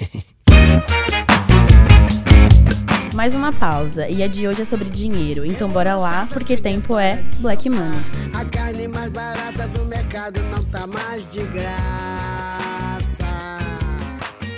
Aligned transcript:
Mais 3.14 3.34
uma 3.34 3.52
pausa, 3.52 4.08
e 4.08 4.22
a 4.22 4.26
de 4.26 4.48
hoje 4.48 4.62
é 4.62 4.64
sobre 4.64 4.88
dinheiro, 4.88 5.44
então 5.44 5.68
bora 5.68 5.94
lá, 5.94 6.26
porque 6.32 6.56
tempo 6.56 6.98
é 6.98 7.22
Black 7.40 7.68
Money. 7.68 8.00
A 8.32 8.42
carne 8.46 8.88
mais 8.88 9.10
barata 9.10 9.68
do 9.68 9.84
mercado 9.84 10.40
não 10.44 10.64
tá 10.64 10.86
mais 10.86 11.28
de 11.28 11.42
graça. 11.44 11.68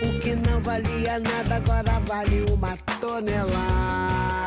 O 0.02 0.20
que 0.20 0.36
não 0.36 0.60
valia 0.60 1.18
nada 1.18 1.56
agora 1.56 1.98
vale 2.06 2.44
uma 2.52 2.76
tonelada. 3.00 4.41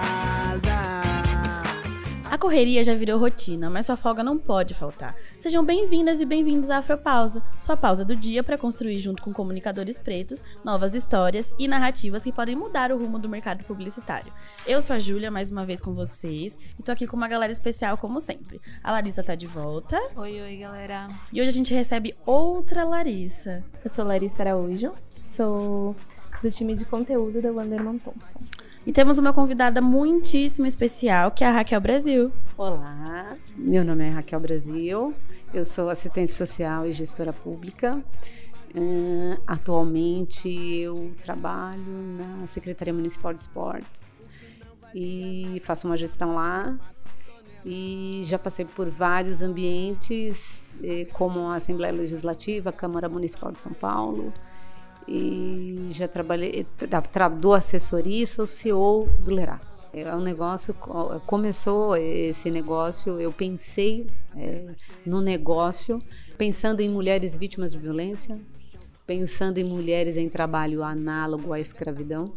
A 2.36 2.38
correria 2.38 2.84
já 2.84 2.94
virou 2.94 3.18
rotina, 3.18 3.70
mas 3.70 3.86
sua 3.86 3.96
folga 3.96 4.22
não 4.22 4.38
pode 4.38 4.74
faltar. 4.74 5.16
Sejam 5.40 5.64
bem-vindas 5.64 6.20
e 6.20 6.26
bem-vindos 6.26 6.70
à 6.70 6.80
Afropausa, 6.80 7.42
sua 7.58 7.78
pausa 7.78 8.04
do 8.04 8.14
dia 8.14 8.44
para 8.44 8.58
construir 8.58 9.00
junto 9.00 9.24
com 9.24 9.32
comunicadores 9.32 9.98
pretos 9.98 10.44
novas 10.62 10.94
histórias 10.94 11.54
e 11.58 11.66
narrativas 11.66 12.24
que 12.24 12.34
podem 12.34 12.54
mudar 12.54 12.92
o 12.92 12.98
rumo 12.98 13.18
do 13.18 13.30
mercado 13.30 13.64
publicitário. 13.64 14.34
Eu 14.68 14.82
sou 14.82 14.98
a 14.98 15.00
Júlia, 15.00 15.32
mais 15.32 15.50
uma 15.50 15.66
vez 15.66 15.80
com 15.80 15.94
vocês, 15.94 16.60
e 16.78 16.84
tô 16.84 16.92
aqui 16.92 17.08
com 17.08 17.16
uma 17.16 17.30
galera 17.30 17.54
especial 17.54 17.98
como 17.98 18.20
sempre. 18.20 18.60
A 18.84 18.92
Larissa 18.92 19.24
tá 19.24 19.34
de 19.34 19.48
volta. 19.48 19.98
Oi, 20.18 20.42
oi, 20.42 20.58
galera. 20.58 21.08
E 21.32 21.40
hoje 21.40 21.52
a 21.52 21.54
gente 21.54 21.74
recebe 21.74 22.14
outra 22.26 22.84
Larissa. 22.84 23.64
Eu 23.82 23.90
sou 23.90 24.04
Larissa 24.04 24.44
Araújo, 24.44 24.92
sou 25.24 25.96
do 26.44 26.52
time 26.52 26.76
de 26.76 26.84
conteúdo 26.84 27.42
da 27.42 27.50
Wanderman 27.50 27.98
Thompson. 27.98 28.42
E 28.86 28.94
temos 28.94 29.18
uma 29.18 29.34
convidada 29.34 29.82
muitíssimo 29.82 30.68
especial, 30.68 31.32
que 31.32 31.44
é 31.44 31.48
a 31.48 31.52
Raquel 31.52 31.82
Brasil. 31.82 32.32
Olá, 32.56 33.36
meu 33.58 33.84
nome 33.84 34.06
é 34.06 34.10
Raquel 34.10 34.40
Brasil, 34.40 35.12
eu 35.52 35.66
sou 35.66 35.90
assistente 35.90 36.32
social 36.32 36.86
e 36.86 36.92
gestora 36.92 37.34
pública. 37.34 37.98
Uh, 38.76 39.42
atualmente 39.48 40.48
eu 40.48 41.12
trabalho 41.24 41.82
na 41.82 42.46
Secretaria 42.46 42.94
Municipal 42.94 43.34
de 43.34 43.40
Esportes 43.40 44.04
e 44.94 45.60
faço 45.64 45.88
uma 45.88 45.98
gestão 45.98 46.36
lá. 46.36 46.78
E 47.66 48.22
já 48.26 48.38
passei 48.38 48.66
por 48.66 48.88
vários 48.88 49.42
ambientes, 49.42 50.76
eh, 50.84 51.08
como 51.14 51.48
a 51.48 51.56
Assembleia 51.56 51.92
Legislativa, 51.92 52.70
a 52.70 52.74
Câmara 52.74 53.10
Municipal 53.10 53.52
de 53.52 53.58
São 53.58 53.74
Paulo, 53.74 54.32
e 55.08 55.88
já 55.92 56.08
trabalhei, 56.08 56.66
tra, 57.12 57.28
do 57.28 57.54
assessoria 57.54 58.24
e 58.24 58.28
sou 58.28 58.48
CEO 58.48 59.08
do 59.20 59.34
Lerá. 59.34 59.60
É 59.94 60.14
um 60.14 60.20
negócio, 60.20 60.74
começou 61.26 61.96
esse 61.96 62.52
negócio, 62.52 63.20
eu 63.20 63.32
pensei 63.32 64.08
é, 64.36 64.66
no 65.06 65.22
negócio, 65.22 66.02
pensando 66.38 66.82
em 66.82 66.90
mulheres 66.90 67.38
vítimas 67.38 67.72
de 67.72 67.78
violência, 67.78 68.38
pensando 69.08 69.58
em 69.58 69.64
mulheres 69.64 70.18
em 70.18 70.28
trabalho 70.28 70.84
análogo 70.84 71.54
à 71.54 71.62
escravidão. 71.62 72.34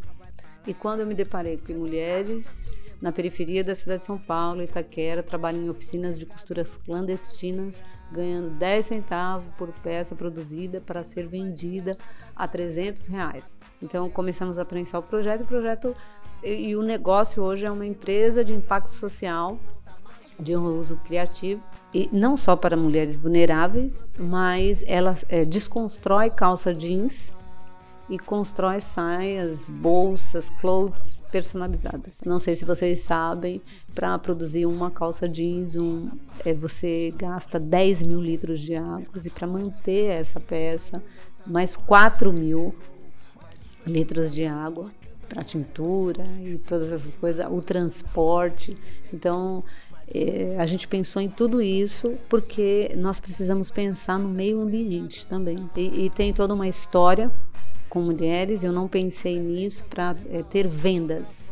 E 0.65 0.73
quando 0.73 1.01
eu 1.01 1.05
me 1.05 1.13
deparei 1.13 1.57
com 1.57 1.73
mulheres 1.73 2.65
na 3.01 3.11
periferia 3.11 3.63
da 3.63 3.75
cidade 3.75 3.99
de 3.99 4.05
São 4.05 4.17
Paulo, 4.17 4.61
Itaquera, 4.61 5.23
trabalham 5.23 5.61
em 5.61 5.69
oficinas 5.69 6.19
de 6.19 6.25
costuras 6.25 6.75
clandestinas, 6.75 7.81
ganhando 8.11 8.49
10 8.51 8.85
centavos 8.85 9.47
por 9.57 9.69
peça 9.83 10.15
produzida 10.15 10.81
para 10.81 11.03
ser 11.03 11.27
vendida 11.27 11.97
a 12.35 12.47
300 12.47 13.05
reais. 13.07 13.61
Então 13.81 14.09
começamos 14.09 14.59
a 14.59 14.65
prensar 14.65 14.99
o 14.99 15.03
projeto, 15.03 15.41
o 15.41 15.47
projeto 15.47 15.95
e, 16.43 16.75
o 16.75 16.81
negócio 16.81 17.43
hoje 17.43 17.65
é 17.65 17.71
uma 17.71 17.85
empresa 17.85 18.43
de 18.43 18.53
impacto 18.53 18.93
social 18.93 19.57
de 20.39 20.55
uso 20.55 20.95
criativo 21.05 21.61
e 21.93 22.09
não 22.13 22.37
só 22.37 22.55
para 22.55 22.77
mulheres 22.77 23.17
vulneráveis, 23.17 24.05
mas 24.17 24.83
ela 24.87 25.15
é, 25.27 25.43
desconstrói 25.43 26.29
calça 26.29 26.73
jeans 26.73 27.33
e 28.09 28.17
constrói 28.17 28.79
saias, 28.79 29.67
bolsas, 29.69 30.49
clothes 30.49 31.18
personalizadas. 31.31 32.21
Não 32.25 32.39
sei 32.39 32.55
se 32.55 32.65
vocês 32.65 33.01
sabem, 33.01 33.61
para 33.93 34.17
produzir 34.19 34.65
uma 34.65 34.91
calça 34.91 35.27
jeans, 35.27 35.75
um, 35.75 36.09
é, 36.45 36.53
você 36.53 37.13
gasta 37.17 37.59
10 37.59 38.03
mil 38.03 38.21
litros 38.21 38.59
de 38.59 38.75
água 38.75 39.21
e 39.23 39.29
para 39.29 39.47
manter 39.47 40.05
essa 40.05 40.39
peça, 40.39 41.01
mais 41.45 41.75
4 41.75 42.31
mil 42.33 42.73
litros 43.85 44.33
de 44.33 44.45
água 44.45 44.91
para 45.27 45.43
tintura 45.43 46.25
e 46.41 46.57
todas 46.57 46.91
essas 46.91 47.15
coisas, 47.15 47.45
o 47.49 47.61
transporte. 47.61 48.75
Então, 49.13 49.63
é, 50.11 50.55
a 50.57 50.65
gente 50.65 50.87
pensou 50.87 51.21
em 51.21 51.29
tudo 51.29 51.61
isso 51.61 52.17
porque 52.27 52.91
nós 52.97 53.19
precisamos 53.19 53.69
pensar 53.69 54.17
no 54.17 54.27
meio 54.27 54.59
ambiente 54.59 55.27
também. 55.27 55.69
E, 55.75 56.05
e 56.05 56.09
tem 56.09 56.33
toda 56.33 56.53
uma 56.53 56.67
história 56.67 57.31
com 57.89 58.01
mulheres, 58.01 58.63
eu 58.63 58.71
não 58.71 58.87
pensei 58.87 59.39
nisso 59.39 59.83
para 59.89 60.15
é, 60.29 60.43
ter 60.43 60.67
vendas, 60.67 61.51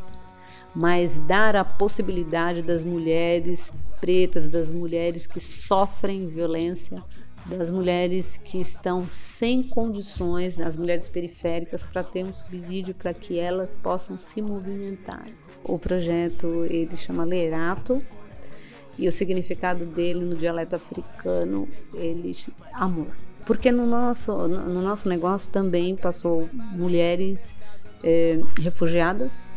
mas 0.74 1.18
dar 1.18 1.56
a 1.56 1.66
possibilidade 1.66 2.62
das 2.62 2.84
mulheres 2.84 3.74
pretas, 4.00 4.48
das 4.48 4.72
mulheres 4.72 5.25
que 5.25 5.40
sofrem 5.40 6.28
violência, 6.28 7.03
das 7.46 7.72
mulheres 7.72 8.38
que 8.38 8.59
estão 8.59 9.09
sem 9.09 9.64
condições, 9.64 10.59
as 10.59 10.75
mulheres 10.75 11.08
periféricas, 11.08 11.84
para 11.84 12.03
ter 12.03 12.24
um 12.24 12.34
subsídio 12.34 12.94
para 12.94 13.14
que 13.14 13.40
elas 13.40 13.78
possam 13.78 14.19
se 14.19 14.42
movimentar. 14.42 15.25
O 15.64 15.80
projeto 15.80 16.66
ele 16.66 16.96
chama 16.96 17.24
Lerato 17.24 18.02
e 19.00 19.08
o 19.08 19.12
significado 19.12 19.86
dele 19.86 20.24
no 20.24 20.36
dialeto 20.36 20.75
africano 20.75 21.68
ele 21.94 22.31
amor 22.74 23.27
porque 23.47 23.72
no 23.72 23.88
nosso, 23.88 24.34
no 24.47 24.81
nosso 24.81 25.08
negócio 25.08 25.50
também 25.50 25.96
passou 25.96 26.50
mulheres 26.53 27.53
é, 28.03 28.38
refugiadas 28.59 29.47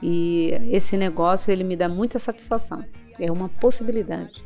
e 0.00 0.52
esse 0.70 0.96
negócio 0.96 1.50
ele 1.50 1.64
me 1.64 1.76
dá 1.76 1.88
muita 1.88 2.20
satisfação. 2.20 2.84
É 3.18 3.30
uma 3.30 3.48
possibilidade. 3.48 4.44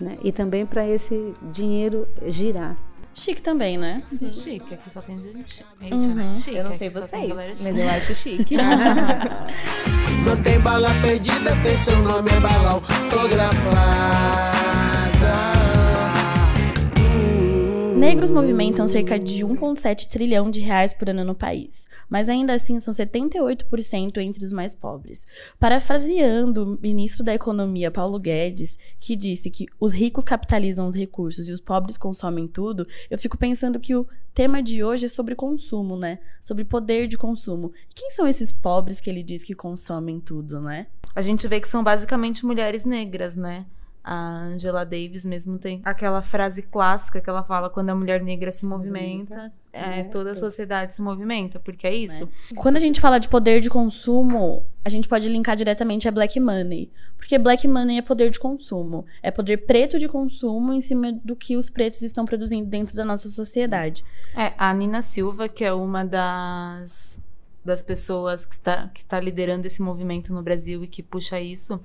Né? 0.00 0.16
E 0.22 0.30
também 0.30 0.64
para 0.64 0.86
esse 0.86 1.34
dinheiro 1.52 2.06
girar. 2.26 2.76
Chique 3.12 3.42
também, 3.42 3.76
né? 3.76 4.04
Uhum. 4.12 4.32
Chique, 4.32 4.74
aqui 4.74 4.92
só 4.92 5.00
tem 5.00 5.18
gente. 5.18 5.64
Uhum. 5.90 6.14
Né? 6.14 6.36
Chique, 6.36 6.56
eu 6.56 6.64
não 6.64 6.74
sei 6.74 6.88
vocês, 6.88 7.60
mas 7.62 7.76
eu 7.76 7.88
acho 7.88 8.14
chique. 8.14 8.56
não 10.24 10.40
tem 10.42 10.60
bala 10.60 10.90
perdida, 11.02 11.50
tem 11.64 11.76
seu 11.78 12.00
nome 12.00 12.30
é 12.30 12.40
bala 12.40 12.72
autografada. 12.72 15.55
Negros 17.96 18.28
movimentam 18.28 18.86
cerca 18.86 19.18
de 19.18 19.42
1,7 19.42 20.10
trilhão 20.10 20.50
de 20.50 20.60
reais 20.60 20.92
por 20.92 21.08
ano 21.08 21.24
no 21.24 21.34
país, 21.34 21.86
mas 22.10 22.28
ainda 22.28 22.52
assim 22.52 22.78
são 22.78 22.92
78% 22.92 24.18
entre 24.18 24.44
os 24.44 24.52
mais 24.52 24.74
pobres. 24.74 25.26
Parafraseando 25.58 26.62
o 26.62 26.78
ministro 26.82 27.24
da 27.24 27.34
Economia 27.34 27.90
Paulo 27.90 28.18
Guedes, 28.18 28.78
que 29.00 29.16
disse 29.16 29.48
que 29.48 29.64
os 29.80 29.94
ricos 29.94 30.24
capitalizam 30.24 30.86
os 30.86 30.94
recursos 30.94 31.48
e 31.48 31.52
os 31.52 31.60
pobres 31.60 31.96
consomem 31.96 32.46
tudo, 32.46 32.86
eu 33.10 33.16
fico 33.16 33.38
pensando 33.38 33.80
que 33.80 33.96
o 33.96 34.06
tema 34.34 34.62
de 34.62 34.84
hoje 34.84 35.06
é 35.06 35.08
sobre 35.08 35.34
consumo, 35.34 35.96
né? 35.96 36.18
Sobre 36.42 36.64
poder 36.64 37.08
de 37.08 37.16
consumo. 37.16 37.72
quem 37.94 38.10
são 38.10 38.28
esses 38.28 38.52
pobres 38.52 39.00
que 39.00 39.08
ele 39.08 39.22
diz 39.22 39.42
que 39.42 39.54
consomem 39.54 40.20
tudo, 40.20 40.60
né? 40.60 40.86
A 41.14 41.22
gente 41.22 41.48
vê 41.48 41.60
que 41.60 41.68
são 41.68 41.82
basicamente 41.82 42.44
mulheres 42.44 42.84
negras, 42.84 43.34
né? 43.34 43.64
A 44.08 44.44
Angela 44.44 44.84
Davis 44.84 45.24
mesmo 45.24 45.58
tem 45.58 45.80
aquela 45.84 46.22
frase 46.22 46.62
clássica 46.62 47.20
que 47.20 47.28
ela 47.28 47.42
fala 47.42 47.68
quando 47.68 47.90
a 47.90 47.94
mulher 47.94 48.22
negra 48.22 48.52
se 48.52 48.64
movimenta, 48.64 49.52
é, 49.72 50.04
toda 50.04 50.30
a 50.30 50.34
sociedade 50.36 50.94
se 50.94 51.02
movimenta, 51.02 51.58
porque 51.58 51.88
é 51.88 51.92
isso. 51.92 52.30
É. 52.52 52.54
Quando 52.54 52.76
a 52.76 52.78
gente 52.78 53.00
fala 53.00 53.18
de 53.18 53.28
poder 53.28 53.60
de 53.60 53.68
consumo, 53.68 54.64
a 54.84 54.88
gente 54.88 55.08
pode 55.08 55.28
linkar 55.28 55.56
diretamente 55.56 56.06
a 56.06 56.12
black 56.12 56.38
money, 56.38 56.88
porque 57.16 57.36
black 57.36 57.66
money 57.66 57.98
é 57.98 58.02
poder 58.02 58.30
de 58.30 58.38
consumo, 58.38 59.04
é 59.20 59.32
poder 59.32 59.66
preto 59.66 59.98
de 59.98 60.06
consumo 60.06 60.72
em 60.72 60.80
cima 60.80 61.12
do 61.24 61.34
que 61.34 61.56
os 61.56 61.68
pretos 61.68 62.02
estão 62.02 62.24
produzindo 62.24 62.70
dentro 62.70 62.94
da 62.94 63.04
nossa 63.04 63.28
sociedade. 63.28 64.04
É, 64.36 64.52
a 64.56 64.72
Nina 64.72 65.02
Silva, 65.02 65.48
que 65.48 65.64
é 65.64 65.72
uma 65.72 66.04
das 66.04 67.20
das 67.64 67.82
pessoas 67.82 68.46
que 68.46 68.54
está 68.54 68.88
que 68.94 69.04
tá 69.04 69.18
liderando 69.18 69.66
esse 69.66 69.82
movimento 69.82 70.32
no 70.32 70.40
Brasil 70.40 70.84
e 70.84 70.86
que 70.86 71.02
puxa 71.02 71.40
isso, 71.40 71.80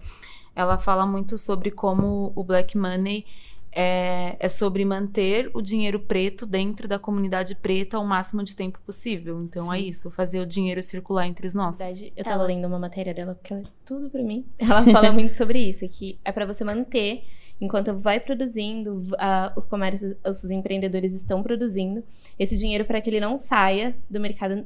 ela 0.55 0.77
fala 0.77 1.05
muito 1.05 1.37
sobre 1.37 1.71
como 1.71 2.31
o 2.35 2.43
black 2.43 2.77
money 2.77 3.25
é, 3.73 4.35
é, 4.37 4.49
sobre 4.49 4.83
manter 4.83 5.49
o 5.53 5.61
dinheiro 5.61 5.99
preto 5.99 6.45
dentro 6.45 6.87
da 6.87 6.99
comunidade 6.99 7.55
preta 7.55 7.97
o 7.99 8.05
máximo 8.05 8.43
de 8.43 8.55
tempo 8.55 8.79
possível. 8.85 9.41
Então 9.43 9.73
é 9.73 9.77
Sim. 9.77 9.83
é 9.83 9.87
isso, 9.87 10.11
fazer 10.11 10.41
o 10.41 10.45
dinheiro 10.45 10.83
circular 10.83 11.25
entre 11.25 11.47
os 11.47 11.53
nossos. 11.53 11.79
Verdade, 11.79 12.13
eu 12.15 12.23
tava 12.23 12.35
ela... 12.35 12.47
lendo 12.47 12.67
uma 12.67 12.79
matéria 12.79 13.13
dela, 13.13 13.33
porque 13.33 13.53
ela 13.53 13.63
é 13.63 13.65
tudo 13.85 14.09
pra 14.09 14.21
mim. 14.21 14.45
Ela 14.59 14.83
fala 14.83 15.11
muito 15.13 15.33
sobre 15.33 15.59
isso, 15.59 15.87
que 15.87 16.19
é 16.25 16.31
para 16.31 16.45
você 16.45 16.63
manter, 16.63 17.23
enquanto 17.59 17.95
vai 17.95 18.19
produzindo, 18.19 19.03
uh, 19.13 19.57
os 19.57 19.65
comércios, 19.65 20.15
os 20.25 20.43
empreendedores 20.51 21.13
estão 21.13 21.41
produzindo, 21.41 22.03
esse 22.37 22.57
dinheiro 22.57 22.83
para 22.85 22.99
que 22.99 23.09
ele 23.09 23.19
não 23.19 23.37
saia 23.37 23.95
do 24.09 24.19
mercado 24.19 24.65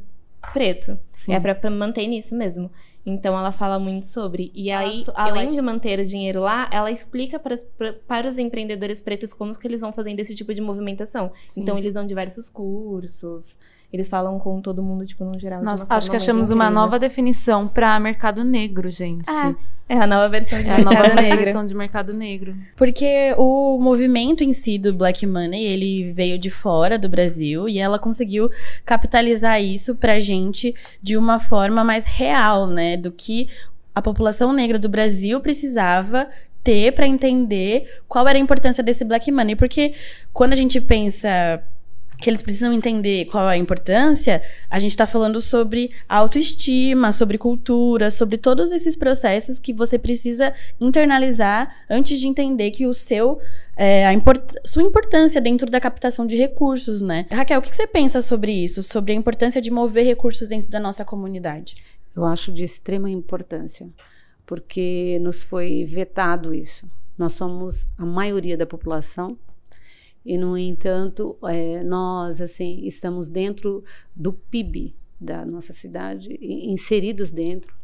preto. 0.54 0.98
Sim. 1.12 1.34
É 1.34 1.40
para 1.40 1.70
manter 1.70 2.08
nisso 2.08 2.36
mesmo. 2.36 2.72
Então 3.06 3.38
ela 3.38 3.52
fala 3.52 3.78
muito 3.78 4.08
sobre. 4.08 4.52
E 4.54 4.72
aí, 4.72 5.00
Nossa, 5.00 5.14
além 5.16 5.48
de 5.48 5.62
manter 5.62 6.00
o 6.00 6.06
dinheiro 6.06 6.42
lá, 6.42 6.68
ela 6.72 6.92
explica 6.92 7.38
para, 7.38 7.56
para 8.08 8.30
os 8.30 8.38
empreendedores 8.38 9.00
pretos 9.00 9.34
como 9.34 9.58
que 9.58 9.68
eles 9.68 9.82
vão 9.82 9.94
fazendo 9.94 10.20
esse 10.20 10.34
tipo 10.34 10.54
de 10.54 10.62
movimentação. 10.62 11.32
Sim. 11.48 11.62
Então 11.62 11.78
eles 11.78 11.94
dão 11.94 12.06
diversos 12.08 12.50
cursos. 12.50 13.58
Eles 13.96 14.10
falam 14.10 14.38
com 14.38 14.62
todo 14.62 14.84
mundo, 14.84 15.06
tipo, 15.06 15.24
no 15.24 15.40
geral. 15.40 15.62
uma 15.62 15.74
acho 15.90 16.10
que 16.10 16.18
achamos 16.18 16.50
uma 16.50 16.66
incrível. 16.66 16.82
nova 16.82 17.00
definição 17.00 17.68
para 17.68 17.98
mercado 18.00 18.44
negro, 18.44 18.92
gente. 18.92 19.24
Ah, 19.30 19.56
é 19.88 19.96
a 19.98 20.06
nova 20.06 20.28
versão 20.28 20.62
de 20.62 20.68
É 20.68 20.74
a 20.74 20.78
nova 20.80 20.90
mercado 20.92 21.16
negro. 21.16 21.38
definição 21.38 21.66
de 21.66 21.74
mercado 21.76 22.14
negro. 22.14 22.56
Porque 22.76 23.34
o 23.38 23.80
movimento 23.80 24.44
em 24.44 24.52
si 24.52 24.78
do 24.78 24.94
Black 24.94 25.26
Money, 25.26 25.64
ele 25.64 26.12
veio 26.12 26.38
de 26.38 26.50
fora 26.50 27.00
do 27.00 27.08
Brasil 27.08 27.70
e 27.70 27.80
ela 27.80 27.98
conseguiu 27.98 28.50
capitalizar 28.86 29.62
isso 29.62 29.96
pra 29.96 30.20
gente 30.20 30.76
de 31.02 31.16
uma 31.16 31.40
forma 31.40 31.84
mais 31.84 32.06
real, 32.06 32.68
né? 32.68 32.98
Do 32.98 33.12
que 33.12 33.48
a 33.94 34.02
população 34.02 34.52
negra 34.52 34.78
do 34.78 34.90
Brasil 34.90 35.40
precisava 35.40 36.28
ter 36.62 36.92
pra 36.94 37.08
entender 37.08 38.02
qual 38.08 38.28
era 38.28 38.38
a 38.38 38.42
importância 38.42 38.84
desse 38.84 39.06
Black 39.06 39.32
Money. 39.32 39.56
Porque 39.56 39.94
quando 40.34 40.54
a 40.54 40.56
gente 40.56 40.82
pensa 40.82 41.62
que 42.26 42.30
eles 42.32 42.42
precisam 42.42 42.74
entender 42.74 43.26
qual 43.26 43.48
é 43.48 43.54
a 43.54 43.58
importância, 43.58 44.42
a 44.68 44.80
gente 44.80 44.90
está 44.90 45.06
falando 45.06 45.40
sobre 45.40 45.92
autoestima, 46.10 47.12
sobre 47.12 47.38
cultura, 47.38 48.10
sobre 48.10 48.36
todos 48.36 48.72
esses 48.72 48.96
processos 48.96 49.60
que 49.60 49.72
você 49.72 50.00
precisa 50.00 50.52
internalizar 50.82 51.86
antes 51.88 52.20
de 52.20 52.28
entender 52.28 52.72
que 52.72 52.88
o 52.88 52.94
seu 52.94 53.40
é, 53.78 54.08
a 54.08 54.12
import 54.12 54.42
sua 54.66 54.82
importância 54.82 55.40
dentro 55.40 55.70
da 55.70 55.80
captação 55.80 56.26
de 56.26 56.36
recursos, 56.36 57.00
né? 57.00 57.28
Raquel, 57.30 57.60
o 57.60 57.62
que 57.62 57.76
você 57.76 57.86
pensa 57.86 58.20
sobre 58.24 58.52
isso? 58.52 58.82
Sobre 58.82 59.12
a 59.12 59.16
importância 59.16 59.62
de 59.62 59.70
mover 59.70 60.04
recursos 60.04 60.48
dentro 60.48 60.72
da 60.72 60.80
nossa 60.80 61.06
comunidade? 61.06 61.76
Eu 62.16 62.26
acho 62.26 62.52
de 62.52 62.64
extrema 62.64 63.08
importância, 63.08 63.88
porque 64.48 65.20
nos 65.22 65.44
foi 65.44 65.86
vetado 65.86 66.56
isso. 66.56 66.90
Nós 67.16 67.34
somos 67.34 67.88
a 68.00 68.06
maioria 68.06 68.58
da 68.58 68.66
população 68.66 69.38
e, 70.26 70.38
no 70.38 70.58
entanto, 70.58 71.38
é, 71.44 71.84
nós 71.84 72.42
assim 72.42 72.80
estamos 72.86 73.30
dentro 73.30 73.84
do 74.16 74.34
PIB 74.34 74.96
da 75.20 75.46
nossa 75.46 75.72
cidade, 75.72 76.38
inseridos 76.42 77.32
dentro, 77.32 77.76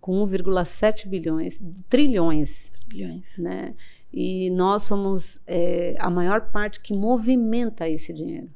com 0.00 0.24
1,7 0.26 1.08
bilhões, 1.08 1.62
trilhões, 1.88 2.70
Bilhões. 2.86 3.38
né? 3.38 3.74
E 4.12 4.50
nós 4.50 4.82
somos 4.82 5.40
é, 5.46 5.96
a 5.98 6.08
maior 6.08 6.52
parte 6.52 6.80
que 6.80 6.94
movimenta 6.94 7.88
esse 7.88 8.12
dinheiro. 8.12 8.48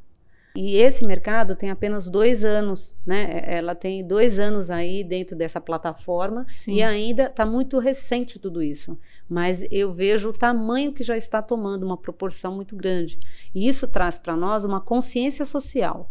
E 0.55 0.77
esse 0.77 1.07
mercado 1.07 1.55
tem 1.55 1.71
apenas 1.71 2.09
dois 2.09 2.45
anos, 2.45 2.97
né? 3.07 3.41
Ela 3.45 3.75
tem 3.75 4.05
dois 4.05 4.39
anos 4.39 4.69
aí 4.71 5.05
dentro 5.05 5.37
dessa 5.37 5.61
plataforma 5.61 6.45
Sim. 6.55 6.75
e 6.75 6.83
ainda 6.83 7.25
está 7.27 7.47
muito 7.47 7.79
recente 7.79 8.39
tudo 8.39 8.61
isso. 8.61 8.99
Mas 9.29 9.65
eu 9.71 9.93
vejo 9.93 10.31
o 10.31 10.37
tamanho 10.37 10.93
que 10.93 11.05
já 11.05 11.17
está 11.17 11.41
tomando 11.41 11.85
uma 11.87 11.97
proporção 11.97 12.55
muito 12.57 12.75
grande. 12.75 13.19
E 13.55 13.69
isso 13.69 13.87
traz 13.87 14.19
para 14.19 14.35
nós 14.35 14.65
uma 14.65 14.81
consciência 14.81 15.45
social, 15.45 16.11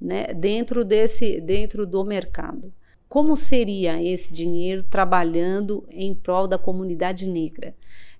né? 0.00 0.28
Dentro 0.32 0.82
desse, 0.82 1.38
dentro 1.40 1.84
do 1.86 2.02
mercado. 2.02 2.72
Como 3.10 3.36
seria 3.36 4.02
esse 4.02 4.32
dinheiro 4.32 4.82
trabalhando 4.84 5.84
em 5.90 6.14
prol 6.14 6.46
da 6.46 6.56
comunidade 6.56 7.28
negra, 7.28 7.74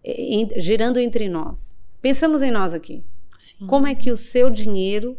em- 0.04 0.50
girando 0.60 0.98
entre 0.98 1.28
nós? 1.28 1.78
Pensamos 2.02 2.42
em 2.42 2.50
nós 2.50 2.75
aqui. 2.75 3.04
Sim. 3.40 3.66
Como 3.66 3.87
é 3.87 3.94
que 3.94 4.10
o 4.10 4.19
seu 4.19 4.50
dinheiro, 4.50 5.16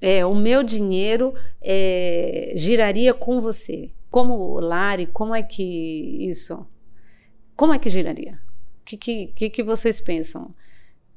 é, 0.00 0.24
o 0.24 0.34
meu 0.34 0.62
dinheiro, 0.62 1.34
é, 1.60 2.54
giraria 2.56 3.12
com 3.12 3.38
você? 3.38 3.90
Como 4.10 4.58
Lari, 4.58 5.06
como 5.06 5.34
é 5.34 5.42
que 5.42 5.62
isso? 6.26 6.66
Como 7.54 7.74
é 7.74 7.78
que 7.78 7.90
giraria? 7.90 8.40
O 8.80 8.84
que, 8.86 8.96
que, 8.96 9.26
que, 9.26 9.50
que 9.50 9.62
vocês 9.62 10.00
pensam? 10.00 10.54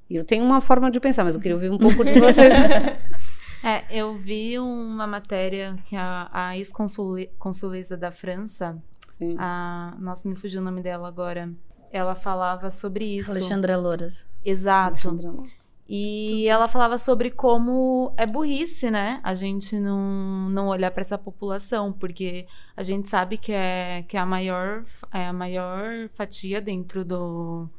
Eu 0.10 0.26
tenho 0.26 0.44
uma 0.44 0.60
forma 0.60 0.92
de 0.92 1.00
pensar, 1.00 1.24
mas 1.24 1.36
eu 1.36 1.42
queria 1.42 1.56
ouvir 1.56 1.72
um 1.72 1.78
pouco 1.78 2.04
de 2.04 2.20
vocês. 2.20 2.54
É, 3.66 3.86
eu 3.98 4.14
vi 4.14 4.60
uma 4.60 5.08
matéria 5.08 5.78
que 5.86 5.96
a, 5.96 6.30
a 6.34 6.58
ex-consuleza 6.58 7.96
da 7.96 8.12
França, 8.12 8.78
Sim. 9.18 9.38
a, 9.40 9.96
nossa, 10.02 10.28
me 10.28 10.36
fugiu 10.36 10.60
o 10.60 10.64
nome 10.66 10.82
dela 10.82 11.08
agora, 11.08 11.50
ela 11.90 12.14
falava 12.14 12.70
sobre 12.70 13.06
isso. 13.06 13.32
Alexandra 13.32 13.78
Louras. 13.78 14.28
Exato. 14.44 15.08
Alexandra. 15.08 15.44
E 15.88 16.48
ela 16.48 16.68
falava 16.68 16.98
sobre 16.98 17.30
como 17.30 18.14
é 18.16 18.26
burrice, 18.26 18.90
né? 18.90 19.20
A 19.22 19.34
gente 19.34 19.78
não, 19.78 20.50
não 20.50 20.68
olhar 20.70 20.90
para 20.92 21.02
essa 21.02 21.18
população, 21.18 21.92
porque 21.92 22.48
a 22.76 22.84
gente 22.84 23.10
sabe 23.10 23.38
que 23.38 23.52
é, 23.52 24.04
que 24.08 24.16
é, 24.16 24.20
a, 24.20 24.26
maior, 24.26 24.86
é 25.12 25.28
a 25.28 25.34
maior 25.34 26.08
fatia 26.14 26.62
dentro 26.62 27.04
do, 27.04 27.70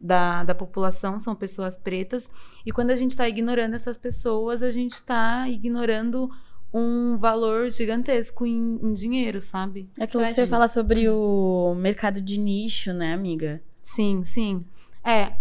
da, 0.00 0.42
da 0.42 0.54
população, 0.54 1.20
são 1.20 1.36
pessoas 1.36 1.76
pretas. 1.76 2.28
E 2.64 2.72
quando 2.72 2.90
a 2.90 2.96
gente 2.96 3.12
está 3.12 3.28
ignorando 3.28 3.74
essas 3.74 3.96
pessoas, 3.96 4.62
a 4.62 4.70
gente 4.72 4.94
está 4.94 5.48
ignorando 5.48 6.28
um 6.74 7.16
valor 7.16 7.70
gigantesco 7.70 8.44
em, 8.44 8.78
em 8.82 8.92
dinheiro, 8.92 9.40
sabe? 9.40 9.88
É 9.98 10.04
aquilo 10.04 10.24
que 10.24 10.34
você 10.34 10.46
fala 10.48 10.66
sobre 10.66 11.08
o 11.08 11.74
mercado 11.76 12.20
de 12.20 12.38
nicho, 12.40 12.92
né, 12.92 13.14
amiga? 13.14 13.62
Sim, 13.82 14.24
sim. 14.24 14.64
É, 15.04 15.32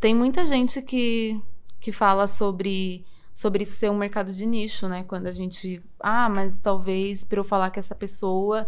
tem 0.00 0.14
muita 0.14 0.46
gente 0.46 0.80
que, 0.80 1.40
que 1.80 1.90
fala 1.90 2.26
sobre, 2.26 3.04
sobre 3.34 3.64
isso 3.64 3.78
ser 3.78 3.90
um 3.90 3.96
mercado 3.96 4.32
de 4.32 4.46
nicho, 4.46 4.88
né? 4.88 5.04
Quando 5.04 5.26
a 5.26 5.32
gente. 5.32 5.82
Ah, 5.98 6.28
mas 6.28 6.58
talvez 6.58 7.24
para 7.24 7.40
eu 7.40 7.44
falar 7.44 7.70
que 7.70 7.78
essa 7.78 7.94
pessoa. 7.94 8.66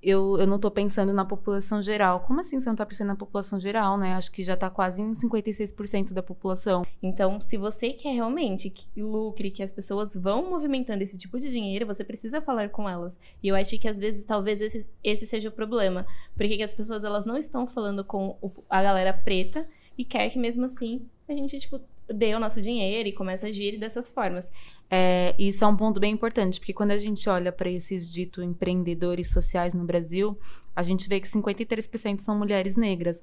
Eu, 0.00 0.38
eu 0.38 0.46
não 0.46 0.60
tô 0.60 0.70
pensando 0.70 1.12
na 1.12 1.24
população 1.24 1.82
geral. 1.82 2.20
Como 2.20 2.40
assim 2.40 2.60
você 2.60 2.68
não 2.68 2.76
tá 2.76 2.86
pensando 2.86 3.08
na 3.08 3.16
população 3.16 3.58
geral, 3.58 3.98
né? 3.98 4.14
Acho 4.14 4.30
que 4.30 4.44
já 4.44 4.56
tá 4.56 4.70
quase 4.70 5.02
em 5.02 5.10
56% 5.10 6.12
da 6.12 6.22
população. 6.22 6.86
Então, 7.02 7.40
se 7.40 7.56
você 7.56 7.90
quer 7.90 8.12
realmente 8.14 8.70
que 8.70 9.02
lucre, 9.02 9.50
que 9.50 9.60
as 9.60 9.72
pessoas 9.72 10.14
vão 10.14 10.48
movimentando 10.48 11.02
esse 11.02 11.18
tipo 11.18 11.40
de 11.40 11.50
dinheiro, 11.50 11.84
você 11.84 12.04
precisa 12.04 12.40
falar 12.40 12.68
com 12.68 12.88
elas. 12.88 13.18
E 13.42 13.48
eu 13.48 13.56
acho 13.56 13.76
que 13.76 13.88
às 13.88 13.98
vezes, 13.98 14.24
talvez 14.24 14.60
esse, 14.60 14.86
esse 15.02 15.26
seja 15.26 15.48
o 15.48 15.52
problema. 15.52 16.06
Porque 16.36 16.56
que 16.56 16.62
as 16.62 16.72
pessoas 16.72 17.02
elas 17.02 17.26
não 17.26 17.36
estão 17.36 17.66
falando 17.66 18.04
com 18.04 18.38
a 18.70 18.80
galera 18.80 19.12
preta 19.12 19.66
e 19.98 20.04
quer 20.04 20.30
que 20.30 20.38
mesmo 20.38 20.64
assim 20.64 21.06
a 21.28 21.32
gente, 21.32 21.58
tipo, 21.58 21.80
dê 22.08 22.34
o 22.34 22.40
nosso 22.40 22.62
dinheiro 22.62 23.08
e 23.08 23.12
comece 23.12 23.44
a 23.44 23.48
agir 23.48 23.78
dessas 23.78 24.08
formas. 24.08 24.50
É, 24.90 25.34
isso 25.38 25.62
é 25.64 25.66
um 25.66 25.76
ponto 25.76 26.00
bem 26.00 26.14
importante, 26.14 26.58
porque 26.58 26.72
quando 26.72 26.92
a 26.92 26.96
gente 26.96 27.28
olha 27.28 27.52
para 27.52 27.68
esses 27.68 28.10
dito 28.10 28.42
empreendedores 28.42 29.30
sociais 29.30 29.74
no 29.74 29.84
Brasil, 29.84 30.38
a 30.74 30.82
gente 30.82 31.08
vê 31.08 31.20
que 31.20 31.28
53% 31.28 32.20
são 32.20 32.38
mulheres 32.38 32.76
negras. 32.76 33.22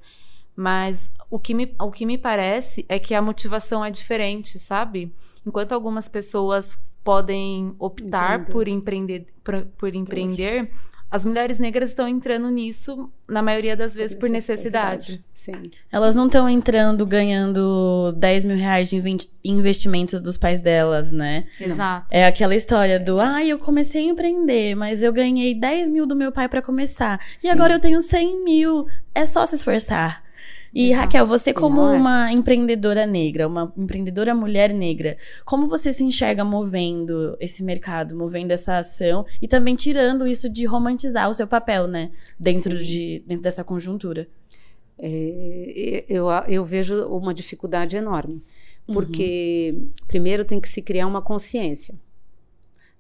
Mas 0.56 1.12
o 1.30 1.39
que, 1.39 1.54
me, 1.54 1.74
o 1.80 1.92
que 1.92 2.06
me 2.06 2.18
parece 2.18 2.86
é 2.88 3.00
que 3.00 3.13
a 3.13 3.22
motivação 3.22 3.83
é 3.83 3.89
diferente, 3.89 4.60
sabe? 4.60 5.13
Enquanto 5.45 5.74
algumas 5.74 6.07
pessoas 6.07 6.77
podem 7.04 7.75
optar 7.77 8.45
por 8.45 8.68
empreender, 8.68 9.27
por, 9.44 9.66
por 9.77 9.94
empreender, 9.94 10.72
as 11.15 11.23
mulheres 11.23 11.59
negras 11.59 11.89
estão 11.89 12.07
entrando 12.10 12.50
nisso, 12.50 13.10
na 13.25 13.41
maioria 13.41 13.75
das 13.75 13.95
vezes, 13.95 14.15
por 14.15 14.29
necessidade. 14.29 15.24
Sim. 15.34 15.72
Elas 15.89 16.13
não 16.13 16.25
estão 16.25 16.50
entrando 16.50 17.05
ganhando 17.05 18.12
10 18.17 18.43
mil 18.43 18.57
reais 18.57 18.89
de 18.89 19.01
investimento 19.41 20.19
dos 20.19 20.36
pais 20.36 20.60
delas, 20.60 21.13
né? 21.13 21.45
Exato. 21.60 22.05
É 22.12 22.27
aquela 22.27 22.53
história 22.53 23.00
do, 23.00 23.17
ah, 23.17 23.43
eu 23.45 23.57
comecei 23.57 24.01
a 24.01 24.12
empreender, 24.12 24.75
mas 24.75 25.03
eu 25.03 25.13
ganhei 25.13 25.57
10 25.57 25.88
mil 25.88 26.05
do 26.05 26.17
meu 26.17 26.34
pai 26.34 26.50
pra 26.50 26.62
começar. 26.62 27.17
E 27.41 27.48
agora 27.48 27.74
eu 27.75 27.79
tenho 27.79 28.01
100 28.01 28.43
mil. 28.43 28.86
É 29.13 29.24
só 29.25 29.45
se 29.45 29.55
esforçar. 29.55 30.25
E 30.75 30.89
Exato. 30.89 31.01
Raquel, 31.03 31.25
você 31.25 31.53
como 31.53 31.79
é? 31.79 31.98
uma 31.98 32.34
empreendedora 32.34 33.05
negra, 33.05 33.48
uma 33.48 33.74
empreendedora 33.77 34.36
mulher 34.36 34.74
negra, 34.74 35.15
como 35.46 35.70
você 35.70 35.94
se 35.94 36.03
enxerga 36.03 36.44
movendo 36.44 37.38
esse 37.39 37.63
mercado, 37.63 38.13
movendo 38.13 38.51
essa 38.51 38.79
ação 38.79 39.25
e 39.41 39.48
também 39.48 39.74
tirando 39.74 40.27
isso 40.27 40.50
de 40.50 40.65
romantizar 40.65 41.29
o 41.29 41.34
seu 41.34 41.48
papel, 41.48 41.88
né? 41.88 42.12
Dentro, 42.38 42.77
Sim. 42.77 42.84
de, 42.84 43.24
dentro 43.25 43.44
dessa 43.44 43.63
conjuntura. 43.63 44.27
É, 45.00 46.03
eu, 46.10 46.27
eu 46.50 46.65
vejo 46.65 47.05
uma 47.05 47.34
dificuldade 47.34 47.96
enorme, 47.96 48.44
porque 48.86 49.77
primeiro 50.10 50.44
tem 50.44 50.60
que 50.60 50.67
se 50.67 50.82
criar 50.82 51.08
uma 51.08 51.22
consciência, 51.22 51.96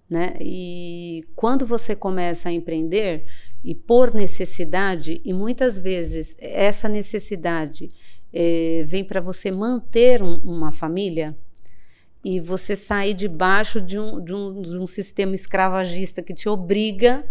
né? 0.09 0.33
E 0.39 1.25
quando 1.35 1.65
você 1.65 1.93
começa 1.93 2.47
a 2.47 2.53
empreender 2.53 3.25
e 3.65 3.73
por 3.73 4.13
necessidade, 4.13 5.19
e 5.25 5.33
muitas 5.33 5.79
vezes 5.79 6.35
essa 6.39 6.87
necessidade 6.87 7.89
é, 8.31 8.83
vem 8.85 9.03
para 9.03 9.19
você 9.21 9.49
manter 9.49 10.21
um- 10.21 10.37
uma 10.43 10.71
família 10.71 11.35
e 12.23 12.39
você 12.39 12.75
sair 12.75 13.13
debaixo 13.13 13.79
de 13.81 13.97
um, 13.99 14.21
de, 14.23 14.33
um, 14.33 14.61
de 14.61 14.77
um 14.77 14.85
sistema 14.87 15.33
escravagista 15.35 16.21
que 16.21 16.33
te 16.33 16.47
obriga 16.49 17.25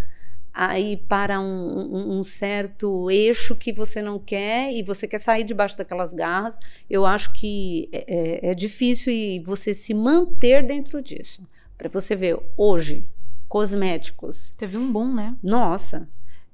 a 0.53 0.79
ir 0.79 0.99
para 1.09 1.41
um, 1.41 2.19
um- 2.19 2.25
certo 2.25 3.11
eixo 3.11 3.55
que 3.57 3.73
você 3.73 4.01
não 4.01 4.19
quer 4.19 4.73
e 4.73 4.83
você 4.83 5.07
quer 5.07 5.19
sair 5.21 5.45
debaixo 5.45 5.77
daquelas 5.77 6.15
garras, 6.15 6.59
eu 6.89 7.05
acho 7.05 7.33
que 7.33 7.89
é, 7.93 8.05
é- 8.47 8.51
é 8.51 8.55
difícil 8.55 9.13
e 9.13 9.41
você 9.41 9.75
se 9.75 9.93
manter 9.93 10.65
dentro 10.67 11.03
disso. 11.03 11.43
Para 11.77 11.89
você 11.89 12.15
ver, 12.17 12.39
hoje, 12.57 13.05
cosméticos, 13.49 14.53
Teve 14.57 14.77
um 14.79 14.93
boom, 14.93 15.13
né? 15.15 15.37
nossa, 15.43 16.09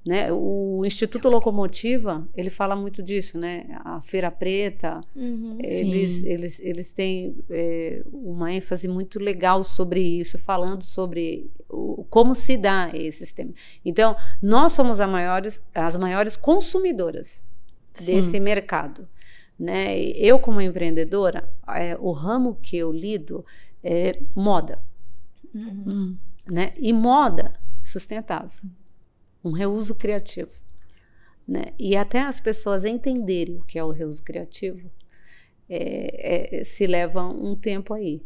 Né? 0.06 0.32
O 0.32 0.82
Instituto 0.86 1.28
Locomotiva, 1.28 2.26
ele 2.34 2.48
fala 2.48 2.74
muito 2.74 3.02
disso, 3.02 3.38
né? 3.38 3.66
A 3.84 4.00
Feira 4.00 4.30
Preta, 4.30 5.02
Uhum. 5.14 5.58
eles, 5.62 6.24
eles, 6.24 6.58
eles 6.60 6.92
têm 6.92 7.36
é, 7.50 8.02
uma 8.10 8.50
ênfase 8.50 8.88
muito 8.88 9.18
legal 9.18 9.62
sobre 9.62 10.00
isso, 10.00 10.38
falando 10.38 10.82
sobre 10.84 11.50
o, 11.68 12.04
como 12.08 12.34
se 12.34 12.56
dá 12.56 12.90
esse 12.94 13.18
sistema. 13.18 13.52
Então, 13.84 14.16
nós 14.42 14.72
somos 14.72 15.00
a 15.00 15.06
maiores, 15.06 15.60
as 15.74 15.96
maiores 15.98 16.34
consumidoras 16.34 17.44
Sim. 17.92 18.06
desse 18.06 18.40
mercado. 18.40 19.06
Né? 19.58 19.98
Eu, 20.00 20.38
como 20.38 20.62
empreendedora, 20.62 21.46
é, 21.68 21.94
o 22.00 22.12
ramo 22.12 22.54
que 22.62 22.78
eu 22.78 22.90
lido 22.90 23.44
é 23.84 24.18
moda. 24.34 24.78
Uhum. 25.54 25.84
Hum. 25.86 26.16
Né? 26.50 26.72
E 26.78 26.90
moda 26.90 27.52
sustentável, 27.82 28.58
um 29.44 29.50
reuso 29.50 29.94
criativo. 29.94 30.52
Né? 31.46 31.72
E 31.78 31.96
até 31.96 32.20
as 32.20 32.40
pessoas 32.40 32.84
entenderem 32.84 33.56
o 33.56 33.64
que 33.64 33.78
é 33.78 33.84
o 33.84 33.90
reuso 33.90 34.22
criativo, 34.22 34.90
é, 35.68 36.58
é, 36.60 36.64
se 36.64 36.86
leva 36.86 37.22
um 37.22 37.54
tempo 37.56 37.94
aí. 37.94 38.22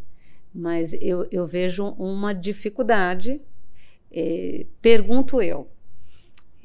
Mas 0.54 0.92
eu, 0.94 1.26
eu 1.30 1.46
vejo 1.46 1.86
uma 1.98 2.32
dificuldade. 2.32 3.40
é, 4.10 4.66
pergunto 4.80 5.42
eu, 5.42 5.68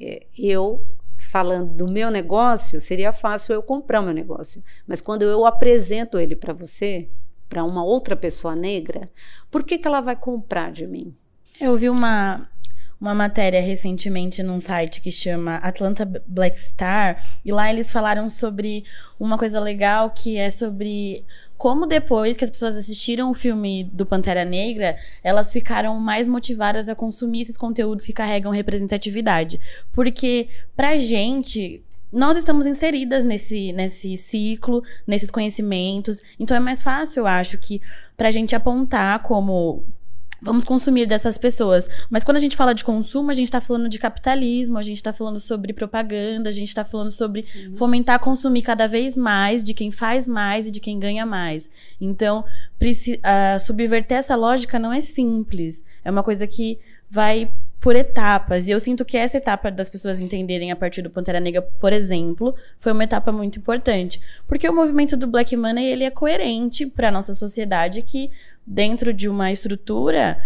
é, 0.00 0.26
eu 0.36 0.86
falando 1.20 1.74
do 1.74 1.90
meu 1.90 2.10
negócio, 2.10 2.80
seria 2.80 3.12
fácil 3.12 3.54
eu 3.54 3.62
comprar 3.62 4.00
o 4.00 4.04
meu 4.04 4.14
negócio. 4.14 4.62
Mas 4.86 5.00
quando 5.00 5.22
eu 5.22 5.44
apresento 5.44 6.18
ele 6.18 6.34
para 6.34 6.52
você, 6.52 7.08
para 7.48 7.64
uma 7.64 7.84
outra 7.84 8.16
pessoa 8.16 8.56
negra, 8.56 9.08
por 9.50 9.62
que, 9.64 9.78
que 9.78 9.86
ela 9.86 10.00
vai 10.00 10.16
comprar 10.16 10.72
de 10.72 10.86
mim? 10.86 11.14
Eu 11.60 11.76
vi 11.76 11.90
uma, 11.90 12.48
uma 13.00 13.14
matéria 13.14 13.62
recentemente 13.62 14.42
num 14.42 14.60
site 14.60 15.00
que 15.00 15.10
chama 15.10 15.56
Atlanta 15.56 16.04
Black 16.26 16.58
Star, 16.58 17.24
e 17.44 17.50
lá 17.50 17.70
eles 17.70 17.90
falaram 17.90 18.28
sobre 18.28 18.84
uma 19.18 19.38
coisa 19.38 19.58
legal 19.58 20.10
que 20.10 20.36
é 20.36 20.50
sobre 20.50 21.24
como 21.56 21.86
depois 21.86 22.36
que 22.36 22.44
as 22.44 22.50
pessoas 22.50 22.74
assistiram 22.74 23.30
o 23.30 23.34
filme 23.34 23.84
do 23.84 24.04
Pantera 24.04 24.44
Negra, 24.44 24.96
elas 25.22 25.50
ficaram 25.50 25.98
mais 25.98 26.28
motivadas 26.28 26.88
a 26.88 26.94
consumir 26.94 27.42
esses 27.42 27.56
conteúdos 27.56 28.04
que 28.04 28.12
carregam 28.12 28.50
representatividade. 28.50 29.60
Porque 29.92 30.48
pra 30.74 30.96
gente, 30.96 31.82
nós 32.12 32.36
estamos 32.36 32.66
inseridas 32.66 33.24
nesse, 33.24 33.72
nesse 33.72 34.16
ciclo, 34.16 34.82
nesses 35.06 35.30
conhecimentos. 35.30 36.20
Então 36.38 36.56
é 36.56 36.60
mais 36.60 36.80
fácil, 36.80 37.20
eu 37.20 37.26
acho, 37.26 37.58
que 37.58 37.80
pra 38.16 38.30
gente 38.30 38.56
apontar 38.56 39.20
como 39.22 39.84
vamos 40.42 40.64
consumir 40.64 41.06
dessas 41.06 41.36
pessoas. 41.38 41.88
Mas 42.08 42.24
quando 42.24 42.36
a 42.36 42.40
gente 42.40 42.56
fala 42.56 42.74
de 42.74 42.84
consumo, 42.84 43.30
a 43.30 43.34
gente 43.34 43.50
tá 43.50 43.60
falando 43.60 43.88
de 43.88 43.98
capitalismo, 43.98 44.78
a 44.78 44.82
gente 44.82 45.02
tá 45.02 45.12
falando 45.12 45.38
sobre 45.38 45.72
propaganda, 45.72 46.48
a 46.48 46.52
gente 46.52 46.74
tá 46.74 46.84
falando 46.84 47.10
sobre 47.10 47.42
fomentar 47.74 48.18
consumir 48.20 48.62
cada 48.62 48.86
vez 48.86 49.16
mais 49.16 49.62
de 49.62 49.74
quem 49.74 49.90
faz 49.90 50.26
mais 50.26 50.66
e 50.66 50.70
de 50.70 50.80
quem 50.80 50.98
ganha 50.98 51.26
mais. 51.26 51.70
Então, 52.00 52.44
ah, 53.22 53.58
subverter 53.58 54.18
essa 54.18 54.36
lógica 54.36 54.78
não 54.78 54.92
é 54.92 55.00
simples. 55.00 55.84
É 56.04 56.10
uma 56.10 56.22
coisa 56.22 56.46
que 56.46 56.78
vai 57.10 57.50
por 57.80 57.96
etapas. 57.96 58.68
E 58.68 58.70
eu 58.70 58.78
sinto 58.78 59.04
que 59.04 59.16
essa 59.16 59.38
etapa 59.38 59.70
das 59.70 59.88
pessoas 59.88 60.20
entenderem 60.20 60.70
a 60.70 60.76
partir 60.76 61.00
do 61.02 61.10
Pantera 61.10 61.40
Negra, 61.40 61.62
por 61.62 61.92
exemplo, 61.92 62.54
foi 62.78 62.92
uma 62.92 63.04
etapa 63.04 63.32
muito 63.32 63.58
importante. 63.58 64.20
Porque 64.46 64.68
o 64.68 64.74
movimento 64.74 65.16
do 65.16 65.26
Black 65.26 65.56
Money, 65.56 65.86
ele 65.86 66.04
é 66.04 66.10
coerente 66.10 66.86
para 66.86 67.10
nossa 67.10 67.32
sociedade 67.32 68.02
que 68.02 68.30
dentro 68.66 69.12
de 69.12 69.28
uma 69.28 69.50
estrutura 69.50 70.38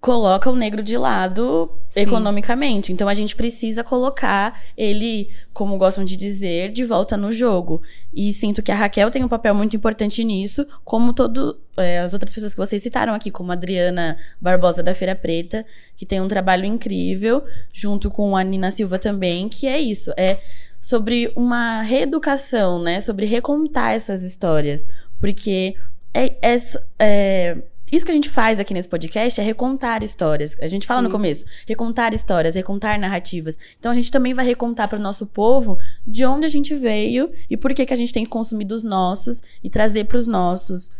coloca 0.00 0.50
o 0.50 0.54
negro 0.54 0.82
de 0.82 0.96
lado 0.96 1.70
Sim. 1.88 2.00
economicamente. 2.00 2.92
Então 2.92 3.08
a 3.08 3.14
gente 3.14 3.34
precisa 3.34 3.82
colocar 3.82 4.60
ele, 4.76 5.30
como 5.52 5.76
gostam 5.78 6.04
de 6.04 6.16
dizer, 6.16 6.70
de 6.70 6.84
volta 6.84 7.16
no 7.16 7.32
jogo. 7.32 7.82
E 8.14 8.32
sinto 8.32 8.62
que 8.62 8.70
a 8.70 8.74
Raquel 8.74 9.10
tem 9.10 9.24
um 9.24 9.28
papel 9.28 9.54
muito 9.54 9.74
importante 9.74 10.22
nisso, 10.22 10.66
como 10.84 11.12
todo 11.12 11.58
é, 11.76 12.00
as 12.00 12.12
outras 12.12 12.32
pessoas 12.32 12.52
que 12.52 12.58
vocês 12.58 12.82
citaram 12.82 13.14
aqui, 13.14 13.30
como 13.30 13.50
a 13.50 13.54
Adriana 13.54 14.16
Barbosa 14.40 14.82
da 14.82 14.94
Feira 14.94 15.14
Preta, 15.14 15.64
que 15.96 16.06
tem 16.06 16.20
um 16.20 16.28
trabalho 16.28 16.64
incrível, 16.64 17.42
junto 17.72 18.10
com 18.10 18.36
a 18.36 18.44
Nina 18.44 18.70
Silva 18.70 18.98
também, 18.98 19.48
que 19.48 19.66
é 19.66 19.80
isso, 19.80 20.12
é 20.16 20.40
sobre 20.80 21.32
uma 21.34 21.82
reeducação, 21.82 22.80
né? 22.80 23.00
Sobre 23.00 23.26
recontar 23.26 23.92
essas 23.92 24.22
histórias. 24.22 24.86
Porque 25.18 25.74
é, 26.14 26.34
é, 26.40 26.56
é 26.98 27.56
isso 27.90 28.04
que 28.04 28.10
a 28.10 28.14
gente 28.14 28.28
faz 28.28 28.58
aqui 28.58 28.74
nesse 28.74 28.88
podcast 28.88 29.40
é 29.40 29.44
recontar 29.44 30.02
histórias. 30.02 30.56
A 30.60 30.66
gente 30.66 30.86
fala 30.86 31.02
no 31.02 31.08
Sim. 31.08 31.12
começo, 31.12 31.44
recontar 31.66 32.12
histórias, 32.12 32.54
recontar 32.54 32.98
narrativas. 32.98 33.58
Então 33.78 33.92
a 33.92 33.94
gente 33.94 34.10
também 34.10 34.34
vai 34.34 34.44
recontar 34.44 34.88
para 34.88 34.98
o 34.98 35.02
nosso 35.02 35.26
povo 35.26 35.78
de 36.06 36.24
onde 36.24 36.44
a 36.46 36.48
gente 36.48 36.74
veio 36.74 37.30
e 37.48 37.56
por 37.56 37.72
que 37.72 37.86
que 37.86 37.94
a 37.94 37.96
gente 37.96 38.12
tem 38.12 38.24
que 38.24 38.30
consumir 38.30 38.64
dos 38.64 38.82
nossos 38.82 39.40
e 39.62 39.70
trazer 39.70 40.04
para 40.04 40.18
os 40.18 40.26
nossos 40.26 40.90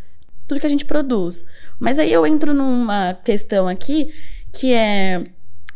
tudo 0.47 0.61
que 0.61 0.67
a 0.67 0.71
gente 0.71 0.85
produz. 0.85 1.45
Mas 1.79 1.99
aí 1.99 2.13
eu 2.13 2.27
entro 2.27 2.55
numa 2.55 3.15
questão 3.15 3.67
aqui 3.67 4.13
que 4.53 4.73
é 4.73 5.27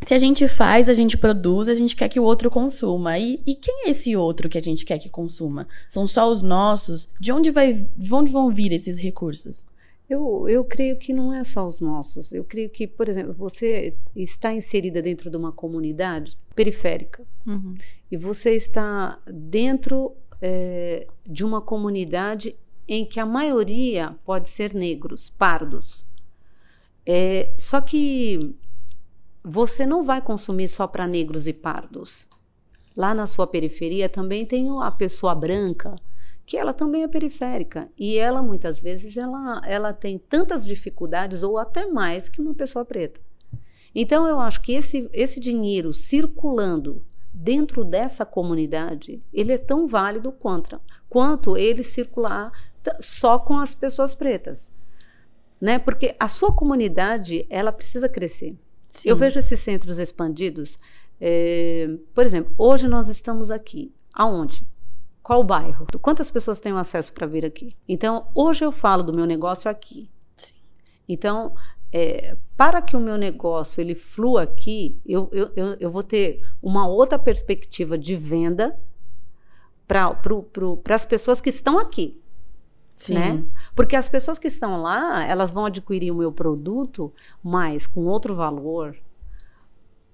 se 0.06 0.14
a 0.14 0.18
gente 0.18 0.48
faz, 0.48 0.88
a 0.88 0.94
gente 0.94 1.18
produz, 1.18 1.68
a 1.68 1.74
gente 1.74 1.94
quer 1.94 2.08
que 2.08 2.18
o 2.18 2.24
outro 2.24 2.50
consuma. 2.50 3.18
E, 3.18 3.42
e 3.46 3.54
quem 3.54 3.86
é 3.86 3.90
esse 3.90 4.16
outro 4.16 4.48
que 4.48 4.56
a 4.56 4.62
gente 4.62 4.84
quer 4.84 4.98
que 4.98 5.10
consuma? 5.10 5.68
São 5.86 6.06
só 6.06 6.30
os 6.30 6.40
nossos? 6.40 7.08
De 7.20 7.30
onde, 7.30 7.50
vai, 7.50 7.86
de 7.96 8.14
onde 8.14 8.32
vão 8.32 8.50
vir 8.50 8.72
esses 8.72 8.98
recursos? 8.98 9.66
Eu, 10.10 10.48
eu 10.48 10.64
creio 10.64 10.98
que 10.98 11.12
não 11.12 11.32
é 11.32 11.44
só 11.44 11.64
os 11.64 11.80
nossos. 11.80 12.32
Eu 12.32 12.42
creio 12.42 12.68
que, 12.68 12.84
por 12.84 13.08
exemplo, 13.08 13.32
você 13.32 13.96
está 14.16 14.52
inserida 14.52 15.00
dentro 15.00 15.30
de 15.30 15.36
uma 15.36 15.52
comunidade 15.52 16.36
periférica 16.52 17.24
e 18.10 18.16
você 18.16 18.56
está 18.56 19.20
dentro 19.24 20.16
eh, 20.42 21.06
de 21.24 21.44
uma 21.44 21.60
comunidade 21.60 22.56
em 22.88 23.04
que 23.04 23.20
a 23.20 23.24
maioria 23.24 24.16
pode 24.24 24.50
ser 24.50 24.74
negros, 24.74 25.30
pardos. 25.30 26.04
Eh, 27.06 27.54
só 27.56 27.80
que 27.80 28.52
você 29.44 29.86
não 29.86 30.02
vai 30.02 30.20
consumir 30.20 30.66
só 30.66 30.88
para 30.88 31.06
negros 31.06 31.46
e 31.46 31.52
pardos. 31.52 32.26
Lá 32.96 33.14
na 33.14 33.26
sua 33.26 33.46
periferia 33.46 34.08
também 34.08 34.44
tem 34.44 34.68
a 34.82 34.90
pessoa 34.90 35.36
branca, 35.36 35.94
que 36.46 36.56
ela 36.56 36.72
também 36.72 37.02
é 37.02 37.08
periférica 37.08 37.88
e 37.96 38.18
ela 38.18 38.42
muitas 38.42 38.80
vezes 38.80 39.16
ela, 39.16 39.62
ela 39.64 39.92
tem 39.92 40.18
tantas 40.18 40.66
dificuldades 40.66 41.42
ou 41.42 41.58
até 41.58 41.86
mais 41.86 42.28
que 42.28 42.40
uma 42.40 42.54
pessoa 42.54 42.84
preta. 42.84 43.20
Então 43.94 44.26
eu 44.26 44.40
acho 44.40 44.60
que 44.60 44.72
esse, 44.72 45.08
esse 45.12 45.38
dinheiro 45.38 45.92
circulando 45.92 47.04
dentro 47.32 47.84
dessa 47.84 48.24
comunidade 48.24 49.22
ele 49.32 49.52
é 49.52 49.58
tão 49.58 49.86
válido 49.86 50.32
quanto, 50.32 50.80
quanto 51.08 51.56
ele 51.56 51.82
circular 51.82 52.52
só 53.00 53.38
com 53.38 53.58
as 53.58 53.74
pessoas 53.74 54.14
pretas, 54.14 54.70
né? 55.60 55.78
Porque 55.78 56.16
a 56.18 56.28
sua 56.28 56.52
comunidade 56.52 57.46
ela 57.50 57.70
precisa 57.70 58.08
crescer. 58.08 58.56
Eu 59.04 59.14
vejo 59.14 59.38
esses 59.38 59.60
centros 59.60 59.98
expandidos. 59.98 60.78
eh, 61.20 61.88
por 62.14 62.24
exemplo, 62.24 62.52
hoje 62.58 62.88
nós 62.88 63.08
estamos 63.08 63.50
aqui. 63.50 63.92
Aonde? 64.12 64.66
Qual 65.22 65.44
bairro? 65.44 65.86
Quantas 66.00 66.30
pessoas 66.30 66.60
têm 66.60 66.72
acesso 66.72 67.12
para 67.12 67.26
vir 67.26 67.44
aqui? 67.44 67.76
Então, 67.88 68.26
hoje 68.34 68.64
eu 68.64 68.72
falo 68.72 69.02
do 69.02 69.12
meu 69.12 69.26
negócio 69.26 69.70
aqui. 69.70 70.10
Sim. 70.36 70.54
Então, 71.08 71.54
é, 71.92 72.36
para 72.56 72.80
que 72.80 72.96
o 72.96 73.00
meu 73.00 73.16
negócio 73.16 73.80
ele 73.80 73.94
flua 73.94 74.42
aqui, 74.42 74.98
eu, 75.04 75.28
eu, 75.32 75.50
eu, 75.54 75.76
eu 75.78 75.90
vou 75.90 76.02
ter 76.02 76.44
uma 76.62 76.86
outra 76.88 77.18
perspectiva 77.18 77.98
de 77.98 78.16
venda 78.16 78.74
para 79.86 80.16
as 80.94 81.04
pessoas 81.04 81.40
que 81.40 81.50
estão 81.50 81.78
aqui 81.78 82.20
Sim. 83.00 83.14
né? 83.14 83.44
Porque 83.74 83.96
as 83.96 84.10
pessoas 84.10 84.38
que 84.38 84.46
estão 84.46 84.82
lá, 84.82 85.26
elas 85.26 85.52
vão 85.52 85.64
adquirir 85.64 86.10
o 86.10 86.14
meu 86.14 86.30
produto, 86.30 87.10
mas 87.42 87.86
com 87.86 88.04
outro 88.04 88.34
valor, 88.34 88.94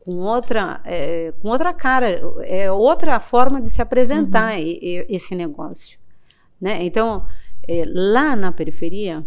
com 0.06 0.18
outra, 0.18 0.80
é, 0.84 1.32
com 1.42 1.48
outra 1.48 1.74
cara, 1.74 2.08
é 2.44 2.70
outra 2.70 3.18
forma 3.18 3.60
de 3.60 3.68
se 3.68 3.82
apresentar 3.82 4.56
e- 4.56 4.78
e- 4.80 5.06
esse 5.08 5.34
negócio, 5.34 5.98
né? 6.60 6.84
Então, 6.84 7.26
é, 7.66 7.82
lá 7.92 8.36
na 8.36 8.52
periferia, 8.52 9.26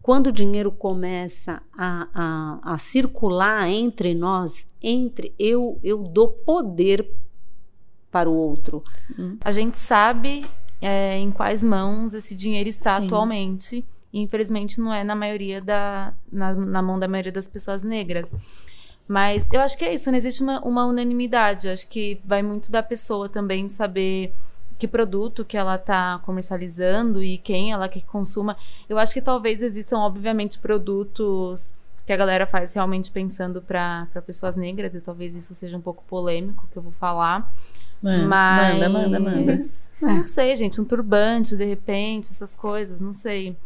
quando 0.00 0.28
o 0.28 0.32
dinheiro 0.32 0.70
começa 0.70 1.60
a, 1.76 2.06
a, 2.14 2.74
a 2.74 2.78
circular 2.78 3.68
entre 3.68 4.14
nós, 4.14 4.70
entre 4.80 5.34
eu, 5.36 5.80
eu 5.82 5.98
dou 6.04 6.28
poder 6.28 7.10
para 8.08 8.30
o 8.30 8.34
outro. 8.36 8.84
Sim. 8.92 9.36
A 9.44 9.50
gente 9.50 9.78
sabe 9.78 10.46
é, 10.80 11.18
em 11.18 11.32
quais 11.32 11.60
mãos 11.64 12.14
esse 12.14 12.36
dinheiro 12.36 12.68
está 12.68 13.00
Sim. 13.00 13.06
atualmente. 13.06 13.84
E 14.12 14.20
infelizmente 14.20 14.80
não 14.80 14.94
é 14.94 15.02
na 15.02 15.16
maioria 15.16 15.60
da. 15.60 16.14
Na, 16.30 16.54
na 16.54 16.80
mão 16.80 17.00
da 17.00 17.08
maioria 17.08 17.32
das 17.32 17.48
pessoas 17.48 17.82
negras. 17.82 18.32
Mas 19.06 19.48
eu 19.52 19.60
acho 19.60 19.76
que 19.76 19.84
é 19.84 19.94
isso, 19.94 20.10
não 20.10 20.16
existe 20.16 20.42
uma, 20.42 20.60
uma 20.62 20.86
unanimidade. 20.86 21.68
Acho 21.68 21.86
que 21.86 22.20
vai 22.24 22.42
muito 22.42 22.70
da 22.70 22.82
pessoa 22.82 23.28
também 23.28 23.68
saber 23.68 24.32
que 24.78 24.88
produto 24.88 25.44
que 25.44 25.56
ela 25.56 25.76
está 25.76 26.18
comercializando 26.20 27.22
e 27.22 27.38
quem 27.38 27.72
ela 27.72 27.88
quer 27.88 28.00
que 28.00 28.06
consuma. 28.06 28.56
Eu 28.88 28.98
acho 28.98 29.12
que 29.12 29.20
talvez 29.20 29.62
existam, 29.62 29.98
obviamente, 29.98 30.58
produtos 30.58 31.72
que 32.06 32.12
a 32.12 32.16
galera 32.16 32.46
faz 32.46 32.74
realmente 32.74 33.10
pensando 33.10 33.62
para 33.62 34.06
pessoas 34.26 34.56
negras, 34.56 34.94
e 34.94 35.00
talvez 35.00 35.34
isso 35.34 35.54
seja 35.54 35.76
um 35.76 35.80
pouco 35.80 36.04
polêmico 36.06 36.68
que 36.70 36.76
eu 36.76 36.82
vou 36.82 36.92
falar. 36.92 37.50
Mas. 38.02 38.78
manda, 38.78 38.88
manda, 38.88 39.20
manda. 39.20 39.58
Não 40.00 40.22
sei, 40.22 40.54
gente, 40.56 40.80
um 40.80 40.84
turbante, 40.84 41.56
de 41.56 41.64
repente, 41.64 42.30
essas 42.30 42.54
coisas, 42.54 43.00
não 43.00 43.12
sei. 43.12 43.56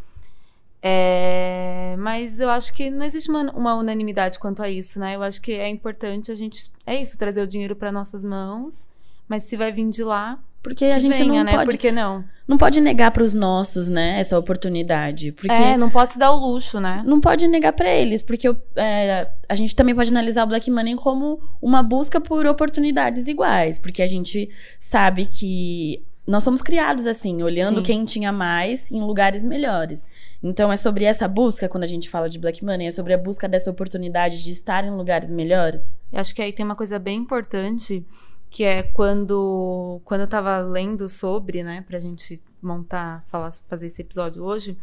É, 0.83 1.97
mas 1.99 2.41
eu 2.41 2.51
acho 2.51 2.73
que 2.73 2.91
não 2.91 3.05
existe 3.05 3.31
uma, 3.31 3.51
uma 3.53 3.75
unanimidade 3.75 4.39
quanto 4.39 4.63
a 4.63 4.69
isso, 4.71 4.99
né? 4.99 5.17
Eu 5.17 5.23
acho 5.23 5.41
que 5.41 5.53
é 5.53 5.69
importante 5.69 6.31
a 6.31 6.35
gente. 6.35 6.71
É 6.87 7.01
isso, 7.01 7.19
trazer 7.19 7.43
o 7.43 7.47
dinheiro 7.47 7.75
para 7.77 7.91
nossas 7.93 8.25
mãos. 8.25 8.87
Mas 9.29 9.43
se 9.43 9.57
vai 9.57 9.71
vir 9.71 9.91
de 9.91 10.03
lá, 10.03 10.39
Porque 10.63 10.89
que 10.89 10.95
a 10.95 10.99
gente 10.99 11.19
venha, 11.19 11.45
não 11.45 11.53
né? 11.53 11.53
pode 11.53 11.71
Por 11.71 11.77
que 11.79 11.93
não? 11.93 12.25
não 12.47 12.57
pode 12.57 12.81
negar 12.81 13.11
para 13.11 13.23
os 13.23 13.35
nossos, 13.35 13.91
né, 13.91 14.19
essa 14.19 14.39
oportunidade, 14.39 15.33
porque 15.33 15.53
É, 15.53 15.77
não 15.77 15.91
pode 15.91 16.15
se 16.15 16.19
dar 16.19 16.31
o 16.33 16.37
luxo, 16.39 16.81
né? 16.81 17.03
não 17.05 17.21
pode 17.21 17.47
negar 17.47 17.75
para 17.75 17.91
eles, 17.91 18.23
porque 18.23 18.49
é, 18.75 19.29
a 19.47 19.55
gente 19.55 19.77
também 19.77 19.95
pode 19.95 20.09
analisar 20.11 20.45
o 20.45 20.47
Black 20.47 20.71
Money 20.71 20.97
como 20.97 21.43
uma 21.61 21.83
busca 21.83 22.23
por 22.23 22.47
oportunidades 22.47 23.29
iguais, 23.29 23.77
porque 23.79 24.01
a 24.01 24.07
gente 24.07 24.49
sabe 24.81 25.27
que 25.27 26.03
nós 26.29 26.45
somos 26.45 26.61
criados 26.61 27.07
assim, 27.07 27.43
olhando 27.43 27.79
Sim. 27.79 27.85
quem 27.85 28.05
tinha 28.05 28.31
mais 28.31 28.91
em 28.91 29.01
lugares 29.01 29.43
melhores. 29.43 30.11
Então 30.43 30.71
é 30.71 30.77
sobre 30.77 31.07
essa 31.07 31.27
busca 31.27 31.67
quando 31.71 31.85
a 31.85 31.87
gente 31.87 32.11
fala 32.11 32.29
de 32.29 32.39
Black 32.39 32.63
Money, 32.63 32.89
é 32.89 32.91
sobre 32.91 33.15
a 33.15 33.19
busca 33.19 33.49
dessa 33.49 33.71
oportunidade 33.71 34.45
de 34.45 34.51
estar 34.51 34.85
em 34.85 34.91
lugares 34.91 35.31
melhores. 35.31 35.99
Eu 36.13 36.21
acho 36.21 36.35
que 36.35 36.43
aí 36.43 36.53
tem 36.53 36.67
uma 36.67 36.77
coisa 36.77 36.99
bem 36.99 37.17
importante, 37.17 38.05
que 38.51 38.63
é 38.63 38.83
quando, 38.83 40.03
quando 40.05 40.21
eu 40.21 40.27
tava 40.27 40.59
lendo 40.59 41.09
sobre, 41.09 41.63
né, 41.63 41.83
pra 41.89 41.99
gente 41.99 42.39
montar, 42.61 43.25
falar, 43.29 43.51
fazer 43.67 43.87
esse 43.87 44.03
episódio 44.03 44.45
hoje, 44.45 44.77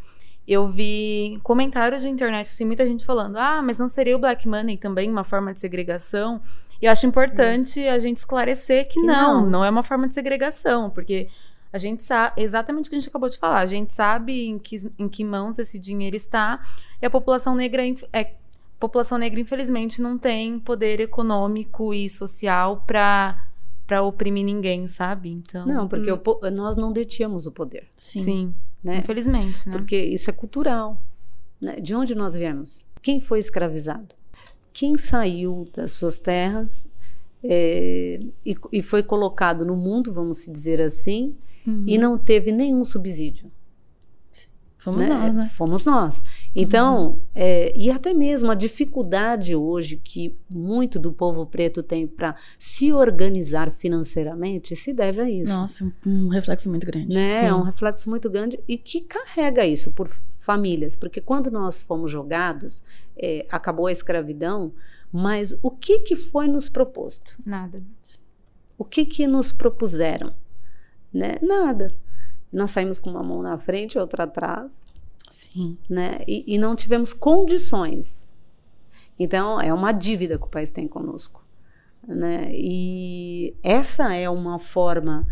eu 0.47 0.67
vi 0.67 1.39
comentários 1.43 2.01
de 2.01 2.09
internet, 2.09 2.47
assim, 2.47 2.65
muita 2.65 2.87
gente 2.87 3.05
falando, 3.05 3.37
ah, 3.37 3.61
mas 3.61 3.77
não 3.77 3.87
seria 3.87 4.15
o 4.15 4.19
Black 4.19 4.47
Money 4.47 4.77
também 4.77 5.11
uma 5.11 5.23
forma 5.23 5.53
de 5.53 5.59
segregação? 5.59 6.41
E 6.85 6.87
eu 6.87 6.91
acho 6.91 7.05
importante 7.07 7.87
a 7.87 7.97
gente 7.97 8.17
esclarecer 8.17 8.87
que, 8.87 8.99
Que 8.99 9.01
não, 9.01 9.41
não. 9.41 9.49
não 9.49 9.65
é 9.65 9.69
uma 9.71 9.81
forma 9.81 10.07
de 10.07 10.13
segregação, 10.13 10.89
porque 10.91 11.27
a 11.73 11.79
gente 11.79 12.03
sabe, 12.03 12.41
exatamente 12.43 12.85
o 12.85 12.89
que 12.91 12.95
a 12.95 12.99
gente 12.99 13.09
acabou 13.09 13.27
de 13.27 13.39
falar, 13.39 13.59
a 13.61 13.65
gente 13.65 13.91
sabe 13.91 14.45
em 14.47 14.59
que, 14.59 14.77
em 14.99 15.09
que 15.09 15.23
mãos 15.23 15.57
esse 15.57 15.79
dinheiro 15.79 16.15
está, 16.15 16.59
e 17.01 17.05
a 17.05 17.09
população 17.09 17.55
negra 17.55 17.81
é 18.13 18.33
população 18.79 19.17
negra, 19.17 19.39
infelizmente, 19.39 19.99
não 19.99 20.15
tem 20.17 20.59
poder 20.59 20.99
econômico 20.99 21.91
e 21.93 22.07
social 22.09 22.83
pra 22.85 23.41
para 23.87 24.01
oprimir 24.01 24.43
ninguém, 24.43 24.87
sabe? 24.87 25.29
Então. 25.31 25.63
Não, 25.65 25.87
porque 25.87 26.11
o 26.11 26.17
po- 26.17 26.39
nós 26.51 26.75
não 26.75 26.91
detínhamos 26.91 27.45
o 27.45 27.51
poder, 27.51 27.87
Sim. 27.95 28.21
Sim. 28.21 28.53
né? 28.83 28.97
Infelizmente, 28.97 29.69
né? 29.69 29.75
Porque 29.77 29.95
isso 29.95 30.27
é 30.29 30.33
cultural. 30.33 30.99
Né? 31.61 31.79
De 31.79 31.93
onde 31.95 32.15
nós 32.15 32.33
viemos? 32.35 32.83
Quem 33.01 33.21
foi 33.21 33.37
escravizado? 33.39 34.15
Quem 34.75 34.97
saiu 34.97 35.69
das 35.73 35.93
suas 35.93 36.19
terras 36.19 36.85
é, 37.41 38.19
e, 38.45 38.57
e 38.73 38.81
foi 38.81 39.01
colocado 39.01 39.65
no 39.65 39.73
mundo, 39.73 40.11
vamos 40.11 40.45
dizer 40.45 40.81
assim, 40.81 41.33
Uhum. 41.65 41.85
e 41.87 41.97
não 41.97 42.17
teve 42.17 42.51
nenhum 42.51 42.83
subsídio? 42.83 43.49
Fomos 44.77 45.05
nós, 45.07 45.33
né? 45.33 45.49
Fomos 45.55 45.85
nós. 45.85 46.23
Então, 46.55 47.19
é, 47.35 47.77
e 47.77 47.91
até 47.91 48.13
mesmo 48.13 48.49
a 48.49 48.55
dificuldade 48.55 49.53
hoje 49.53 49.97
que 50.01 50.33
muito 50.49 50.97
do 50.97 51.11
povo 51.11 51.45
preto 51.45 51.83
tem 51.83 52.07
para 52.07 52.35
se 52.57 52.93
organizar 52.93 53.71
financeiramente 53.71 54.73
se 54.73 54.93
deve 54.93 55.19
a 55.21 55.29
isso. 55.29 55.51
Nossa, 55.51 55.91
um 56.05 56.29
reflexo 56.29 56.69
muito 56.69 56.87
grande. 56.87 57.13
né? 57.13 57.41
Sim. 57.41 57.45
É 57.47 57.53
um 57.53 57.61
reflexo 57.63 58.09
muito 58.09 58.29
grande 58.29 58.57
e 58.67 58.77
que 58.77 59.01
carrega 59.01 59.65
isso 59.65 59.91
por 59.91 60.07
famílias, 60.39 60.95
porque 60.95 61.19
quando 61.19 61.51
nós 61.51 61.83
fomos 61.83 62.09
jogados, 62.09 62.81
é, 63.17 63.45
acabou 63.51 63.87
a 63.87 63.91
escravidão, 63.91 64.71
mas 65.11 65.57
o 65.61 65.69
que 65.69 65.99
que 65.99 66.15
foi 66.15 66.47
nos 66.47 66.69
proposto? 66.69 67.35
Nada. 67.45 67.81
O 68.77 68.85
que 68.85 69.05
que 69.05 69.27
nos 69.27 69.51
propuseram? 69.51 70.33
Né? 71.13 71.37
Nada. 71.41 71.91
Nós 72.51 72.71
saímos 72.71 72.97
com 72.97 73.09
uma 73.09 73.23
mão 73.23 73.41
na 73.41 73.57
frente, 73.57 73.97
outra 73.97 74.23
atrás, 74.23 74.71
Sim. 75.29 75.77
né? 75.89 76.19
E, 76.27 76.43
e 76.47 76.57
não 76.57 76.75
tivemos 76.75 77.13
condições. 77.13 78.31
Então, 79.17 79.59
é 79.61 79.73
uma 79.73 79.91
dívida 79.91 80.37
que 80.37 80.45
o 80.45 80.49
país 80.49 80.69
tem 80.69 80.87
conosco. 80.87 81.43
Né? 82.07 82.49
E 82.53 83.53
essa 83.63 84.13
é 84.13 84.29
uma 84.29 84.59
forma 84.59 85.25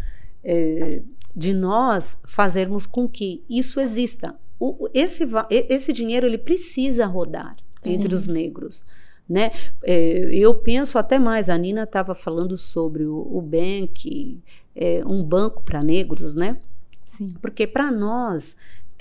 eh, 0.43 1.01
de 1.35 1.53
nós 1.53 2.17
fazermos 2.25 2.85
com 2.85 3.07
que 3.07 3.43
isso 3.49 3.79
exista. 3.79 4.35
O- 4.59 4.87
esse, 4.93 5.27
esse 5.49 5.91
dinheiro 5.93 6.25
ele 6.25 6.37
precisa 6.37 7.05
rodar 7.05 7.57
entre 7.85 8.09
Sim. 8.09 8.15
os 8.15 8.27
negros. 8.27 8.85
Né? 9.27 9.51
Eh, 9.83 10.29
eu 10.31 10.55
penso 10.55 10.97
até 10.97 11.19
mais, 11.19 11.49
a 11.49 11.57
Nina 11.57 11.83
estava 11.83 12.15
falando 12.15 12.55
sobre 12.57 13.05
o, 13.05 13.15
o 13.17 13.41
Bank, 13.41 14.41
eh, 14.75 15.01
um 15.05 15.23
banco 15.23 15.61
para 15.63 15.83
negros, 15.83 16.33
né? 16.33 16.57
Sim. 17.05 17.27
Porque 17.41 17.67
para 17.67 17.91
nós, 17.91 18.55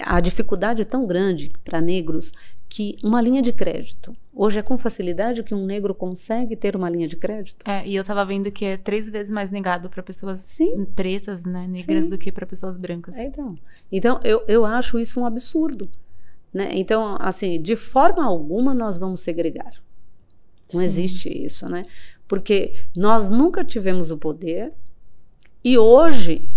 a 0.05 0.21
dificuldade 0.21 0.83
é 0.83 0.85
tão 0.85 1.07
grande 1.07 1.51
para 1.65 1.81
negros 1.81 2.33
que 2.69 2.97
uma 3.03 3.21
linha 3.21 3.43
de 3.43 3.53
crédito. 3.53 4.17
Hoje 4.35 4.59
é 4.59 4.63
com 4.63 4.79
facilidade 4.79 5.43
que 5.43 5.55
um 5.55 5.67
negro 5.67 5.95
consegue 5.95 6.57
ter 6.57 6.75
uma 6.75 6.89
linha 6.89 7.07
de 7.07 7.17
crédito. 7.17 7.69
É, 7.69 7.87
e 7.87 7.95
eu 7.95 8.03
tava 8.03 8.25
vendo 8.25 8.51
que 8.51 8.65
é 8.65 8.77
três 8.79 9.11
vezes 9.11 9.31
mais 9.31 9.51
negado 9.51 9.91
pra 9.91 10.03
pessoas 10.03 10.41
Sim. 10.41 10.87
pretas, 10.87 11.45
né, 11.45 11.67
negras, 11.69 12.05
Sim. 12.05 12.11
do 12.11 12.17
que 12.17 12.33
pra 12.33 12.47
pessoas 12.47 12.79
brancas. 12.79 13.17
É, 13.17 13.25
então, 13.25 13.59
então 13.91 14.21
eu, 14.25 14.43
eu 14.49 14.65
acho 14.65 14.99
isso 14.99 15.21
um 15.21 15.27
absurdo. 15.27 15.91
Né? 16.53 16.71
Então, 16.73 17.17
assim, 17.21 17.61
de 17.61 17.77
forma 17.77 18.25
alguma 18.25 18.73
nós 18.73 18.97
vamos 18.97 19.21
segregar. 19.21 19.73
Não 20.73 20.81
Sim. 20.81 20.87
existe 20.87 21.29
isso, 21.29 21.69
né? 21.69 21.83
Porque 22.27 22.75
nós 22.97 23.29
nunca 23.29 23.63
tivemos 23.63 24.11
o 24.11 24.17
poder 24.17 24.73
e 25.63 25.77
hoje 25.77 26.49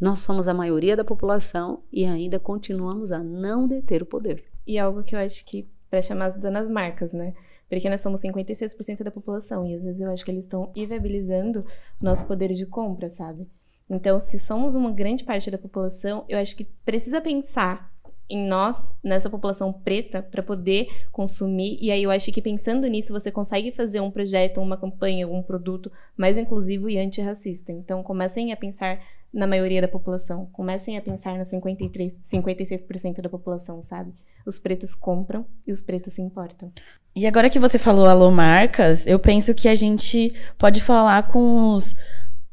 nós 0.00 0.20
somos 0.20 0.46
a 0.46 0.54
maioria 0.54 0.96
da 0.96 1.04
população 1.04 1.82
e 1.92 2.04
ainda 2.04 2.38
continuamos 2.38 3.10
a 3.10 3.18
não 3.18 3.66
deter 3.66 4.02
o 4.02 4.06
poder. 4.06 4.44
E 4.66 4.78
algo 4.78 5.02
que 5.02 5.14
eu 5.14 5.18
acho 5.18 5.44
que, 5.44 5.68
para 5.90 6.02
chamar 6.02 6.26
as 6.26 6.36
donas 6.36 6.68
marcas, 6.68 7.12
né? 7.12 7.34
Porque 7.68 7.88
nós 7.90 8.00
somos 8.00 8.22
56% 8.22 9.02
da 9.02 9.10
população 9.10 9.66
e 9.66 9.74
às 9.74 9.82
vezes 9.82 10.00
eu 10.00 10.10
acho 10.10 10.24
que 10.24 10.30
eles 10.30 10.44
estão 10.44 10.70
inviabilizando 10.74 11.64
o 12.00 12.04
nosso 12.04 12.24
poder 12.24 12.52
de 12.52 12.64
compra, 12.64 13.10
sabe? 13.10 13.48
Então, 13.90 14.18
se 14.20 14.38
somos 14.38 14.74
uma 14.74 14.92
grande 14.92 15.24
parte 15.24 15.50
da 15.50 15.58
população, 15.58 16.24
eu 16.28 16.38
acho 16.38 16.54
que 16.54 16.64
precisa 16.84 17.20
pensar 17.20 17.90
em 18.28 18.46
nós, 18.46 18.92
nessa 19.02 19.30
população 19.30 19.72
preta, 19.72 20.22
para 20.22 20.42
poder 20.42 20.88
consumir. 21.10 21.78
E 21.80 21.90
aí 21.90 22.02
eu 22.02 22.10
acho 22.10 22.30
que 22.30 22.42
pensando 22.42 22.86
nisso, 22.86 23.12
você 23.12 23.30
consegue 23.30 23.72
fazer 23.72 24.00
um 24.00 24.10
projeto, 24.10 24.60
uma 24.60 24.76
campanha, 24.76 25.26
um 25.26 25.42
produto 25.42 25.90
mais 26.16 26.36
inclusivo 26.36 26.90
e 26.90 26.98
antirracista. 26.98 27.72
Então, 27.72 28.02
comecem 28.02 28.52
a 28.52 28.56
pensar 28.56 29.00
na 29.32 29.46
maioria 29.46 29.80
da 29.80 29.88
população. 29.88 30.46
Comecem 30.52 30.96
a 30.96 31.02
pensar 31.02 31.36
nos 31.36 31.48
53, 31.48 32.20
56% 32.20 33.20
da 33.20 33.28
população, 33.28 33.82
sabe? 33.82 34.12
Os 34.46 34.58
pretos 34.58 34.94
compram 34.94 35.44
e 35.66 35.72
os 35.72 35.82
pretos 35.82 36.14
se 36.14 36.22
importam. 36.22 36.72
E 37.14 37.26
agora 37.26 37.50
que 37.50 37.58
você 37.58 37.78
falou 37.78 38.06
alô 38.06 38.30
marcas, 38.30 39.06
eu 39.06 39.18
penso 39.18 39.54
que 39.54 39.68
a 39.68 39.74
gente 39.74 40.32
pode 40.56 40.82
falar 40.82 41.28
com 41.28 41.72
os 41.72 41.94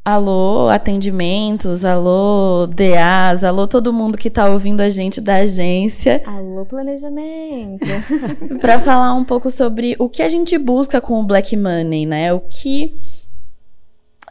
alô 0.05 0.69
atendimentos, 0.69 1.83
alô 1.83 2.67
DAs, 2.67 3.43
alô 3.43 3.67
todo 3.67 3.91
mundo 3.91 4.19
que 4.19 4.29
tá 4.29 4.47
ouvindo 4.47 4.81
a 4.81 4.87
gente 4.87 5.19
da 5.19 5.37
agência, 5.37 6.21
Alô, 6.27 6.63
planejamento! 6.63 7.87
para 8.61 8.79
falar 8.79 9.15
um 9.15 9.25
pouco 9.25 9.49
sobre 9.49 9.95
o 9.97 10.07
que 10.07 10.21
a 10.21 10.29
gente 10.29 10.55
busca 10.59 11.01
com 11.01 11.19
o 11.19 11.25
Black 11.25 11.57
Money, 11.57 12.05
né? 12.05 12.31
O 12.31 12.39
que 12.39 12.93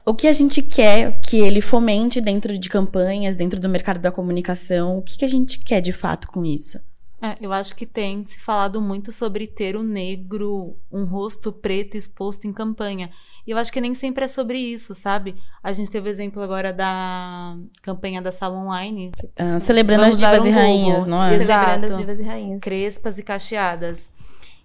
o 0.07 0.15
que 0.15 0.29
a 0.29 0.33
gente 0.33 0.63
quer 0.63 1.19
que 1.21 1.39
ele 1.39 1.61
fomente 1.61 2.21
dentro 2.21 2.57
de 2.57 2.69
campanhas, 2.69 3.35
dentro 3.35 3.59
do 3.59 3.69
mercado 3.69 3.99
da 3.99 4.13
comunicação, 4.13 4.99
o 4.99 5.03
que, 5.03 5.19
que 5.19 5.25
a 5.25 5.29
gente 5.29 5.59
quer 5.65 5.81
de 5.81 5.93
fato 5.93 6.29
com 6.29 6.45
isso? 6.45 6.79
É, 7.23 7.37
eu 7.41 7.51
acho 7.53 7.75
que 7.75 7.87
tem 7.87 8.23
se 8.23 8.39
falado 8.39 8.83
muito 8.83 9.11
sobre 9.11 9.47
ter 9.47 9.77
o 9.77 9.83
negro, 9.83 10.77
um 10.93 11.05
rosto 11.05 11.51
preto 11.51 11.97
exposto 11.97 12.47
em 12.47 12.53
campanha. 12.53 13.11
E 13.47 13.51
eu 13.51 13.59
acho 13.59 13.71
que 13.73 13.81
nem 13.81 13.93
sempre 13.95 14.25
é 14.25 14.29
sobre 14.29 14.59
isso, 14.59 14.95
sabe? 14.95 15.35
A 15.63 15.71
gente 15.73 15.91
teve 15.91 16.09
o 16.09 16.11
exemplo 16.11 16.41
agora 16.43 16.73
da 16.73 17.57
campanha 17.83 18.23
da 18.23 18.33
sala 18.33 18.57
online. 18.57 19.13
Ah, 19.37 19.61
celebrando 19.61 20.01
Vamos 20.03 20.23
as 20.23 20.31
divas 20.31 20.45
um 20.45 20.49
e 20.49 20.51
rainhas, 20.51 21.07
não 21.07 21.23
é? 21.23 21.35
Exato. 21.35 21.47
Celebrando 21.47 21.87
as 21.93 21.99
divas 21.99 22.19
e 22.21 22.23
rainhas. 22.23 22.61
Crespas 22.61 23.19
e 23.19 23.23
cacheadas. 23.23 24.11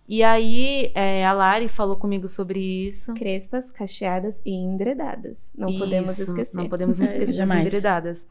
E 0.08 0.24
aí, 0.24 0.92
é, 0.96 1.24
a 1.24 1.34
Lari 1.34 1.68
falou 1.70 1.96
comigo 1.96 2.28
sobre 2.28 2.60
isso. 2.60 3.14
Crespas, 3.14 3.70
cacheadas 3.70 4.42
e 4.46 4.52
endredadas. 4.56 5.52
Não 5.56 5.68
podemos 5.78 6.12
Isso, 6.18 6.32
esquecer. 6.32 6.58
Não 6.58 6.68
podemos 6.68 7.00
É, 7.00 7.04
esquecer 7.04 7.26
das 7.28 7.36
jamais. 7.36 7.62
enveredadas. 7.62 8.26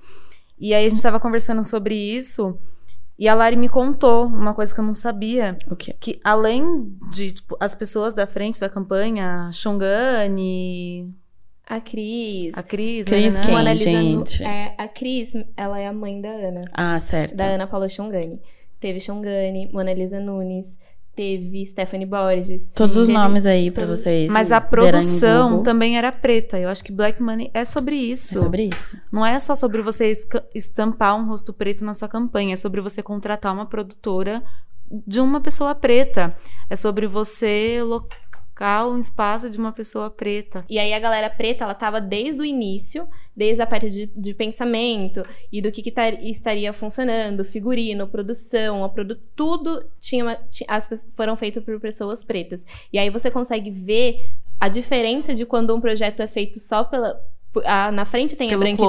E 0.59 0.75
aí 0.75 0.85
a 0.87 0.89
gente 0.89 1.01
tava 1.03 1.21
conversando 1.21 1.63
sobre 1.63 1.95
isso. 1.95 2.59
E 3.19 3.27
a 3.29 3.35
Lari 3.35 3.57
me 3.57 3.69
contou 3.69 4.27
uma 4.27 4.55
coisa 4.55 4.73
que 4.73 4.79
eu 4.81 4.85
não 4.85 4.95
sabia. 4.95 5.59
O 5.69 5.75
quê? 5.75 5.95
Que 5.99 6.21
além 6.23 6.97
de, 7.11 7.33
tipo, 7.33 7.57
as 7.59 7.75
pessoas 7.75 8.15
da 8.15 8.27
frente 8.29 8.61
da 8.61 8.69
campanha, 8.69 9.51
Xongani, 9.53 11.13
A 11.67 11.81
Cris. 11.81 12.57
a 12.57 12.63
Cris, 12.63 13.05
Cris 13.05 13.35
né, 13.35 13.41
quem? 13.45 13.55
né, 13.65 13.75
Lisa 13.75 13.91
Nu- 13.91 13.99
gente? 14.27 14.45
É, 14.45 14.75
a 14.79 14.87
Cris, 14.89 15.33
ela 15.57 15.79
é 15.79 15.87
a 15.89 15.93
mãe 15.93 16.21
da 16.21 16.29
Ana. 16.29 16.63
Ah, 16.73 16.99
certo. 16.99 17.35
Da 17.37 17.47
Ana 17.47 17.67
Paula 17.67 17.89
Xongani. 17.89 18.41
Teve 18.81 19.01
Xongani, 19.01 19.69
Mona 19.73 19.93
Lisa 19.93 20.21
Nunes, 20.21 20.79
teve 21.19 21.65
Stephanie 21.67 22.07
Borges. 22.07 22.69
Todos 22.69 22.97
os 22.97 23.09
teve- 23.09 23.19
nomes 23.19 23.45
aí 23.45 23.73
pra 23.73 23.83
todos- 23.85 23.99
vocês. 23.99 24.31
Mas 24.31 24.53
a 24.53 24.61
produção 24.61 25.65
também 25.65 25.99
era 25.99 26.13
preta. 26.13 26.57
Eu 26.61 26.69
acho 26.69 26.85
que 26.85 26.93
Black 26.93 27.21
Money 27.21 27.51
é 27.53 27.65
sobre 27.65 27.97
isso. 27.97 28.39
É 28.39 28.41
sobre 28.41 28.63
isso. 28.73 28.97
Não 29.11 29.27
é 29.27 29.41
só 29.41 29.57
sobre 29.57 29.83
você 29.83 30.13
estampar 30.55 31.17
um 31.17 31.27
rosto 31.27 31.53
preto 31.53 31.85
na 31.85 31.93
sua 31.93 32.07
campanha, 32.09 32.55
é 32.55 32.57
sobre 32.57 32.81
você 32.81 33.03
contratar 33.03 33.53
uma 33.53 33.67
produtora 33.67 34.45
de 35.07 35.21
uma 35.21 35.41
pessoa 35.41 35.75
preta. 35.75 36.37
É 36.71 36.77
sobre 36.77 37.09
você 37.09 37.81
um 38.89 38.99
espaço 38.99 39.49
de 39.49 39.57
uma 39.59 39.73
pessoa 39.73 40.11
preta. 40.11 40.65
E 40.69 40.79
aí 40.79 40.93
a 40.93 40.99
galera 40.99 41.31
preta, 41.31 41.65
ela 41.65 41.75
tava 41.75 42.01
desde 42.01 42.41
o 42.41 42.45
início, 42.45 43.07
desde 43.37 43.63
a 43.63 43.67
parte 43.67 43.89
de, 43.91 44.07
de 44.17 44.35
pensamento 44.35 45.25
e 45.53 45.63
do 45.63 45.71
que, 45.71 45.83
que 45.83 45.93
tar- 45.93 46.21
estaria 46.23 46.73
funcionando, 46.73 47.45
figurino, 47.45 48.07
produção, 48.09 48.83
a 48.85 48.89
produ 48.89 49.17
tudo 49.37 49.85
tinha 50.01 50.25
uma- 50.25 50.35
ti- 50.37 50.65
as, 50.67 50.89
foram 51.17 51.37
feitos 51.37 51.63
por 51.65 51.79
pessoas 51.81 52.25
pretas. 52.25 52.67
E 52.93 52.99
aí 52.99 53.11
você 53.11 53.31
consegue 53.31 53.71
ver 53.71 54.21
a 54.61 54.69
diferença 54.69 55.35
de 55.35 55.47
quando 55.47 55.75
um 55.75 55.81
projeto 55.81 56.21
é 56.21 56.27
feito 56.27 56.59
só 56.59 56.83
pela. 56.85 57.21
a- 57.65 57.91
na 57.93 58.05
frente 58.05 58.35
tem 58.37 58.49
Pelo 58.49 58.61
a 58.63 58.65
branquitude. 58.65 58.87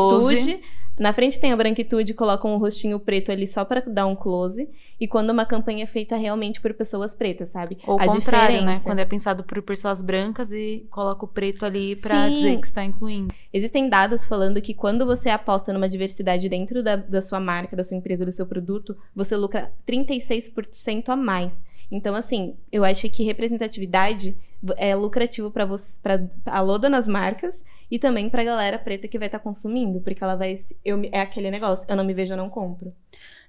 close. 0.54 0.64
Na 1.00 1.14
frente 1.14 1.40
tem 1.40 1.54
a 1.54 1.56
branquitude, 1.56 2.14
colocam 2.14 2.54
um 2.54 2.58
rostinho 2.58 3.00
preto 3.00 3.32
ali 3.32 3.48
só 3.48 3.64
pra 3.64 3.80
dar 3.80 4.06
um 4.06 4.16
close. 4.16 4.70
E 5.00 5.08
quando 5.08 5.30
uma 5.30 5.46
campanha 5.46 5.86
é 5.86 5.88
feita 5.88 6.18
realmente 6.18 6.60
por 6.60 6.74
pessoas 6.74 7.16
pretas, 7.16 7.50
sabe? 7.50 7.78
Ou 7.88 7.98
o 7.98 8.02
a 8.02 8.06
contrário, 8.06 8.56
né? 8.56 8.60
diferença. 8.60 8.84
Quando 8.84 9.00
é 9.00 9.06
pensado 9.06 9.44
por 9.46 9.62
pessoas 9.62 10.02
brancas 10.02 10.52
e 10.52 10.86
coloca 10.92 11.24
o 11.24 11.28
preto 11.28 11.66
ali 11.66 11.96
pra 11.96 12.28
Sim. 12.28 12.36
dizer 12.36 12.58
que 12.60 12.68
está 12.68 12.84
incluindo. 12.84 13.34
Existem 13.54 13.88
dados 13.88 14.28
falando 14.28 14.62
que 14.62 14.74
quando 14.74 15.06
você 15.06 15.30
aposta 15.30 15.72
numa 15.72 15.88
diversidade 15.88 16.50
dentro 16.50 16.84
da, 16.84 16.98
da 16.98 17.22
sua 17.22 17.40
marca, 17.40 17.78
da 17.78 17.84
sua 17.84 17.96
empresa, 17.96 18.26
do 18.26 18.32
seu 18.34 18.46
produto, 18.46 18.98
você 19.16 19.38
lucra 19.38 19.72
36% 19.88 21.08
a 21.08 21.16
mais. 21.16 21.64
Então, 21.90 22.14
assim, 22.14 22.58
eu 22.72 22.84
acho 22.84 23.10
que 23.10 23.24
representatividade 23.24 24.36
é 24.78 24.96
lucrativo 24.96 25.52
para 25.52 25.66
você, 25.66 26.00
para 26.02 26.22
alô 26.46 26.78
nas 26.78 27.08
marcas 27.08 27.64
e 27.90 27.98
também 27.98 28.30
pra 28.30 28.44
galera 28.44 28.78
preta 28.78 29.08
que 29.08 29.18
vai 29.18 29.28
estar 29.28 29.40
consumindo, 29.40 30.00
porque 30.02 30.24
ela 30.24 30.36
vai, 30.36 30.56
eu, 30.86 31.02
é 31.12 31.22
aquele 31.22 31.50
negócio, 31.50 31.86
eu 31.90 31.96
não 31.96 32.04
me 32.04 32.14
vejo, 32.14 32.34
eu 32.34 32.38
não 32.38 32.50
compro. 32.50 32.94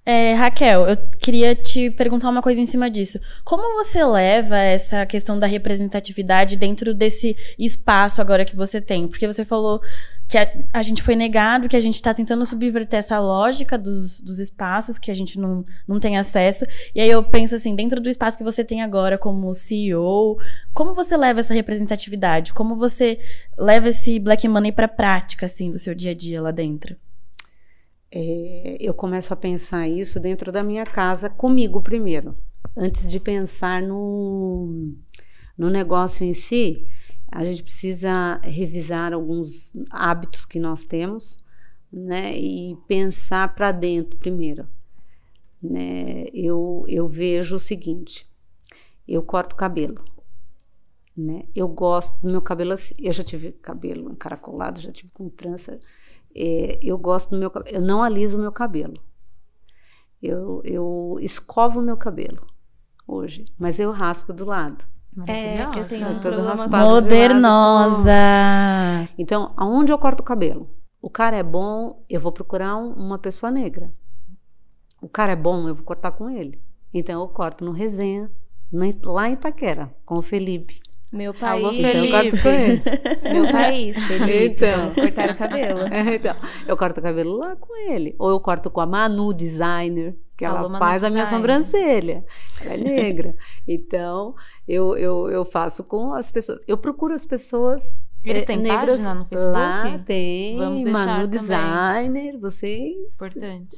É, 0.05 0.33
Raquel, 0.33 0.88
eu 0.88 0.96
queria 1.20 1.55
te 1.55 1.90
perguntar 1.90 2.31
uma 2.31 2.40
coisa 2.40 2.61
em 2.61 2.64
cima 2.64 2.88
disso. 2.88 3.20
Como 3.44 3.85
você 3.85 4.03
leva 4.03 4.57
essa 4.57 5.05
questão 5.05 5.38
da 5.38 5.46
representatividade 5.46 6.57
dentro 6.57 6.94
desse 6.94 7.37
espaço 7.59 8.20
agora 8.20 8.46
que 8.46 8.57
você 8.57 8.81
tem? 8.81 9.07
Porque 9.07 9.27
você 9.27 9.44
falou 9.44 9.81
que 10.31 10.38
a, 10.38 10.49
a 10.73 10.81
gente 10.81 11.03
foi 11.03 11.16
negado, 11.16 11.69
que 11.69 11.75
a 11.75 11.81
gente 11.81 11.97
está 11.97 12.14
tentando 12.14 12.47
subverter 12.47 13.01
essa 13.01 13.19
lógica 13.19 13.77
dos, 13.77 14.21
dos 14.21 14.38
espaços 14.38 14.97
que 14.97 15.11
a 15.11 15.14
gente 15.14 15.37
não, 15.40 15.66
não 15.88 15.99
tem 15.99 16.16
acesso. 16.16 16.64
E 16.95 17.01
aí 17.01 17.11
eu 17.11 17.21
penso 17.25 17.57
assim, 17.57 17.75
dentro 17.75 18.01
do 18.01 18.09
espaço 18.09 18.38
que 18.38 18.45
você 18.45 18.64
tem 18.64 18.81
agora 18.81 19.19
como 19.19 19.53
CEO, 19.53 20.38
como 20.73 20.95
você 20.95 21.16
leva 21.16 21.40
essa 21.40 21.53
representatividade? 21.53 22.53
Como 22.53 22.77
você 22.77 23.19
leva 23.59 23.88
esse 23.88 24.21
Black 24.21 24.47
Money 24.47 24.71
para 24.71 24.87
prática, 24.87 25.47
assim, 25.47 25.69
do 25.69 25.81
seu 25.81 25.97
dia 25.97 26.12
a 26.12 26.14
dia 26.14 26.40
lá 26.40 26.53
dentro? 26.53 26.95
É, 28.09 28.77
eu 28.79 28.95
começo 28.95 29.35
a 29.35 29.37
pensar 29.37 29.88
isso 29.88 30.21
dentro 30.21 30.53
da 30.53 30.62
minha 30.62 30.87
casa 30.87 31.29
comigo 31.29 31.83
primeiro, 31.83 32.38
antes 32.77 33.11
de 33.11 33.19
pensar 33.19 33.83
no, 33.83 34.95
no 35.59 35.69
negócio 35.69 36.25
em 36.25 36.35
si. 36.35 36.87
A 37.31 37.45
gente 37.45 37.62
precisa 37.62 38.40
revisar 38.43 39.12
alguns 39.12 39.73
hábitos 39.90 40.45
que 40.45 40.59
nós 40.59 40.85
temos, 40.85 41.38
né, 41.93 42.37
e 42.37 42.77
pensar 42.87 43.55
para 43.55 43.73
dentro 43.73 44.19
primeiro. 44.19 44.69
Né? 45.62 46.27
Eu, 46.33 46.85
eu 46.88 47.09
vejo 47.09 47.57
o 47.57 47.61
seguinte: 47.61 48.27
eu 49.07 49.23
corto 49.23 49.57
cabelo. 49.57 50.05
Né? 51.16 51.45
Eu 51.55 51.69
gosto 51.69 52.19
do 52.23 52.31
meu 52.31 52.40
cabelo 52.40 52.73
assim. 52.73 52.95
Eu 52.99 53.12
já 53.12 53.23
tive 53.23 53.53
cabelo 53.53 54.11
encaracolado, 54.11 54.81
já 54.81 54.93
tive 54.93 55.11
com 55.12 55.29
trança. 55.29 55.79
É, 56.35 56.79
eu 56.83 56.97
gosto 56.97 57.31
do 57.31 57.38
meu 57.38 57.51
cabelo. 57.51 57.77
Eu 57.77 57.83
não 57.83 58.03
aliso 58.03 58.38
o 58.38 58.40
meu 58.40 58.53
cabelo. 58.53 58.95
Eu, 60.23 60.62
eu 60.64 61.19
escovo 61.21 61.81
o 61.81 61.83
meu 61.83 61.97
cabelo 61.97 62.47
hoje, 63.07 63.47
mas 63.59 63.81
eu 63.81 63.90
raspo 63.90 64.33
do 64.33 64.45
lado. 64.45 64.87
É, 65.27 65.62
eu 65.64 65.87
tenho 65.88 66.09
um 66.09 66.18
problema 66.20 66.66
Modernosa! 66.68 68.12
Então, 69.18 69.53
aonde 69.57 69.92
eu 69.92 69.99
corto 69.99 70.23
o 70.23 70.25
cabelo? 70.27 70.70
O 71.03 71.11
cara 71.11 71.37
é 71.37 71.42
bom, 71.42 72.05
eu 72.09 72.20
vou 72.20 72.31
procurar 72.33 72.77
um- 72.77 72.92
uma 72.92 73.18
pessoa 73.18 73.51
negra. 73.51 73.90
O 75.03 75.09
cara 75.09 75.33
é 75.33 75.37
bom, 75.37 75.66
eu 75.68 75.75
vou 75.75 75.85
cortar 75.85 76.12
com 76.12 76.29
ele. 76.31 76.61
Então, 76.92 77.20
eu 77.23 77.29
corto 77.29 77.64
no 77.64 77.73
Resenha, 77.73 78.31
lá 79.05 79.29
em 79.29 79.33
Itaquera, 79.33 79.90
com 80.05 80.16
o 80.16 80.23
Felipe. 80.23 80.79
Meu 81.12 81.35
país. 81.35 81.64
Alô, 81.64 81.73
Então, 81.75 81.90
eu 82.05 82.11
corto 82.11 82.37
Felipe. 82.37 82.42
com 82.42 82.49
ele. 82.49 82.83
Meu 83.42 83.51
país, 83.53 83.96
Felipe. 84.05 84.64
Então. 84.64 84.79
Vamos 84.79 84.94
cortar 84.94 85.31
o 85.31 85.37
cabelo. 85.37 85.81
É, 85.81 86.14
então, 86.14 86.37
eu 86.68 86.77
corto 86.77 87.01
o 87.01 87.03
cabelo 87.03 87.37
lá 87.37 87.57
com 87.57 87.75
ele. 87.90 88.14
Ou 88.16 88.31
eu 88.31 88.38
corto 88.38 88.70
com 88.70 88.81
a 88.81 88.87
Manu 88.87 89.35
Designer, 89.35 90.16
que 90.40 90.44
ela 90.46 90.61
Alô, 90.61 90.68
Manu 90.70 90.83
faz 90.83 91.05
a 91.05 91.11
minha 91.11 91.26
sobrancelha. 91.26 92.24
Ela 92.64 92.72
é 92.72 92.79
negra. 92.79 93.37
então, 93.68 94.35
eu, 94.66 94.96
eu, 94.96 95.29
eu 95.29 95.44
faço 95.44 95.85
com 95.85 96.14
as 96.14 96.31
pessoas. 96.31 96.61
Eu 96.66 96.79
procuro 96.79 97.12
as 97.12 97.26
pessoas. 97.26 97.98
Eles 98.24 98.44
eh, 98.44 98.46
têm 98.46 98.57
negras 98.57 98.96
página 98.96 99.14
no 99.14 99.24
Facebook? 99.26 99.53
Lá 99.53 99.98
tem. 100.07 100.57
Vamos 100.57 100.83
deixar 100.83 101.07
Manu 101.07 101.29
também. 101.29 101.40
Designer, 101.40 102.38
vocês. 102.38 103.14
Importante. 103.14 103.76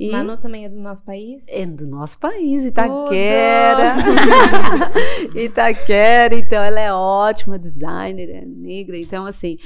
E 0.00 0.10
Manu 0.10 0.36
também 0.36 0.64
é 0.64 0.68
do 0.68 0.80
nosso 0.80 1.04
país? 1.04 1.44
é 1.46 1.64
do 1.64 1.86
nosso 1.86 2.18
país, 2.18 2.64
Itaquera. 2.64 3.94
Itaquera, 5.34 6.34
então 6.34 6.60
ela 6.60 6.80
é 6.80 6.92
ótima 6.92 7.56
designer, 7.56 8.30
é 8.30 8.44
negra, 8.44 8.98
então 8.98 9.26
assim, 9.26 9.58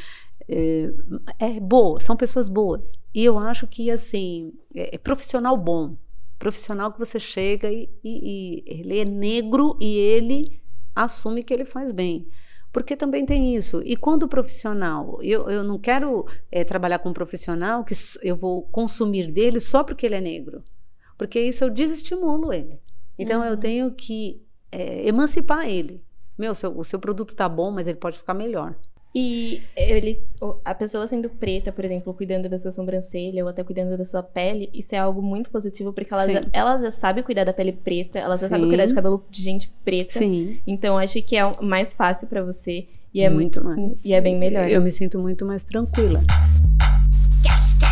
é, 0.48 0.90
é 1.38 1.60
boa, 1.60 2.00
são 2.00 2.16
pessoas 2.16 2.48
boas. 2.48 2.92
E 3.14 3.24
eu 3.24 3.38
acho 3.38 3.66
que 3.66 3.90
assim, 3.90 4.52
é, 4.74 4.94
é 4.94 4.98
profissional 4.98 5.56
bom, 5.56 5.96
profissional 6.38 6.92
que 6.92 6.98
você 6.98 7.18
chega 7.18 7.70
e, 7.70 7.88
e- 8.04 8.62
e 8.66 8.80
ele 8.80 8.98
é 8.98 9.04
negro 9.04 9.76
e 9.80 9.96
ele 9.98 10.60
assume 10.94 11.42
que 11.42 11.52
ele 11.52 11.64
faz 11.64 11.92
bem. 11.92 12.28
Porque 12.72 12.94
também 12.94 13.24
tem 13.24 13.56
isso. 13.56 13.80
E 13.86 13.96
quando 13.96 14.24
o 14.24 14.28
profissional, 14.28 15.18
eu, 15.22 15.48
eu 15.48 15.64
não 15.64 15.78
quero 15.78 16.26
é, 16.52 16.62
trabalhar 16.62 16.98
com 16.98 17.08
um 17.08 17.12
profissional 17.14 17.82
que 17.84 17.94
eu 18.22 18.36
vou 18.36 18.62
consumir 18.64 19.32
dele 19.32 19.58
só 19.60 19.82
porque 19.82 20.04
ele 20.04 20.14
é 20.16 20.20
negro. 20.20 20.62
Porque 21.16 21.40
isso 21.40 21.64
eu 21.64 21.70
desestimulo 21.70 22.52
ele. 22.52 22.78
Então 23.18 23.42
eu 23.42 23.56
tenho 23.56 23.90
que 23.92 24.42
é, 24.70 25.08
emancipar 25.08 25.66
ele. 25.66 26.04
Meu, 26.36 26.54
seu, 26.54 26.76
o 26.78 26.84
seu 26.84 26.98
produto 26.98 27.34
tá 27.34 27.48
bom, 27.48 27.70
mas 27.70 27.86
ele 27.86 27.96
pode 27.96 28.18
ficar 28.18 28.34
melhor. 28.34 28.74
E 29.18 29.62
ele, 29.74 30.20
a 30.62 30.74
pessoa 30.74 31.08
sendo 31.08 31.30
preta, 31.30 31.72
por 31.72 31.82
exemplo, 31.82 32.12
cuidando 32.12 32.50
da 32.50 32.58
sua 32.58 32.70
sobrancelha 32.70 33.42
ou 33.42 33.48
até 33.48 33.64
cuidando 33.64 33.96
da 33.96 34.04
sua 34.04 34.22
pele, 34.22 34.68
isso 34.74 34.94
é 34.94 34.98
algo 34.98 35.22
muito 35.22 35.48
positivo, 35.48 35.90
porque 35.90 36.12
ela, 36.12 36.26
Sim. 36.26 36.34
já, 36.34 36.46
ela 36.52 36.78
já 36.78 36.90
sabe 36.90 37.22
cuidar 37.22 37.44
da 37.44 37.52
pele 37.54 37.72
preta, 37.72 38.18
ela 38.18 38.36
já 38.36 38.46
sabe 38.46 38.64
Sim. 38.64 38.68
cuidar 38.68 38.84
de 38.84 38.94
cabelo 38.94 39.24
de 39.30 39.42
gente 39.42 39.72
preta. 39.82 40.18
Sim. 40.18 40.58
Então 40.66 40.98
acho 40.98 41.22
que 41.22 41.34
é 41.34 41.46
o 41.46 41.64
mais 41.64 41.94
fácil 41.94 42.28
pra 42.28 42.42
você. 42.42 42.88
E 43.14 43.22
é 43.22 43.30
muito 43.30 43.64
mais. 43.64 44.04
E 44.04 44.12
é 44.12 44.20
bem 44.20 44.36
melhor. 44.36 44.68
Eu 44.68 44.82
me 44.82 44.92
sinto 44.92 45.18
muito 45.18 45.46
mais 45.46 45.62
tranquila. 45.62 46.20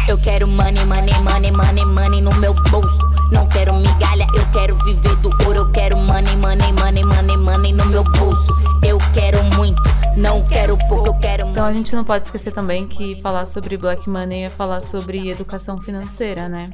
Eu 0.07 0.21
quero 0.21 0.47
money, 0.47 0.85
money, 0.85 1.15
money, 1.23 1.51
money, 1.51 1.85
money 1.87 2.21
no 2.21 2.39
meu 2.39 2.53
bolso. 2.71 2.99
Não 3.33 3.49
quero 3.49 3.73
migalha, 3.73 4.27
eu 4.37 4.51
quero 4.53 4.77
viver 4.85 5.17
do 5.23 5.31
ouro. 5.47 5.61
Eu 5.61 5.73
quero 5.73 5.97
money, 5.97 6.37
money, 6.37 6.71
money, 6.75 7.03
money, 7.03 7.37
money 7.39 7.73
no 7.73 7.87
meu 7.87 8.05
bolso. 8.05 8.53
Eu 8.87 8.99
quero 9.15 9.43
muito, 9.57 9.83
não 10.17 10.47
quero 10.47 10.77
pouco, 10.89 11.07
eu 11.09 11.19
quero 11.19 11.47
Então 11.49 11.67
a 11.67 11.73
gente 11.73 11.95
não 11.95 12.05
pode 12.05 12.27
esquecer 12.27 12.53
também 12.53 12.87
que 12.87 13.21
falar 13.21 13.47
sobre 13.47 13.77
Black 13.77 14.09
Money 14.09 14.45
é 14.45 14.49
falar 14.49 14.81
sobre 14.81 15.29
educação 15.29 15.79
financeira, 15.79 16.49
né? 16.49 16.71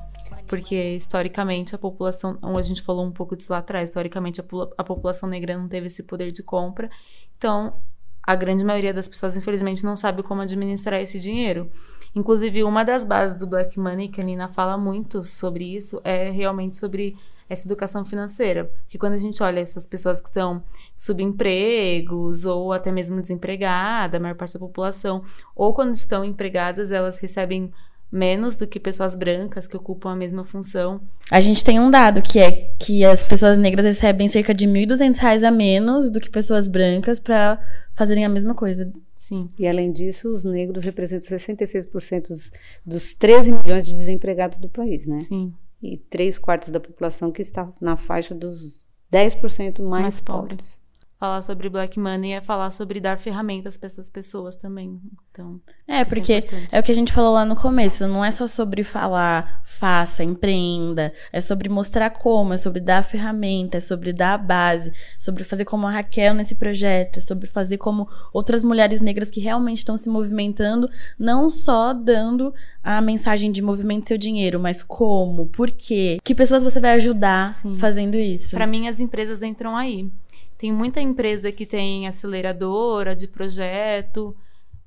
Porque 0.47 0.95
historicamente 0.97 1.75
a 1.75 1.79
população, 1.79 2.37
como 2.37 2.59
a 2.59 2.63
gente 2.63 2.83
falou 2.83 3.05
um 3.05 3.13
pouco 3.13 3.37
disso 3.37 3.53
lá 3.53 3.59
atrás, 3.59 3.89
historicamente 3.89 4.41
a, 4.41 4.45
a 4.77 4.85
população 4.85 5.29
negra 5.29 5.57
não 5.57 5.69
teve 5.69 5.87
esse 5.87 6.03
poder 6.03 6.33
de 6.33 6.43
compra. 6.43 6.91
Então 7.37 7.75
a 8.23 8.35
grande 8.35 8.63
maioria 8.65 8.93
das 8.93 9.09
pessoas, 9.09 9.37
infelizmente, 9.37 9.85
não 9.85 9.97
sabe 9.97 10.23
como 10.23 10.43
administrar 10.43 11.01
esse 11.01 11.19
dinheiro. 11.19 11.71
Inclusive, 12.15 12.65
uma 12.65 12.85
das 12.85 13.05
bases 13.05 13.39
do 13.39 13.47
Black 13.47 13.79
Money, 13.79 14.09
que 14.09 14.21
a 14.21 14.25
Nina 14.25 14.49
fala 14.49 14.77
muito 14.77 15.23
sobre 15.23 15.65
isso, 15.65 16.01
é 16.05 16.31
realmente 16.31 16.77
sobre 16.77 17.17
essa 17.51 17.67
educação 17.67 18.05
financeira. 18.05 18.65
Porque 18.65 18.97
quando 18.97 19.15
a 19.15 19.19
gente 19.19 19.43
olha 19.43 19.59
essas 19.59 19.85
pessoas 19.85 20.21
que 20.21 20.29
estão 20.29 20.63
subempregos 20.97 22.47
ou 22.47 22.73
até 22.73 22.93
mesmo 22.93 23.21
desempregada, 23.21 24.17
a 24.17 24.21
maior 24.21 24.37
parte 24.37 24.55
da 24.55 24.61
população, 24.61 25.25
ou 25.55 25.75
quando 25.75 25.95
estão 25.95 26.25
empregadas, 26.25 26.93
elas 26.93 27.19
recebem 27.19 27.73
menos 28.11 28.57
do 28.57 28.67
que 28.67 28.81
pessoas 28.81 29.15
brancas 29.15 29.67
que 29.67 29.77
ocupam 29.77 30.13
a 30.13 30.17
mesma 30.17 30.45
função. 30.45 31.01
A 31.31 31.41
gente 31.41 31.65
tem 31.65 31.79
um 31.79 31.91
dado 31.91 32.23
que 32.23 32.39
é 32.39 32.73
que 32.79 33.05
as 33.05 33.23
pessoas 33.23 33.59
negras 33.59 33.85
recebem 33.85 34.29
cerca 34.29 34.55
de 34.55 34.67
1.200 34.67 35.17
reais 35.17 35.45
a 35.45 35.51
menos 35.51 36.11
do 36.11 36.21
que 36.21 36.31
pessoas 36.31 36.67
brancas 36.67 37.19
para 37.19 37.61
fazerem 37.95 38.25
a 38.25 38.29
mesma 38.29 38.55
coisa. 38.55 38.91
Sim. 39.17 39.49
E 39.59 39.67
além 39.67 39.93
disso, 39.93 40.33
os 40.35 40.43
negros 40.43 40.83
representam 40.83 41.29
66% 41.29 42.29
dos, 42.29 42.53
dos 42.85 43.15
13 43.15 43.53
milhões 43.53 43.87
de 43.87 43.93
desempregados 43.93 44.59
do 44.59 44.69
país, 44.69 45.07
né? 45.07 45.21
Sim. 45.21 45.53
E 45.83 45.97
três 45.97 46.39
quartos 46.39 46.71
da 46.71 46.81
população 46.81 47.33
que 47.33 47.43
está 47.43 47.73
na 47.81 47.97
faixa 47.97 48.35
dos 48.35 48.85
10% 49.13 49.81
mais, 49.83 50.03
Mais 50.03 50.21
pobres. 50.21 50.49
pobres. 50.51 50.80
Falar 51.21 51.43
sobre 51.43 51.69
Black 51.69 52.01
Money 52.01 52.33
é 52.33 52.41
falar 52.41 52.71
sobre 52.71 52.99
dar 52.99 53.19
ferramentas 53.19 53.77
para 53.77 53.89
essas 53.89 54.09
pessoas 54.09 54.57
também. 54.57 54.99
Então, 55.31 55.61
É, 55.87 56.01
isso 56.01 56.07
porque 56.09 56.39
importante. 56.39 56.69
é 56.73 56.81
o 56.81 56.83
que 56.83 56.91
a 56.91 56.95
gente 56.95 57.13
falou 57.13 57.35
lá 57.35 57.45
no 57.45 57.55
começo, 57.55 58.07
não 58.09 58.25
é 58.25 58.31
só 58.31 58.49
sobre 58.49 58.83
falar, 58.83 59.61
faça, 59.63 60.25
empreenda, 60.25 61.13
é 61.31 61.43
sobre 61.43 61.69
mostrar 61.69 62.09
como, 62.09 62.55
é 62.55 62.57
sobre 62.57 62.81
dar 62.81 63.05
ferramenta, 63.05 63.77
é 63.77 63.81
sobre 63.81 64.15
dar 64.15 64.33
a 64.33 64.39
base, 64.39 64.95
sobre 65.19 65.45
fazer 65.45 65.67
como 65.67 65.87
a 65.87 65.91
Raquel 65.91 66.33
nesse 66.33 66.55
projeto, 66.55 67.19
é 67.19 67.21
sobre 67.21 67.47
fazer 67.49 67.77
como 67.77 68.09
outras 68.33 68.63
mulheres 68.63 69.03
negras 69.03 69.29
que 69.29 69.41
realmente 69.41 69.79
estão 69.79 69.99
se 69.99 70.09
movimentando, 70.09 70.89
não 71.19 71.51
só 71.51 71.93
dando 71.93 72.55
a 72.83 72.99
mensagem 73.03 73.53
de 73.53 73.61
movimento 73.61 74.09
seu 74.09 74.17
dinheiro, 74.17 74.59
mas 74.59 74.83
como, 74.83 75.45
por 75.49 75.71
quê, 75.71 76.17
que 76.25 76.35
pessoas 76.35 76.63
você 76.63 76.81
vai 76.81 76.93
ajudar 76.93 77.57
Sim. 77.57 77.77
fazendo 77.79 78.17
isso. 78.17 78.57
Para 78.57 78.67
mim, 78.67 78.89
as 78.89 78.99
empresas 78.99 79.43
entram 79.43 79.77
aí. 79.77 80.11
Tem 80.61 80.71
muita 80.71 81.01
empresa 81.01 81.51
que 81.51 81.65
tem 81.65 82.07
aceleradora 82.07 83.17
de 83.17 83.27
projeto. 83.27 84.37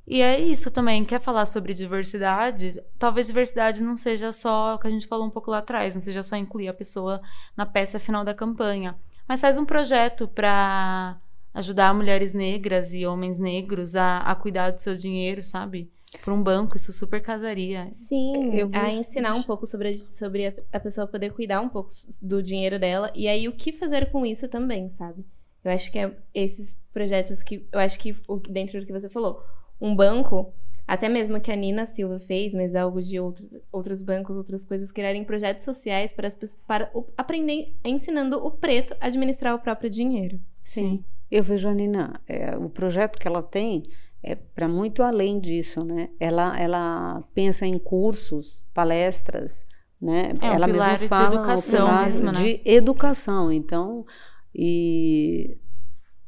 E 0.06 0.22
é 0.22 0.40
isso 0.40 0.70
também. 0.70 1.04
Quer 1.04 1.20
falar 1.20 1.48
sobre 1.48 1.74
diversidade? 1.74 2.80
Talvez 3.00 3.26
diversidade 3.26 3.82
não 3.82 3.96
seja 3.96 4.32
só 4.32 4.76
o 4.76 4.78
que 4.78 4.86
a 4.86 4.92
gente 4.92 5.08
falou 5.08 5.26
um 5.26 5.32
pouco 5.32 5.50
lá 5.50 5.58
atrás, 5.58 5.96
não 5.96 6.02
seja 6.04 6.22
só 6.22 6.36
incluir 6.36 6.68
a 6.68 6.76
pessoa 6.76 7.20
na 7.58 7.66
peça 7.66 8.00
final 8.00 8.24
da 8.24 8.36
campanha. 8.36 8.96
Mas 9.28 9.42
faz 9.42 9.58
um 9.58 9.66
projeto 9.66 10.28
para 10.28 11.20
ajudar 11.56 11.92
mulheres 11.96 12.34
negras 12.34 12.94
e 12.94 13.08
homens 13.08 13.40
negros 13.40 13.96
a, 13.96 14.20
a 14.20 14.36
cuidar 14.36 14.70
do 14.70 14.78
seu 14.78 14.96
dinheiro, 14.96 15.42
sabe? 15.44 15.92
Por 16.24 16.34
um 16.34 16.44
banco, 16.44 16.78
isso 16.78 16.94
super 16.94 17.20
casaria. 17.20 17.90
Sim, 17.92 18.56
Eu 18.56 18.70
a 18.74 18.92
ensinar 18.92 19.34
um 19.34 19.42
pouco 19.42 19.66
sobre, 19.66 19.98
sobre 20.12 20.46
a, 20.46 20.54
a 20.72 20.80
pessoa 20.80 21.08
poder 21.08 21.34
cuidar 21.34 21.62
um 21.62 21.70
pouco 21.70 21.90
do 22.22 22.44
dinheiro 22.44 22.78
dela 22.78 23.12
e 23.16 23.28
aí 23.28 23.48
o 23.48 23.54
que 23.54 23.72
fazer 23.72 24.12
com 24.12 24.24
isso 24.24 24.48
também, 24.48 24.88
sabe? 24.92 25.26
Eu 25.64 25.72
acho 25.72 25.92
que 25.92 26.00
é 26.00 26.12
esses 26.34 26.78
projetos 26.94 27.42
que. 27.44 27.68
Eu 27.72 27.80
acho 27.80 27.98
que 28.00 28.14
dentro 28.50 28.80
do 28.80 28.86
que 28.86 28.92
você 28.92 29.08
falou, 29.10 29.44
um 29.80 29.96
banco, 29.96 30.54
até 30.88 31.08
mesmo 31.08 31.40
que 31.40 31.52
a 31.52 31.56
Nina 31.56 31.86
Silva 31.86 32.20
fez, 32.20 32.54
mas 32.54 32.76
algo 32.76 33.02
de 33.02 33.20
outros, 33.20 33.50
outros 33.72 34.02
bancos, 34.02 34.36
outras 34.36 34.66
coisas, 34.66 34.92
criarem 34.92 35.24
projetos 35.24 35.64
sociais 35.66 36.14
para, 36.14 36.28
as, 36.28 36.36
pessoas- 36.36 36.62
para 36.68 36.92
o- 36.94 37.06
aprender, 37.18 37.74
ensinando 37.84 38.38
o 38.46 38.52
preto 38.52 38.94
a 39.00 39.08
administrar 39.08 39.56
o 39.56 39.60
próprio 39.60 39.90
dinheiro. 39.90 40.40
Sim. 40.64 41.04
Eu 41.32 41.44
vejo 41.44 41.68
a 41.70 41.74
Nina, 41.74 42.14
é, 42.28 42.56
o 42.58 42.70
projeto 42.70 43.18
que 43.18 43.28
ela 43.28 43.42
tem 43.42 43.84
é 44.22 44.36
para 44.36 44.68
muito 44.68 45.02
além 45.02 45.40
disso, 45.40 45.84
né? 45.84 46.10
Ela, 46.20 46.58
ela 46.60 47.24
pensa 47.34 47.66
em 47.66 47.78
cursos, 47.80 48.64
palestras, 48.74 49.66
né? 50.00 50.34
É, 50.42 50.46
um 50.50 50.54
ela 50.54 50.68
pilar 50.68 50.90
mesma 50.92 50.98
de 51.00 51.08
fala 51.08 51.36
educação 51.36 51.86
o 51.86 51.88
pilar 51.88 52.06
mesmo, 52.08 52.32
né? 52.32 52.44
de 52.44 52.62
educação. 52.66 53.52
Então, 53.52 54.06
e 54.56 55.58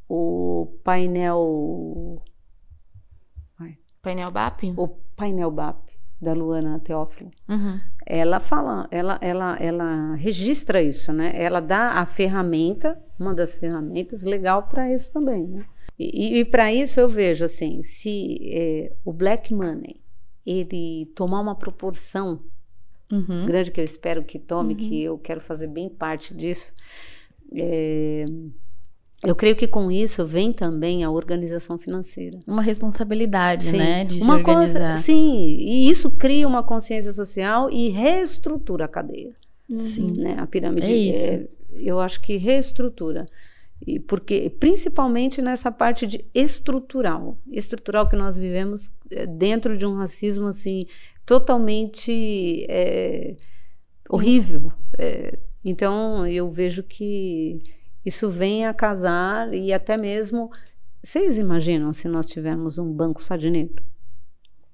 o 0.09 0.67
painel, 0.83 2.21
Painel 4.01 4.29
BAP? 4.31 4.63
o 4.77 4.87
painel 5.15 5.49
BAP 5.51 5.83
da 6.21 6.33
Luana 6.33 6.79
Teófilo, 6.79 7.31
Uhum. 7.49 7.79
ela 8.05 8.39
fala, 8.39 8.87
ela, 8.91 9.17
ela, 9.21 9.57
ela 9.59 10.15
registra 10.15 10.81
isso, 10.81 11.11
né? 11.11 11.31
Ela 11.35 11.59
dá 11.59 11.89
a 11.93 12.05
ferramenta, 12.05 13.01
uma 13.19 13.33
das 13.33 13.55
ferramentas 13.55 14.23
legal 14.23 14.63
para 14.63 14.93
isso 14.93 15.11
também, 15.11 15.47
né? 15.47 15.65
E, 15.97 16.39
e 16.39 16.45
para 16.45 16.71
isso 16.73 16.99
eu 16.99 17.07
vejo 17.09 17.43
assim, 17.45 17.81
se 17.83 18.37
eh, 18.51 18.93
o 19.03 19.11
black 19.13 19.53
money 19.53 19.99
ele 20.45 21.07
tomar 21.15 21.41
uma 21.41 21.55
proporção 21.55 22.41
Uhum. 23.11 23.45
grande 23.45 23.69
que 23.71 23.79
eu 23.79 23.85
espero 23.85 24.23
que 24.23 24.39
tome, 24.39 24.73
que 24.75 25.03
eu 25.03 25.17
quero 25.19 25.39
fazer 25.39 25.67
bem 25.67 25.87
parte 25.87 26.33
disso, 26.35 26.73
eh, 27.53 28.25
eu 29.23 29.35
creio 29.35 29.55
que 29.55 29.67
com 29.67 29.89
isso 29.91 30.25
vem 30.25 30.53
também 30.53 31.03
a 31.03 31.09
organização 31.09 31.77
financeira. 31.77 32.39
Uma 32.45 32.61
responsabilidade, 32.61 33.65
Sim. 33.71 33.77
né, 33.77 34.03
de 34.05 34.21
Uma 34.21 34.37
se 34.37 34.43
coisa- 34.43 34.59
organizar. 34.61 34.97
sim, 34.99 35.45
e 35.59 35.89
isso 35.89 36.11
cria 36.11 36.47
uma 36.47 36.61
consciência 36.63 37.11
social 37.11 37.69
e 37.71 37.89
reestrutura 37.89 38.85
a 38.85 38.87
cadeia. 38.87 39.35
Sim. 39.73 40.13
né? 40.17 40.35
A 40.37 40.45
pirâmide. 40.45 40.91
É 40.91 40.95
isso. 40.95 41.31
é, 41.31 41.47
eu 41.73 41.99
acho 41.99 42.21
que 42.21 42.37
reestrutura. 42.37 43.25
E 43.85 43.99
porque, 43.99 44.49
principalmente 44.59 45.41
nessa 45.41 45.71
parte 45.71 46.05
de 46.05 46.23
estrutural, 46.33 47.37
estrutural 47.51 48.07
que 48.07 48.15
nós 48.15 48.37
vivemos 48.37 48.91
é, 49.11 49.25
dentro 49.25 49.75
de 49.75 49.85
um 49.85 49.95
racismo 49.95 50.45
assim 50.47 50.85
totalmente 51.25 52.65
é, 52.69 53.35
horrível. 54.09 54.71
É, 54.99 55.37
então 55.65 56.25
eu 56.27 56.49
vejo 56.49 56.83
que 56.83 57.61
isso 58.05 58.29
vem 58.29 58.65
a 58.65 58.73
casar 58.73 59.51
e 59.53 59.73
até 59.73 59.97
mesmo 59.97 60.51
vocês 61.03 61.37
imaginam 61.37 61.91
se 61.91 62.07
nós 62.07 62.27
tivermos 62.27 62.77
um 62.77 62.91
banco 62.91 63.21
só 63.21 63.35
de 63.35 63.49
negro? 63.49 63.83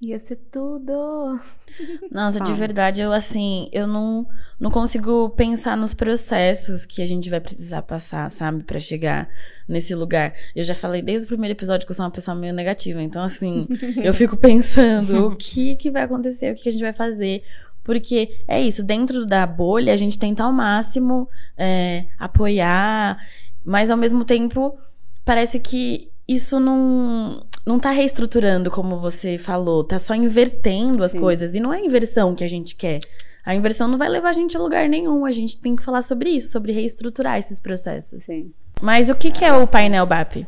Ia 0.00 0.18
ser 0.18 0.34
tudo. 0.50 1.38
Nossa, 2.10 2.40
de 2.40 2.46
Fala. 2.46 2.56
verdade, 2.56 3.00
eu 3.00 3.12
assim, 3.12 3.68
eu 3.70 3.86
não, 3.86 4.26
não 4.58 4.68
consigo 4.68 5.30
pensar 5.30 5.76
nos 5.76 5.94
processos 5.94 6.84
que 6.84 7.00
a 7.00 7.06
gente 7.06 7.30
vai 7.30 7.40
precisar 7.40 7.82
passar, 7.82 8.28
sabe, 8.30 8.64
Pra 8.64 8.80
chegar 8.80 9.28
nesse 9.68 9.94
lugar. 9.94 10.34
Eu 10.56 10.64
já 10.64 10.74
falei 10.74 11.02
desde 11.02 11.26
o 11.26 11.28
primeiro 11.28 11.52
episódio 11.52 11.86
que 11.86 11.92
eu 11.92 11.94
sou 11.94 12.04
uma 12.04 12.10
pessoa 12.10 12.34
meio 12.34 12.52
negativa, 12.52 13.00
então 13.00 13.22
assim, 13.22 13.68
eu 14.02 14.12
fico 14.12 14.36
pensando 14.36 15.28
o 15.28 15.36
que 15.36 15.76
que 15.76 15.88
vai 15.88 16.02
acontecer, 16.02 16.50
o 16.50 16.54
que, 16.56 16.64
que 16.64 16.68
a 16.68 16.72
gente 16.72 16.82
vai 16.82 16.92
fazer. 16.92 17.44
Porque 17.84 18.38
é 18.46 18.60
isso, 18.60 18.82
dentro 18.82 19.26
da 19.26 19.46
bolha, 19.46 19.92
a 19.92 19.96
gente 19.96 20.18
tenta 20.18 20.44
ao 20.44 20.52
máximo 20.52 21.28
é, 21.56 22.06
apoiar, 22.18 23.18
mas 23.64 23.90
ao 23.90 23.96
mesmo 23.96 24.24
tempo 24.24 24.76
parece 25.24 25.58
que 25.58 26.08
isso 26.26 26.60
não, 26.60 27.44
não 27.66 27.78
tá 27.78 27.90
reestruturando, 27.90 28.70
como 28.70 29.00
você 29.00 29.36
falou, 29.36 29.82
tá 29.82 29.98
só 29.98 30.14
invertendo 30.14 31.02
as 31.02 31.12
Sim. 31.12 31.20
coisas. 31.20 31.54
E 31.54 31.60
não 31.60 31.72
é 31.72 31.78
a 31.78 31.84
inversão 31.84 32.34
que 32.34 32.44
a 32.44 32.48
gente 32.48 32.76
quer. 32.76 33.00
A 33.44 33.54
inversão 33.54 33.88
não 33.88 33.98
vai 33.98 34.08
levar 34.08 34.28
a 34.28 34.32
gente 34.32 34.56
a 34.56 34.60
lugar 34.60 34.88
nenhum. 34.88 35.24
A 35.24 35.32
gente 35.32 35.60
tem 35.60 35.74
que 35.74 35.82
falar 35.82 36.02
sobre 36.02 36.30
isso, 36.30 36.52
sobre 36.52 36.72
reestruturar 36.72 37.38
esses 37.38 37.58
processos. 37.58 38.24
Sim. 38.24 38.52
Mas 38.80 39.08
o 39.08 39.14
que, 39.16 39.30
que 39.30 39.44
é 39.44 39.52
o 39.52 39.66
painel 39.66 40.06
BAP? 40.06 40.46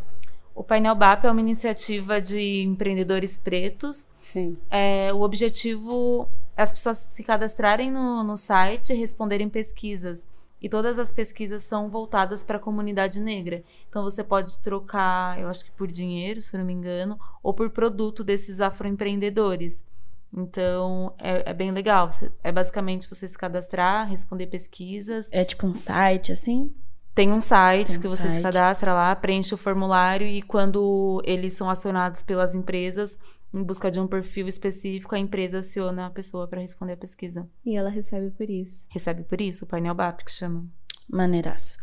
O 0.55 0.62
Painel 0.62 0.94
BAP 0.94 1.25
é 1.25 1.31
uma 1.31 1.40
iniciativa 1.40 2.20
de 2.20 2.62
empreendedores 2.62 3.37
pretos. 3.37 4.07
Sim. 4.23 4.57
É, 4.70 5.12
o 5.12 5.20
objetivo 5.23 6.29
as 6.56 6.72
pessoas 6.72 6.98
se 6.98 7.22
cadastrarem 7.22 7.90
no, 7.90 8.22
no 8.22 8.36
site 8.36 8.92
e 8.92 8.96
responderem 8.96 9.48
pesquisas. 9.48 10.26
E 10.60 10.68
todas 10.68 10.98
as 10.98 11.12
pesquisas 11.12 11.62
são 11.64 11.90
voltadas 11.90 12.42
para 12.42 12.56
a 12.56 12.60
comunidade 12.60 13.20
negra. 13.20 13.62
Então 13.88 14.02
você 14.02 14.24
pode 14.24 14.58
trocar, 14.62 15.38
eu 15.38 15.48
acho 15.48 15.64
que 15.64 15.70
por 15.72 15.86
dinheiro, 15.90 16.40
se 16.40 16.56
não 16.56 16.64
me 16.64 16.72
engano, 16.72 17.18
ou 17.42 17.52
por 17.52 17.68
produto 17.68 18.24
desses 18.24 18.62
afroempreendedores. 18.62 19.84
Então 20.32 21.12
é, 21.18 21.50
é 21.50 21.52
bem 21.52 21.70
legal. 21.70 22.08
É 22.42 22.50
basicamente 22.50 23.08
você 23.08 23.28
se 23.28 23.36
cadastrar, 23.36 24.08
responder 24.08 24.46
pesquisas. 24.46 25.28
É 25.30 25.44
tipo 25.44 25.66
um 25.66 25.72
site, 25.72 26.32
assim? 26.32 26.74
Tem 27.14 27.30
um 27.30 27.40
site 27.40 27.88
Tem 27.88 27.98
um 27.98 28.00
que 28.00 28.08
você 28.08 28.22
site. 28.22 28.34
se 28.36 28.40
cadastra 28.40 28.94
lá, 28.94 29.14
preenche 29.14 29.54
o 29.54 29.58
formulário 29.58 30.26
e 30.26 30.40
quando 30.40 31.22
eles 31.24 31.52
são 31.52 31.68
acionados 31.68 32.22
pelas 32.22 32.54
empresas 32.54 33.16
em 33.54 33.62
busca 33.62 33.88
de 33.90 34.00
um 34.00 34.06
perfil 34.06 34.48
específico, 34.48 35.14
a 35.14 35.18
empresa 35.18 35.60
aciona 35.60 36.06
a 36.06 36.10
pessoa 36.10 36.48
para 36.48 36.60
responder 36.60 36.94
a 36.94 36.96
pesquisa. 36.96 37.48
E 37.64 37.76
ela 37.76 37.88
recebe 37.88 38.30
por 38.30 38.50
isso. 38.50 38.84
Recebe 38.88 39.22
por 39.22 39.40
isso, 39.40 39.64
o 39.64 39.68
painel 39.68 39.94
BAP 39.94 40.24
que 40.24 40.32
chama. 40.32 40.66
Maneiraço. 41.08 41.78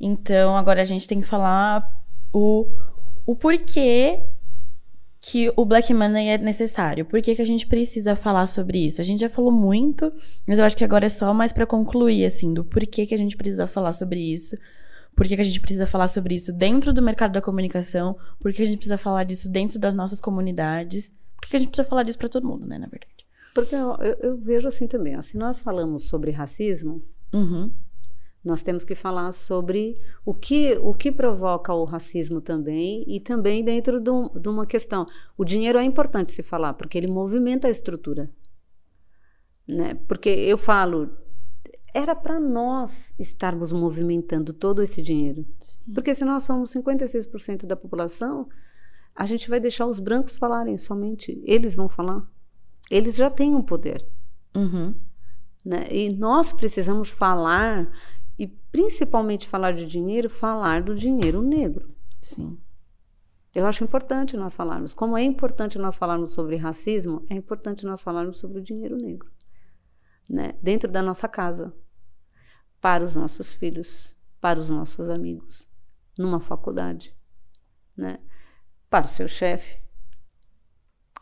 Então, 0.00 0.56
agora 0.56 0.80
a 0.80 0.84
gente 0.84 1.06
tem 1.06 1.20
que 1.20 1.26
falar 1.26 1.86
o, 2.32 2.66
o 3.26 3.36
porquê 3.36 4.22
que 5.20 5.52
o 5.54 5.66
Black 5.66 5.92
Money 5.92 6.28
é 6.28 6.38
necessário. 6.38 7.04
Por 7.04 7.20
que, 7.20 7.34
que 7.34 7.42
a 7.42 7.46
gente 7.46 7.66
precisa 7.66 8.16
falar 8.16 8.46
sobre 8.46 8.86
isso? 8.86 9.02
A 9.02 9.04
gente 9.04 9.20
já 9.20 9.28
falou 9.28 9.52
muito, 9.52 10.10
mas 10.46 10.58
eu 10.58 10.64
acho 10.64 10.76
que 10.76 10.84
agora 10.84 11.04
é 11.04 11.10
só 11.10 11.34
mais 11.34 11.52
pra 11.52 11.66
concluir, 11.66 12.24
assim, 12.24 12.54
do 12.54 12.64
porquê 12.64 13.04
que 13.04 13.14
a 13.14 13.18
gente 13.18 13.36
precisa 13.36 13.66
falar 13.66 13.92
sobre 13.92 14.20
isso. 14.20 14.56
Por 15.20 15.26
que, 15.28 15.36
que 15.36 15.42
a 15.42 15.44
gente 15.44 15.60
precisa 15.60 15.86
falar 15.86 16.08
sobre 16.08 16.34
isso 16.34 16.50
dentro 16.50 16.94
do 16.94 17.02
mercado 17.02 17.32
da 17.32 17.42
comunicação? 17.42 18.16
Por 18.38 18.54
que 18.54 18.62
a 18.62 18.64
gente 18.64 18.78
precisa 18.78 18.96
falar 18.96 19.24
disso 19.24 19.52
dentro 19.52 19.78
das 19.78 19.92
nossas 19.92 20.18
comunidades? 20.18 21.14
Por 21.38 21.46
que 21.46 21.56
a 21.56 21.60
gente 21.60 21.68
precisa 21.68 21.86
falar 21.86 22.04
disso 22.04 22.16
pra 22.16 22.26
todo 22.30 22.46
mundo, 22.48 22.66
né, 22.66 22.78
na 22.78 22.86
verdade? 22.86 23.26
Porque 23.54 23.74
eu, 23.74 23.96
eu- 24.00 24.16
eu 24.30 24.36
vejo 24.38 24.66
assim 24.66 24.86
também, 24.86 25.18
ó, 25.18 25.20
se 25.20 25.36
nós 25.36 25.60
falamos 25.60 26.04
sobre 26.08 26.30
racismo, 26.30 27.02
Uhum. 27.34 27.70
nós 28.42 28.62
temos 28.62 28.82
que 28.82 28.94
falar 28.94 29.30
sobre 29.32 30.00
o 30.24 30.32
que, 30.32 30.78
o 30.82 30.94
que 30.94 31.12
provoca 31.12 31.74
o 31.74 31.84
racismo 31.84 32.40
também 32.40 33.04
e 33.06 33.20
também 33.20 33.62
dentro 33.62 34.00
de, 34.00 34.08
um- 34.10 34.30
de 34.30 34.48
uma 34.48 34.64
questão. 34.64 35.04
O 35.36 35.44
dinheiro 35.44 35.78
é 35.78 35.84
importante 35.84 36.32
se 36.32 36.42
falar, 36.42 36.72
porque 36.72 36.96
ele 36.96 37.08
movimenta 37.08 37.68
a 37.68 37.70
estrutura. 37.70 38.30
Né? 39.68 39.94
Porque 40.08 40.30
eu 40.30 40.56
falo, 40.56 41.10
era 41.92 42.14
para 42.14 42.38
nós 42.40 43.12
estarmos 43.18 43.72
movimentando 43.72 44.52
todo 44.52 44.82
esse 44.82 45.02
dinheiro. 45.02 45.46
Porque 45.92 46.14
se 46.14 46.24
nós 46.24 46.44
somos 46.44 46.72
56% 46.72 47.66
da 47.66 47.76
população, 47.76 48.48
a 49.14 49.26
gente 49.26 49.48
vai 49.50 49.60
deixar 49.60 49.86
os 49.86 49.98
brancos 49.98 50.36
falarem 50.36 50.78
somente. 50.78 51.40
Eles 51.44 51.74
vão 51.74 51.88
falar. 51.88 52.26
Eles 52.90 53.16
já 53.16 53.30
têm 53.30 53.54
um 53.54 53.62
poder 53.62 54.04
Uhum. 54.54 54.94
né? 55.64 55.86
E 55.92 56.10
nós 56.10 56.52
precisamos 56.52 57.12
falar 57.12 57.92
e 58.38 58.46
principalmente 58.46 59.46
falar 59.46 59.72
de 59.72 59.86
dinheiro, 59.86 60.28
falar 60.28 60.82
do 60.82 60.94
dinheiro 60.94 61.42
negro. 61.42 61.90
Sim. 62.20 62.58
Eu 63.54 63.66
acho 63.66 63.84
importante 63.84 64.36
nós 64.36 64.54
falarmos. 64.56 64.94
Como 64.94 65.16
é 65.16 65.22
importante 65.22 65.78
nós 65.78 65.98
falarmos 65.98 66.32
sobre 66.32 66.56
racismo, 66.56 67.24
é 67.28 67.34
importante 67.34 67.84
nós 67.84 68.02
falarmos 68.02 68.38
sobre 68.38 68.58
o 68.58 68.62
dinheiro 68.62 68.96
negro. 68.96 69.28
Né? 70.30 70.54
Dentro 70.62 70.88
da 70.88 71.02
nossa 71.02 71.26
casa, 71.26 71.74
para 72.80 73.02
os 73.02 73.16
nossos 73.16 73.52
filhos, 73.52 74.14
para 74.40 74.60
os 74.60 74.70
nossos 74.70 75.08
amigos, 75.08 75.66
numa 76.16 76.38
faculdade, 76.38 77.12
né? 77.96 78.20
para 78.88 79.06
o 79.06 79.08
seu 79.08 79.26
chefe, 79.26 79.82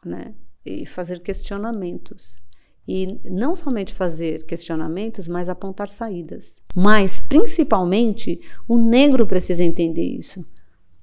né? 0.05 0.35
e 0.64 0.85
fazer 0.85 1.21
questionamentos. 1.21 2.38
E 2.87 3.18
não 3.25 3.57
somente 3.57 3.94
fazer 3.94 4.44
questionamentos, 4.44 5.27
mas 5.27 5.49
apontar 5.49 5.88
saídas. 5.88 6.62
Mas, 6.75 7.18
principalmente, 7.18 8.40
o 8.66 8.79
negro 8.79 9.27
precisa 9.27 9.64
entender 9.64 10.05
isso. 10.05 10.47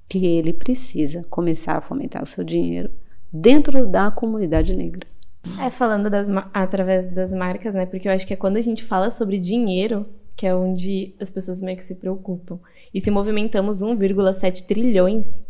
Que 0.08 0.26
ele 0.26 0.54
precisa 0.54 1.24
começar 1.24 1.78
a 1.78 1.82
fomentar 1.82 2.22
o 2.22 2.28
seu 2.28 2.44
dinheiro 2.44 2.92
dentro 3.32 3.88
da 3.88 4.10
comunidade 4.12 4.76
negra. 4.76 5.08
É, 5.62 5.70
falando 5.70 6.10
das, 6.10 6.28
através 6.54 7.08
das 7.08 7.34
marcas, 7.34 7.74
né? 7.74 7.86
Porque 7.86 8.08
eu 8.08 8.12
acho 8.12 8.26
que 8.26 8.34
é 8.34 8.38
quando 8.38 8.58
a 8.58 8.62
gente 8.62 8.84
fala 8.84 9.12
sobre 9.12 9.40
dinheiro 9.40 10.06
que 10.36 10.46
é 10.46 10.54
onde 10.54 11.16
as 11.20 11.30
pessoas 11.30 11.62
meio 11.62 11.78
que 11.78 11.86
se 11.86 11.96
preocupam. 11.96 12.60
E 12.94 13.00
se 13.00 13.10
movimentamos 13.10 13.82
1,7 13.82 14.66
trilhões, 14.66 15.44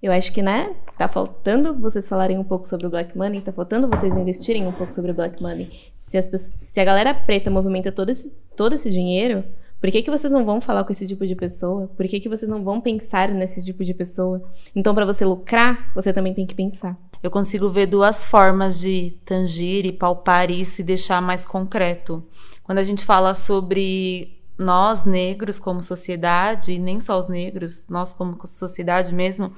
eu 0.00 0.12
acho 0.12 0.32
que, 0.32 0.40
né? 0.40 0.76
Tá 0.96 1.08
faltando 1.08 1.74
vocês 1.74 2.08
falarem 2.08 2.38
um 2.38 2.44
pouco 2.44 2.68
sobre 2.68 2.86
o 2.86 2.90
Black 2.90 3.18
Money, 3.18 3.40
tá 3.40 3.52
faltando 3.52 3.88
vocês 3.88 4.16
investirem 4.16 4.66
um 4.66 4.72
pouco 4.72 4.94
sobre 4.94 5.10
o 5.10 5.14
Black 5.14 5.42
Money. 5.42 5.70
Se, 5.98 6.16
as 6.16 6.30
se 6.62 6.80
a 6.80 6.84
galera 6.84 7.12
preta 7.12 7.50
movimenta 7.50 7.90
todo 7.90 8.10
esse, 8.10 8.32
todo 8.56 8.74
esse 8.74 8.88
dinheiro, 8.88 9.42
por 9.80 9.90
que, 9.90 10.02
que 10.02 10.10
vocês 10.10 10.32
não 10.32 10.44
vão 10.44 10.60
falar 10.60 10.84
com 10.84 10.92
esse 10.92 11.06
tipo 11.06 11.26
de 11.26 11.34
pessoa? 11.34 11.88
Por 11.96 12.06
que, 12.06 12.20
que 12.20 12.28
vocês 12.28 12.48
não 12.48 12.62
vão 12.62 12.80
pensar 12.80 13.30
nesse 13.30 13.64
tipo 13.64 13.84
de 13.84 13.94
pessoa? 13.94 14.42
Então, 14.74 14.94
para 14.94 15.04
você 15.04 15.24
lucrar, 15.24 15.92
você 15.94 16.12
também 16.12 16.34
tem 16.34 16.46
que 16.46 16.54
pensar. 16.54 16.96
Eu 17.22 17.30
consigo 17.30 17.68
ver 17.70 17.86
duas 17.86 18.26
formas 18.26 18.78
de 18.80 19.18
tangir 19.24 19.84
e 19.86 19.92
palpar 19.92 20.50
isso 20.50 20.80
e 20.80 20.84
deixar 20.84 21.20
mais 21.20 21.44
concreto. 21.44 22.24
Quando 22.62 22.78
a 22.78 22.84
gente 22.84 23.04
fala 23.04 23.34
sobre 23.34 24.38
nós 24.58 25.04
negros 25.04 25.60
como 25.60 25.82
sociedade, 25.82 26.72
e 26.72 26.78
nem 26.78 26.98
só 27.00 27.18
os 27.18 27.28
negros, 27.28 27.86
nós 27.88 28.12
como 28.12 28.38
sociedade 28.46 29.14
mesmo, 29.14 29.52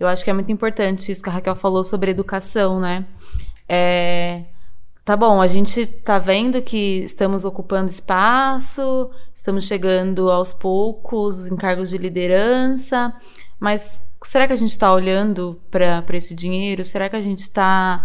eu 0.00 0.08
acho 0.08 0.24
que 0.24 0.30
é 0.30 0.32
muito 0.32 0.50
importante 0.50 1.12
isso 1.12 1.22
que 1.22 1.28
a 1.28 1.32
Raquel 1.32 1.56
falou 1.56 1.84
sobre 1.84 2.10
educação, 2.10 2.80
né? 2.80 3.06
É, 3.68 4.44
tá 5.04 5.16
bom, 5.16 5.42
a 5.42 5.46
gente 5.46 5.86
tá 5.86 6.18
vendo 6.18 6.62
que 6.62 7.02
estamos 7.04 7.44
ocupando 7.44 7.90
espaço, 7.90 9.10
estamos 9.34 9.66
chegando 9.66 10.30
aos 10.30 10.52
poucos 10.52 11.46
em 11.46 11.56
cargos 11.56 11.90
de 11.90 11.98
liderança, 11.98 13.14
mas 13.60 14.07
será 14.22 14.46
que 14.46 14.52
a 14.52 14.56
gente 14.56 14.70
está 14.70 14.92
olhando 14.92 15.60
para 15.70 16.16
esse 16.16 16.34
dinheiro? 16.34 16.84
Será 16.84 17.08
que 17.08 17.16
a 17.16 17.20
gente 17.20 17.40
está 17.40 18.04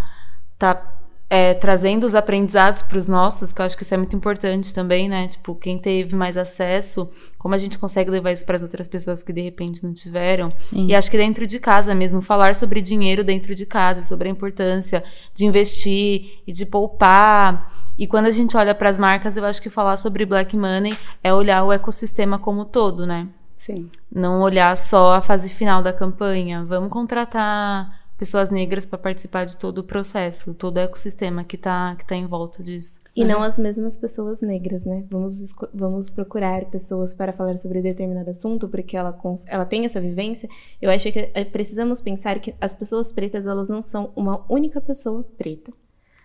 tá, 0.59 0.99
é, 1.29 1.53
trazendo 1.55 2.05
os 2.05 2.13
aprendizados 2.13 2.83
para 2.83 2.97
os 2.97 3.07
nossos? 3.07 3.51
Que 3.51 3.61
eu 3.61 3.65
acho 3.65 3.75
que 3.75 3.83
isso 3.83 3.93
é 3.93 3.97
muito 3.97 4.15
importante 4.15 4.73
também, 4.73 5.09
né? 5.09 5.27
Tipo, 5.27 5.55
quem 5.55 5.79
teve 5.79 6.15
mais 6.15 6.37
acesso, 6.37 7.09
como 7.37 7.55
a 7.55 7.57
gente 7.57 7.79
consegue 7.79 8.11
levar 8.11 8.31
isso 8.31 8.45
para 8.45 8.55
as 8.55 8.61
outras 8.61 8.87
pessoas 8.87 9.23
que 9.23 9.33
de 9.33 9.41
repente 9.41 9.83
não 9.83 9.93
tiveram? 9.93 10.53
Sim. 10.55 10.87
E 10.87 10.95
acho 10.95 11.09
que 11.09 11.17
dentro 11.17 11.47
de 11.47 11.59
casa 11.59 11.95
mesmo, 11.95 12.21
falar 12.21 12.53
sobre 12.53 12.81
dinheiro 12.81 13.23
dentro 13.23 13.55
de 13.55 13.65
casa, 13.65 14.03
sobre 14.03 14.27
a 14.27 14.31
importância 14.31 15.03
de 15.33 15.45
investir 15.45 16.41
e 16.45 16.51
de 16.51 16.65
poupar. 16.65 17.71
E 17.97 18.07
quando 18.07 18.25
a 18.25 18.31
gente 18.31 18.55
olha 18.55 18.73
para 18.73 18.89
as 18.89 18.97
marcas, 18.97 19.37
eu 19.37 19.45
acho 19.45 19.61
que 19.61 19.69
falar 19.69 19.97
sobre 19.97 20.25
Black 20.25 20.55
Money 20.55 20.97
é 21.23 21.33
olhar 21.33 21.63
o 21.63 21.71
ecossistema 21.71 22.37
como 22.39 22.61
um 22.61 22.65
todo, 22.65 23.05
né? 23.05 23.27
Sim. 23.63 23.89
Não 24.11 24.41
olhar 24.41 24.75
só 24.75 25.15
a 25.15 25.21
fase 25.21 25.47
final 25.47 25.81
da 25.81 25.93
campanha. 25.93 26.65
Vamos 26.65 26.89
contratar 26.89 28.03
pessoas 28.17 28.49
negras 28.49 28.85
para 28.85 28.99
participar 28.99 29.45
de 29.45 29.55
todo 29.55 29.77
o 29.77 29.83
processo, 29.85 30.53
todo 30.53 30.75
o 30.75 30.79
ecossistema 30.81 31.45
que 31.45 31.55
está 31.55 31.95
que 31.95 32.05
tá 32.05 32.13
em 32.13 32.27
volta 32.27 32.61
disso. 32.61 33.01
E 33.15 33.23
não 33.23 33.41
as 33.41 33.57
mesmas 33.57 33.97
pessoas 33.97 34.41
negras, 34.41 34.83
né? 34.83 35.05
Vamos, 35.09 35.53
vamos 35.73 36.09
procurar 36.09 36.65
pessoas 36.65 37.13
para 37.13 37.31
falar 37.31 37.57
sobre 37.57 37.81
determinado 37.81 38.29
assunto, 38.29 38.67
porque 38.67 38.97
ela, 38.97 39.17
ela 39.47 39.65
tem 39.65 39.85
essa 39.85 40.01
vivência. 40.01 40.49
Eu 40.81 40.91
acho 40.91 41.09
que 41.09 41.31
eh, 41.33 41.45
precisamos 41.45 42.01
pensar 42.01 42.39
que 42.39 42.53
as 42.59 42.73
pessoas 42.73 43.13
pretas, 43.13 43.45
elas 43.45 43.69
não 43.69 43.81
são 43.81 44.11
uma 44.13 44.43
única 44.49 44.81
pessoa 44.81 45.23
preta. 45.37 45.71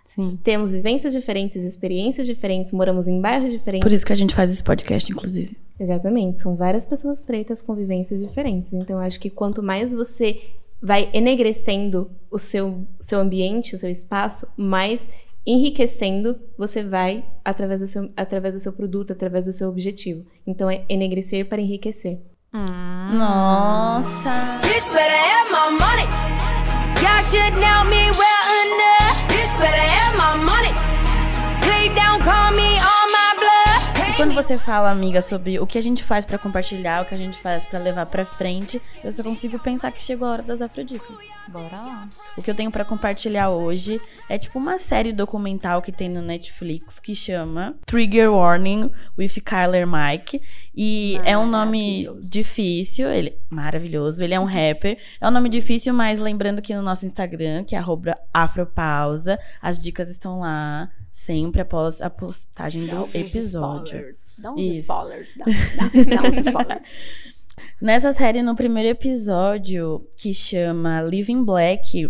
Sim. 0.09 0.39
Temos 0.43 0.73
vivências 0.73 1.13
diferentes, 1.13 1.63
experiências 1.63 2.27
diferentes, 2.27 2.73
moramos 2.73 3.07
em 3.07 3.21
bairros 3.21 3.53
diferentes. 3.53 3.87
Por 3.87 3.95
isso 3.95 4.07
que 4.07 4.13
a 4.13 4.17
gente 4.17 4.35
faz 4.35 4.51
esse 4.51 4.65
podcast, 4.65 5.13
inclusive. 5.13 5.55
Exatamente, 5.79 6.39
são 6.39 6.57
várias 6.57 6.87
pessoas 6.87 7.23
pretas 7.23 7.61
com 7.61 7.75
vivências 7.75 8.21
diferentes. 8.21 8.73
Então, 8.73 8.97
eu 8.97 9.03
acho 9.03 9.21
que 9.21 9.29
quanto 9.29 9.63
mais 9.63 9.93
você 9.93 10.41
vai 10.81 11.11
enegrecendo 11.13 12.11
o 12.31 12.39
seu, 12.39 12.87
seu 12.99 13.21
ambiente, 13.21 13.75
o 13.75 13.79
seu 13.79 13.91
espaço, 13.91 14.49
mais 14.57 15.09
enriquecendo 15.47 16.39
você 16.57 16.83
vai 16.83 17.25
através 17.45 17.81
do, 17.81 17.87
seu, 17.87 18.11
através 18.17 18.55
do 18.55 18.61
seu 18.61 18.73
produto, 18.73 19.13
através 19.13 19.45
do 19.45 19.53
seu 19.53 19.69
objetivo. 19.69 20.25
Então, 20.47 20.71
é 20.71 20.85
enegrecer 20.89 21.47
para 21.47 21.61
enriquecer. 21.61 22.19
Nossa! 23.13 24.59
Bitch 24.63 24.89
better 24.91 25.13
have 25.13 25.51
my 25.51 25.79
money. 25.79 26.09
Y'all 27.03 27.23
should 27.25 27.55
know 27.61 27.85
me 27.85 28.11
well 28.19 28.38
my 30.19 30.37
money. 30.37 30.78
Quando 34.19 34.35
você 34.35 34.59
fala, 34.59 34.91
amiga, 34.91 35.23
sobre 35.23 35.61
o 35.61 35.67
que 35.67 35.79
a 35.79 35.81
gente 35.81 36.03
faz 36.03 36.27
pra 36.27 36.37
compartilhar, 36.37 37.03
o 37.03 37.05
que 37.05 37.15
a 37.15 37.17
gente 37.17 37.39
faz 37.39 37.65
pra 37.65 37.79
levar 37.79 38.05
pra 38.07 38.25
frente, 38.25 38.83
eu 39.05 39.13
só 39.13 39.23
consigo 39.23 39.61
pensar 39.61 39.93
que 39.93 40.03
chegou 40.03 40.27
a 40.27 40.33
hora 40.33 40.43
das 40.43 40.61
afrodicas. 40.61 41.17
Bora 41.47 41.77
lá. 41.77 42.09
O 42.37 42.43
que 42.43 42.51
eu 42.51 42.55
tenho 42.55 42.69
pra 42.69 42.85
compartilhar 42.85 43.51
hoje 43.51 44.01
é 44.29 44.37
tipo 44.37 44.59
uma 44.59 44.77
série 44.77 45.13
documental 45.13 45.81
que 45.81 45.93
tem 45.93 46.09
no 46.09 46.21
Netflix 46.21 46.99
que 46.99 47.15
chama 47.15 47.77
Trigger 47.87 48.33
Warning 48.33 48.91
with 49.17 49.41
Kyler 49.45 49.87
Mike. 49.87 50.43
E 50.75 51.21
é 51.25 51.39
um 51.39 51.47
nome 51.47 52.09
difícil, 52.21 53.09
ele 53.09 53.39
maravilhoso, 53.49 54.23
ele 54.25 54.35
é 54.35 54.41
um 54.41 54.47
rapper. 54.47 54.99
É 55.21 55.29
um 55.29 55.31
nome 55.31 55.49
difícil, 55.49 55.95
mas 55.95 56.19
lembrando 56.19 56.61
que 56.61 56.75
no 56.75 56.83
nosso 56.83 57.07
Instagram, 57.07 57.63
que 57.63 57.77
é 57.77 57.79
arroba 57.79 58.19
afropausa, 58.35 59.39
as 59.63 59.79
dicas 59.79 60.09
estão 60.09 60.41
lá 60.41 60.91
sempre 61.19 61.61
após 61.61 62.01
a 62.01 62.09
postagem 62.09 62.87
do 62.87 63.09
episódio. 63.13 64.15
Dá 64.39 64.53
uns 64.53 64.61
Isso. 64.61 64.79
spoilers. 64.79 65.35
Dá, 65.37 65.45
dá, 65.45 66.23
dá 66.23 66.29
uns 66.29 66.47
spoilers. 66.47 66.89
Nessa 67.83 68.13
série, 68.13 68.41
no 68.41 68.55
primeiro 68.55 68.91
episódio, 68.91 70.07
que 70.17 70.33
chama 70.33 71.03
Living 71.03 71.43
Black, 71.43 72.09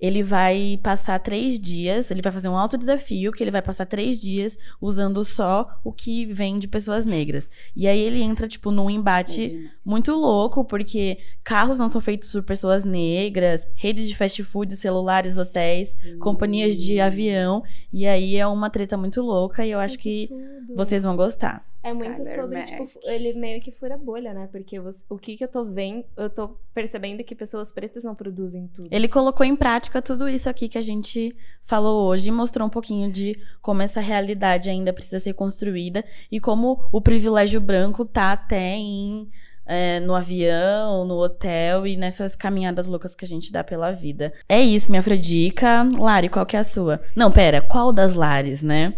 ele 0.00 0.22
vai 0.22 0.78
passar 0.82 1.18
três 1.18 1.58
dias, 1.58 2.10
ele 2.10 2.20
vai 2.20 2.32
fazer 2.32 2.48
um 2.48 2.56
alto 2.56 2.76
desafio, 2.76 3.32
que 3.32 3.42
ele 3.42 3.50
vai 3.50 3.62
passar 3.62 3.86
três 3.86 4.20
dias 4.20 4.58
usando 4.80 5.24
só 5.24 5.80
o 5.82 5.92
que 5.92 6.26
vem 6.26 6.58
de 6.58 6.68
pessoas 6.68 7.06
negras. 7.06 7.50
E 7.74 7.88
aí 7.88 7.98
ele 7.98 8.22
entra, 8.22 8.46
tipo, 8.46 8.70
num 8.70 8.90
embate 8.90 9.44
Imagina. 9.44 9.70
muito 9.84 10.12
louco, 10.14 10.64
porque 10.64 11.18
carros 11.42 11.78
não 11.78 11.88
são 11.88 12.00
feitos 12.00 12.30
por 12.32 12.42
pessoas 12.42 12.84
negras, 12.84 13.66
redes 13.74 14.06
de 14.08 14.14
fast 14.16 14.42
food, 14.44 14.76
celulares, 14.76 15.38
hotéis, 15.38 15.96
companhias 16.20 16.76
de 16.76 17.00
avião. 17.00 17.62
E 17.92 18.06
aí 18.06 18.36
é 18.36 18.46
uma 18.46 18.68
treta 18.68 18.96
muito 18.96 19.22
louca 19.22 19.64
e 19.64 19.70
eu 19.70 19.80
acho 19.80 19.98
que 19.98 20.28
vocês 20.74 21.02
vão 21.02 21.16
gostar. 21.16 21.64
É 21.86 21.92
muito 21.94 22.24
sobre, 22.24 22.58
Mack. 22.58 22.66
tipo, 22.66 22.88
ele 23.04 23.32
meio 23.34 23.60
que 23.60 23.70
fura 23.70 23.94
a 23.94 23.98
bolha, 23.98 24.34
né? 24.34 24.48
Porque 24.50 24.80
você- 24.80 25.04
o 25.08 25.16
que 25.16 25.36
que 25.36 25.44
eu 25.44 25.48
tô 25.48 25.64
vendo, 25.64 26.04
eu 26.16 26.28
tô 26.28 26.56
percebendo 26.74 27.22
que 27.22 27.34
pessoas 27.34 27.70
pretas 27.70 28.02
não 28.02 28.14
produzem 28.14 28.68
tudo. 28.74 28.88
Ele 28.90 29.06
colocou 29.06 29.46
em 29.46 29.54
prática 29.54 30.02
tudo 30.02 30.28
isso 30.28 30.48
aqui 30.50 30.66
que 30.68 30.76
a 30.78 30.80
gente 30.80 31.34
falou 31.62 32.06
hoje 32.08 32.28
e 32.28 32.32
mostrou 32.32 32.66
um 32.66 32.70
pouquinho 32.70 33.10
de 33.10 33.38
como 33.62 33.82
essa 33.82 34.00
realidade 34.00 34.68
ainda 34.68 34.92
precisa 34.92 35.20
ser 35.20 35.34
construída 35.34 36.04
e 36.30 36.40
como 36.40 36.88
o 36.92 37.00
privilégio 37.00 37.60
branco 37.60 38.04
tá 38.04 38.32
até 38.32 38.72
em 38.74 39.28
é, 39.68 39.98
no 39.98 40.14
avião, 40.14 41.04
no 41.04 41.14
hotel 41.16 41.86
e 41.88 41.96
nessas 41.96 42.36
caminhadas 42.36 42.86
loucas 42.86 43.16
que 43.16 43.24
a 43.24 43.28
gente 43.28 43.50
dá 43.52 43.64
pela 43.64 43.90
vida. 43.90 44.32
É 44.48 44.60
isso, 44.60 44.90
minha 44.90 45.02
Fredica. 45.02 45.88
Lari, 45.98 46.28
qual 46.28 46.46
que 46.46 46.54
é 46.56 46.60
a 46.60 46.64
sua? 46.64 47.00
Não, 47.16 47.32
pera, 47.32 47.60
qual 47.60 47.92
das 47.92 48.14
Lares, 48.14 48.62
né? 48.62 48.94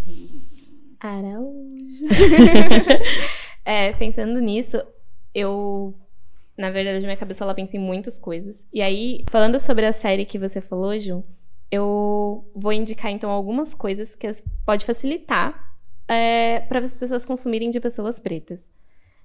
Araújo. 1.01 2.07
é, 3.65 3.93
pensando 3.93 4.41
nisso, 4.41 4.83
eu. 5.35 5.95
Na 6.57 6.71
verdade, 6.71 7.05
minha 7.05 7.17
cabeça 7.17 7.45
ela 7.45 7.55
pensa 7.55 7.77
em 7.77 7.81
muitas 7.81 8.19
coisas. 8.19 8.67
E 8.73 8.83
aí, 8.83 9.25
falando 9.31 9.61
sobre 9.61 9.87
a 9.87 9.93
série 9.93 10.25
que 10.25 10.39
você 10.39 10.61
falou, 10.61 10.99
Ju, 10.99 11.23
eu 11.71 12.51
vou 12.55 12.73
indicar 12.73 13.13
então 13.13 13.31
algumas 13.31 13.73
coisas 13.75 14.17
que 14.17 14.27
as- 14.27 14.43
pode 14.67 14.85
facilitar 14.85 15.55
para 16.69 16.81
as 16.81 16.93
pessoas 16.95 17.25
consumirem 17.25 17.71
de 17.71 17.79
pessoas 17.79 18.19
pretas. 18.19 18.69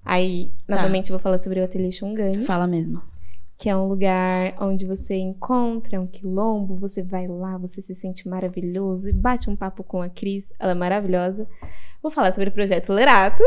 Aí, 0.04 0.52
Tá. 0.66 0.76
novamente, 0.76 1.10
eu 1.10 1.14
vou 1.16 1.22
falar 1.22 1.38
sobre 1.38 1.58
o 1.58 1.64
Ateliê 1.64 1.90
Xungani. 1.90 2.44
Fala 2.44 2.66
mesmo. 2.68 3.02
Que 3.56 3.68
é 3.68 3.76
um 3.76 3.86
lugar 3.88 4.54
onde 4.60 4.84
você 4.84 5.14
encontra 5.14 6.00
um 6.00 6.06
quilombo, 6.06 6.76
você 6.76 7.02
vai 7.02 7.26
lá, 7.26 7.56
você 7.56 7.80
se 7.80 7.94
sente 7.94 8.28
maravilhoso 8.28 9.08
e 9.08 9.12
bate 9.12 9.48
um 9.48 9.56
papo 9.56 9.84
com 9.84 10.02
a 10.02 10.08
Cris, 10.08 10.52
ela 10.58 10.72
é 10.72 10.74
maravilhosa. 10.74 11.46
Vou 12.02 12.10
falar 12.10 12.32
sobre 12.32 12.50
o 12.50 12.52
projeto 12.52 12.92
Lerato, 12.92 13.42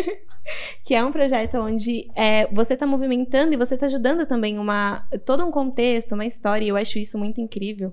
que 0.84 0.94
é 0.94 1.04
um 1.04 1.10
projeto 1.10 1.56
onde 1.58 2.10
é, 2.14 2.46
você 2.52 2.74
está 2.74 2.86
movimentando 2.86 3.54
e 3.54 3.56
você 3.56 3.74
está 3.74 3.86
ajudando 3.86 4.26
também 4.26 4.58
uma 4.58 5.08
todo 5.24 5.44
um 5.44 5.50
contexto, 5.50 6.12
uma 6.12 6.26
história, 6.26 6.64
e 6.64 6.68
eu 6.68 6.76
acho 6.76 6.98
isso 6.98 7.18
muito 7.18 7.40
incrível, 7.40 7.92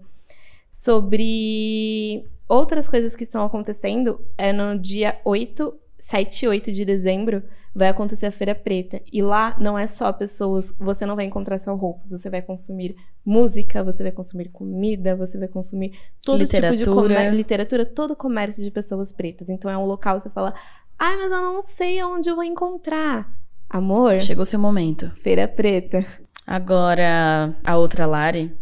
sobre 0.71 2.25
outras 2.47 2.87
coisas 2.87 3.15
que 3.15 3.23
estão 3.23 3.43
acontecendo. 3.45 4.19
É 4.37 4.51
no 4.51 4.77
dia 4.77 5.19
8, 5.23 5.73
7 5.97 6.45
e 6.45 6.47
8 6.49 6.71
de 6.71 6.85
dezembro, 6.85 7.43
vai 7.73 7.87
acontecer 7.89 8.25
a 8.25 8.31
Feira 8.31 8.55
Preta. 8.55 9.01
E 9.11 9.21
lá 9.21 9.55
não 9.59 9.77
é 9.77 9.87
só 9.87 10.11
pessoas, 10.11 10.73
você 10.79 11.05
não 11.05 11.15
vai 11.15 11.25
encontrar 11.25 11.59
só 11.59 11.75
roupas, 11.75 12.11
você 12.11 12.29
vai 12.29 12.41
consumir 12.41 12.95
música, 13.25 13.83
você 13.83 14.03
vai 14.03 14.11
consumir 14.11 14.49
comida, 14.49 15.15
você 15.15 15.37
vai 15.37 15.47
consumir 15.47 15.97
todo 16.23 16.39
Literatura. 16.39 16.77
tipo 16.77 16.89
de 16.89 16.95
comércio, 16.95 17.35
literatura, 17.37 17.85
todo 17.85 18.15
comércio 18.15 18.63
de 18.63 18.71
pessoas 18.71 19.13
pretas. 19.13 19.49
Então 19.49 19.69
é 19.69 19.77
um 19.77 19.85
local 19.85 20.17
que 20.17 20.23
você 20.23 20.29
fala, 20.29 20.53
ai, 20.97 21.15
mas 21.17 21.31
eu 21.31 21.41
não 21.41 21.61
sei 21.61 22.03
onde 22.03 22.29
eu 22.29 22.35
vou 22.35 22.43
encontrar. 22.43 23.31
Amor, 23.69 24.19
Chegou 24.19 24.45
seu 24.45 24.59
momento. 24.59 25.11
Feira 25.21 25.47
Preta. 25.47 26.03
Agora, 26.45 27.55
a 27.63 27.77
outra 27.77 28.05
Lari. 28.07 28.57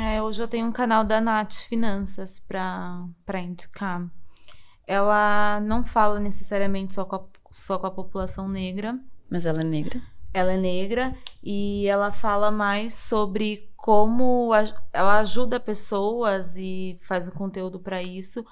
É, 0.00 0.20
hoje 0.20 0.42
eu 0.42 0.48
tenho 0.48 0.66
um 0.66 0.72
canal 0.72 1.04
da 1.04 1.20
Nath 1.20 1.54
Finanças 1.68 2.40
pra, 2.46 3.04
pra 3.24 3.40
indicar. 3.40 4.04
Ela 4.86 5.60
não 5.60 5.84
fala 5.84 6.18
necessariamente 6.18 6.94
só 6.94 7.04
com, 7.04 7.16
a, 7.16 7.20
só 7.50 7.78
com 7.78 7.86
a 7.86 7.90
população 7.90 8.48
negra, 8.48 8.98
Mas 9.30 9.44
ela 9.46 9.60
é 9.60 9.64
negra. 9.64 10.00
ela 10.32 10.52
é 10.52 10.56
negra 10.56 11.14
e 11.42 11.86
ela 11.86 12.12
fala 12.12 12.50
mais 12.50 12.94
sobre 12.94 13.68
como 13.76 14.52
a- 14.52 14.64
ela 14.92 15.18
ajuda 15.20 15.58
pessoas 15.58 16.56
e 16.56 16.98
faz 17.02 17.28
o 17.28 17.32
conteúdo 17.32 17.78
para 17.80 18.02
isso, 18.02 18.44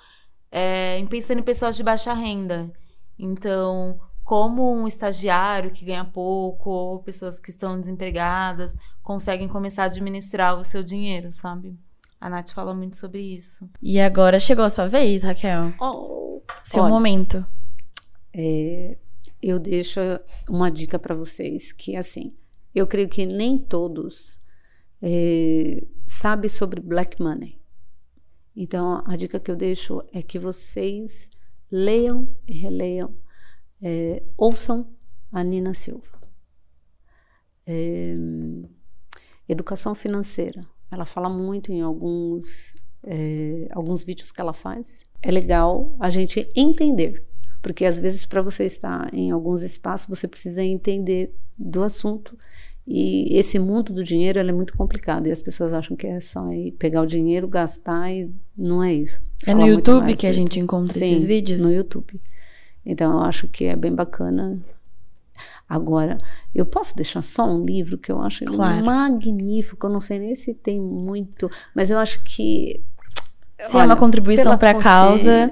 é, 0.51 0.99
em 0.99 1.07
pensando 1.07 1.41
em 1.41 1.43
pessoas 1.43 1.77
de 1.77 1.83
baixa 1.83 2.13
renda. 2.15 2.71
Então, 3.19 3.99
como 4.25 4.73
um 4.75 4.87
estagiário 4.87 5.71
que 5.71 5.85
ganha 5.85 6.05
pouco 6.05 6.71
ou 6.71 7.03
pessoas 7.03 7.39
que 7.39 7.51
estão 7.51 7.79
desempregadas 7.81 8.75
conseguem 9.03 9.49
começar 9.49 9.83
a 9.85 9.87
administrar 9.87 10.59
o 10.59 10.65
seu 10.65 10.83
dinheiro, 10.83 11.31
sabe? 11.31 11.79
A 12.21 12.31
Nath 12.31 12.51
fala 12.53 12.75
muito 12.75 12.97
sobre 12.97 13.21
isso. 13.21 13.69
E 13.83 14.01
agora 14.01 14.39
chegou 14.41 14.65
a 14.65 14.71
sua 14.71 14.89
vez, 14.89 15.23
Raquel. 15.23 15.73
Seu 16.65 16.83
Olha. 16.85 16.93
momento. 16.93 17.47
É, 18.39 18.99
eu 19.43 19.59
deixo 19.59 19.99
uma 20.47 20.71
dica 20.71 20.99
para 20.99 21.15
vocês 21.15 21.73
que 21.73 21.97
assim, 21.97 22.35
eu 22.75 22.87
creio 22.87 23.09
que 23.09 23.25
nem 23.25 23.57
todos 23.57 24.39
é, 25.01 25.83
sabem 26.07 26.51
sobre 26.51 26.79
black 26.79 27.21
money. 27.21 27.59
Então 28.55 29.03
a 29.07 29.17
dica 29.17 29.41
que 29.41 29.51
eu 29.51 29.57
deixo 29.57 30.03
é 30.13 30.23
que 30.23 30.39
vocês 30.39 31.31
leiam 31.71 32.29
e 32.47 32.53
releiam, 32.53 33.17
é, 33.83 34.23
ouçam 34.37 34.95
a 35.33 35.43
Nina 35.43 35.73
Silva. 35.73 36.21
É, 37.67 38.15
educação 39.49 39.95
financeira. 39.95 40.61
Ela 40.91 41.07
fala 41.07 41.31
muito 41.31 41.73
em 41.73 41.81
alguns 41.81 42.77
é, 43.03 43.69
alguns 43.73 44.05
vídeos 44.05 44.31
que 44.31 44.41
ela 44.41 44.53
faz. 44.53 45.07
É 45.23 45.31
legal 45.31 45.97
a 45.99 46.11
gente 46.11 46.51
entender 46.55 47.26
porque 47.67 47.85
às 47.85 47.99
vezes 47.99 48.25
para 48.25 48.41
você 48.41 48.65
estar 48.65 49.13
em 49.13 49.33
alguns 49.33 49.61
espaços 49.61 50.07
você 50.07 50.29
precisa 50.29 50.63
entender 50.63 51.35
do 51.59 51.83
assunto. 51.83 52.39
E 52.87 53.37
esse 53.37 53.59
mundo 53.59 53.93
do 53.93 54.05
dinheiro 54.05 54.39
é 54.39 54.53
muito 54.53 54.77
complicado. 54.77 55.27
E 55.27 55.33
as 55.33 55.41
pessoas 55.41 55.73
acham 55.73 55.97
que 55.97 56.07
é 56.07 56.21
só 56.21 56.49
ir 56.53 56.71
pegar 56.79 57.03
o 57.03 57.07
dinheiro 57.07 57.49
gastar 57.49 58.09
e 58.13 58.31
não 58.57 58.85
é 58.85 58.95
isso. 58.95 59.21
É 59.43 59.47
Fala 59.47 59.59
no 59.59 59.67
YouTube 59.67 60.03
mais 60.05 60.17
que 60.17 60.29
a 60.29 60.33
gente 60.33 60.61
encontra 60.61 60.93
Sim, 60.95 61.07
esses 61.17 61.25
vídeos? 61.25 61.61
no 61.65 61.73
YouTube. 61.73 62.21
Então 62.85 63.15
eu 63.15 63.21
acho 63.23 63.49
que 63.49 63.65
é 63.65 63.75
bem 63.75 63.93
bacana. 63.93 64.57
Agora 65.69 66.19
eu 66.55 66.65
posso 66.65 66.95
deixar 66.95 67.23
só 67.23 67.53
um 67.53 67.65
livro 67.65 67.99
que 67.99 68.13
eu 68.13 68.23
acho 68.23 68.45
Claro. 68.45 68.87
magnífico? 68.87 69.89
Eu 69.89 69.91
não 69.91 70.01
sei 70.01 70.21
nem 70.21 70.37
se 70.37 70.55
tem 70.55 70.81
muito 70.81 71.51
mas 71.75 71.91
eu 71.91 71.99
acho 71.99 72.23
que 72.23 72.81
Se 73.59 73.77
é 73.77 73.83
uma 73.83 73.97
contribuição 73.97 74.57
para 74.57 74.71
a 74.71 74.75
causa. 74.81 75.51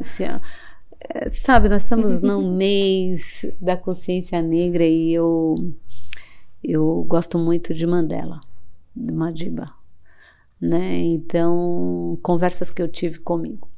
É, 1.09 1.29
Sabe, 1.29 1.69
nós 1.69 1.83
estamos 1.83 2.21
no 2.21 2.55
mês 2.57 3.45
da 3.61 3.77
consciência 3.77 4.41
negra 4.41 4.85
e 4.85 5.13
eu, 5.13 5.57
eu 6.63 7.05
gosto 7.09 7.39
muito 7.39 7.75
de 7.75 7.87
Mandela, 7.87 8.41
de 8.95 9.13
Madiba. 9.13 9.73
Né? 10.61 10.99
Então, 10.99 12.19
conversas 12.23 12.71
que 12.71 12.81
eu 12.81 12.89
tive 12.89 13.19
comigo. 13.19 13.69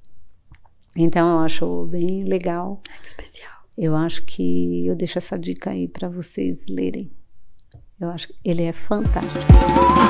Então, 0.97 1.29
eu 1.33 1.39
acho 1.41 1.87
bem 1.87 2.25
legal. 2.25 2.81
Que 3.01 3.09
especial. 3.09 3.51
Eu 3.77 3.95
acho 3.95 4.23
que 4.25 4.87
eu 4.87 4.95
deixo 4.95 5.19
essa 5.19 5.39
dica 5.39 5.71
aí 5.71 5.89
para 5.89 6.09
vocês 6.09 6.65
lerem. 6.69 7.11
Eu 7.99 8.11
acho 8.11 8.29
que 8.29 8.35
ele 8.45 8.63
é 8.63 8.75
fantástico. 8.75 9.43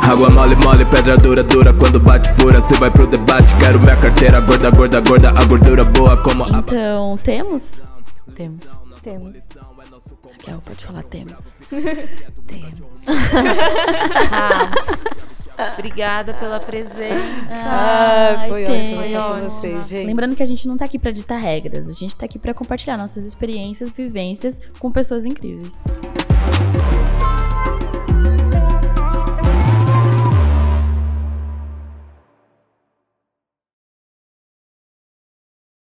Água 0.02 0.28
mole, 0.28 0.56
mole, 0.56 0.84
pedra 0.86 1.16
dura, 1.16 1.44
dura 1.44 1.72
Quando 1.72 2.00
bate 2.00 2.28
fura, 2.32 2.60
cê 2.60 2.74
vai 2.74 2.90
pro 2.90 3.06
debate 3.06 3.54
Quero 3.56 3.78
minha 3.78 3.96
carteira 3.96 4.40
gorda, 4.40 4.70
gorda, 4.70 5.00
gorda 5.00 5.30
A 5.30 5.44
gordura 5.44 5.84
boa 5.84 6.20
como 6.20 6.44
a... 6.44 6.58
Então, 6.58 7.16
temos? 7.22 7.80
Temos. 8.34 8.64
Temos. 9.02 9.36
Raquel, 10.32 10.60
pode 10.64 10.84
falar 10.84 11.02
temos. 11.04 11.54
Obrigada 15.78 16.34
pela 16.34 16.58
presença. 16.60 17.14
Ai, 17.48 18.48
foi 18.48 18.64
temos. 18.64 18.84
ótimo 18.84 19.02
estar 19.02 19.28
com 19.28 19.40
vocês, 19.48 19.88
gente. 19.88 20.06
Lembrando 20.06 20.36
que 20.36 20.42
a 20.42 20.46
gente 20.46 20.68
não 20.68 20.76
tá 20.76 20.84
aqui 20.84 20.98
pra 20.98 21.10
ditar 21.12 21.38
regras, 21.38 21.88
a 21.88 21.92
gente 21.92 22.14
tá 22.14 22.26
aqui 22.26 22.38
pra 22.38 22.52
compartilhar 22.52 22.98
nossas 22.98 23.24
experiências, 23.24 23.90
vivências 23.90 24.60
com 24.78 24.90
pessoas 24.90 25.24
incríveis. 25.24 25.80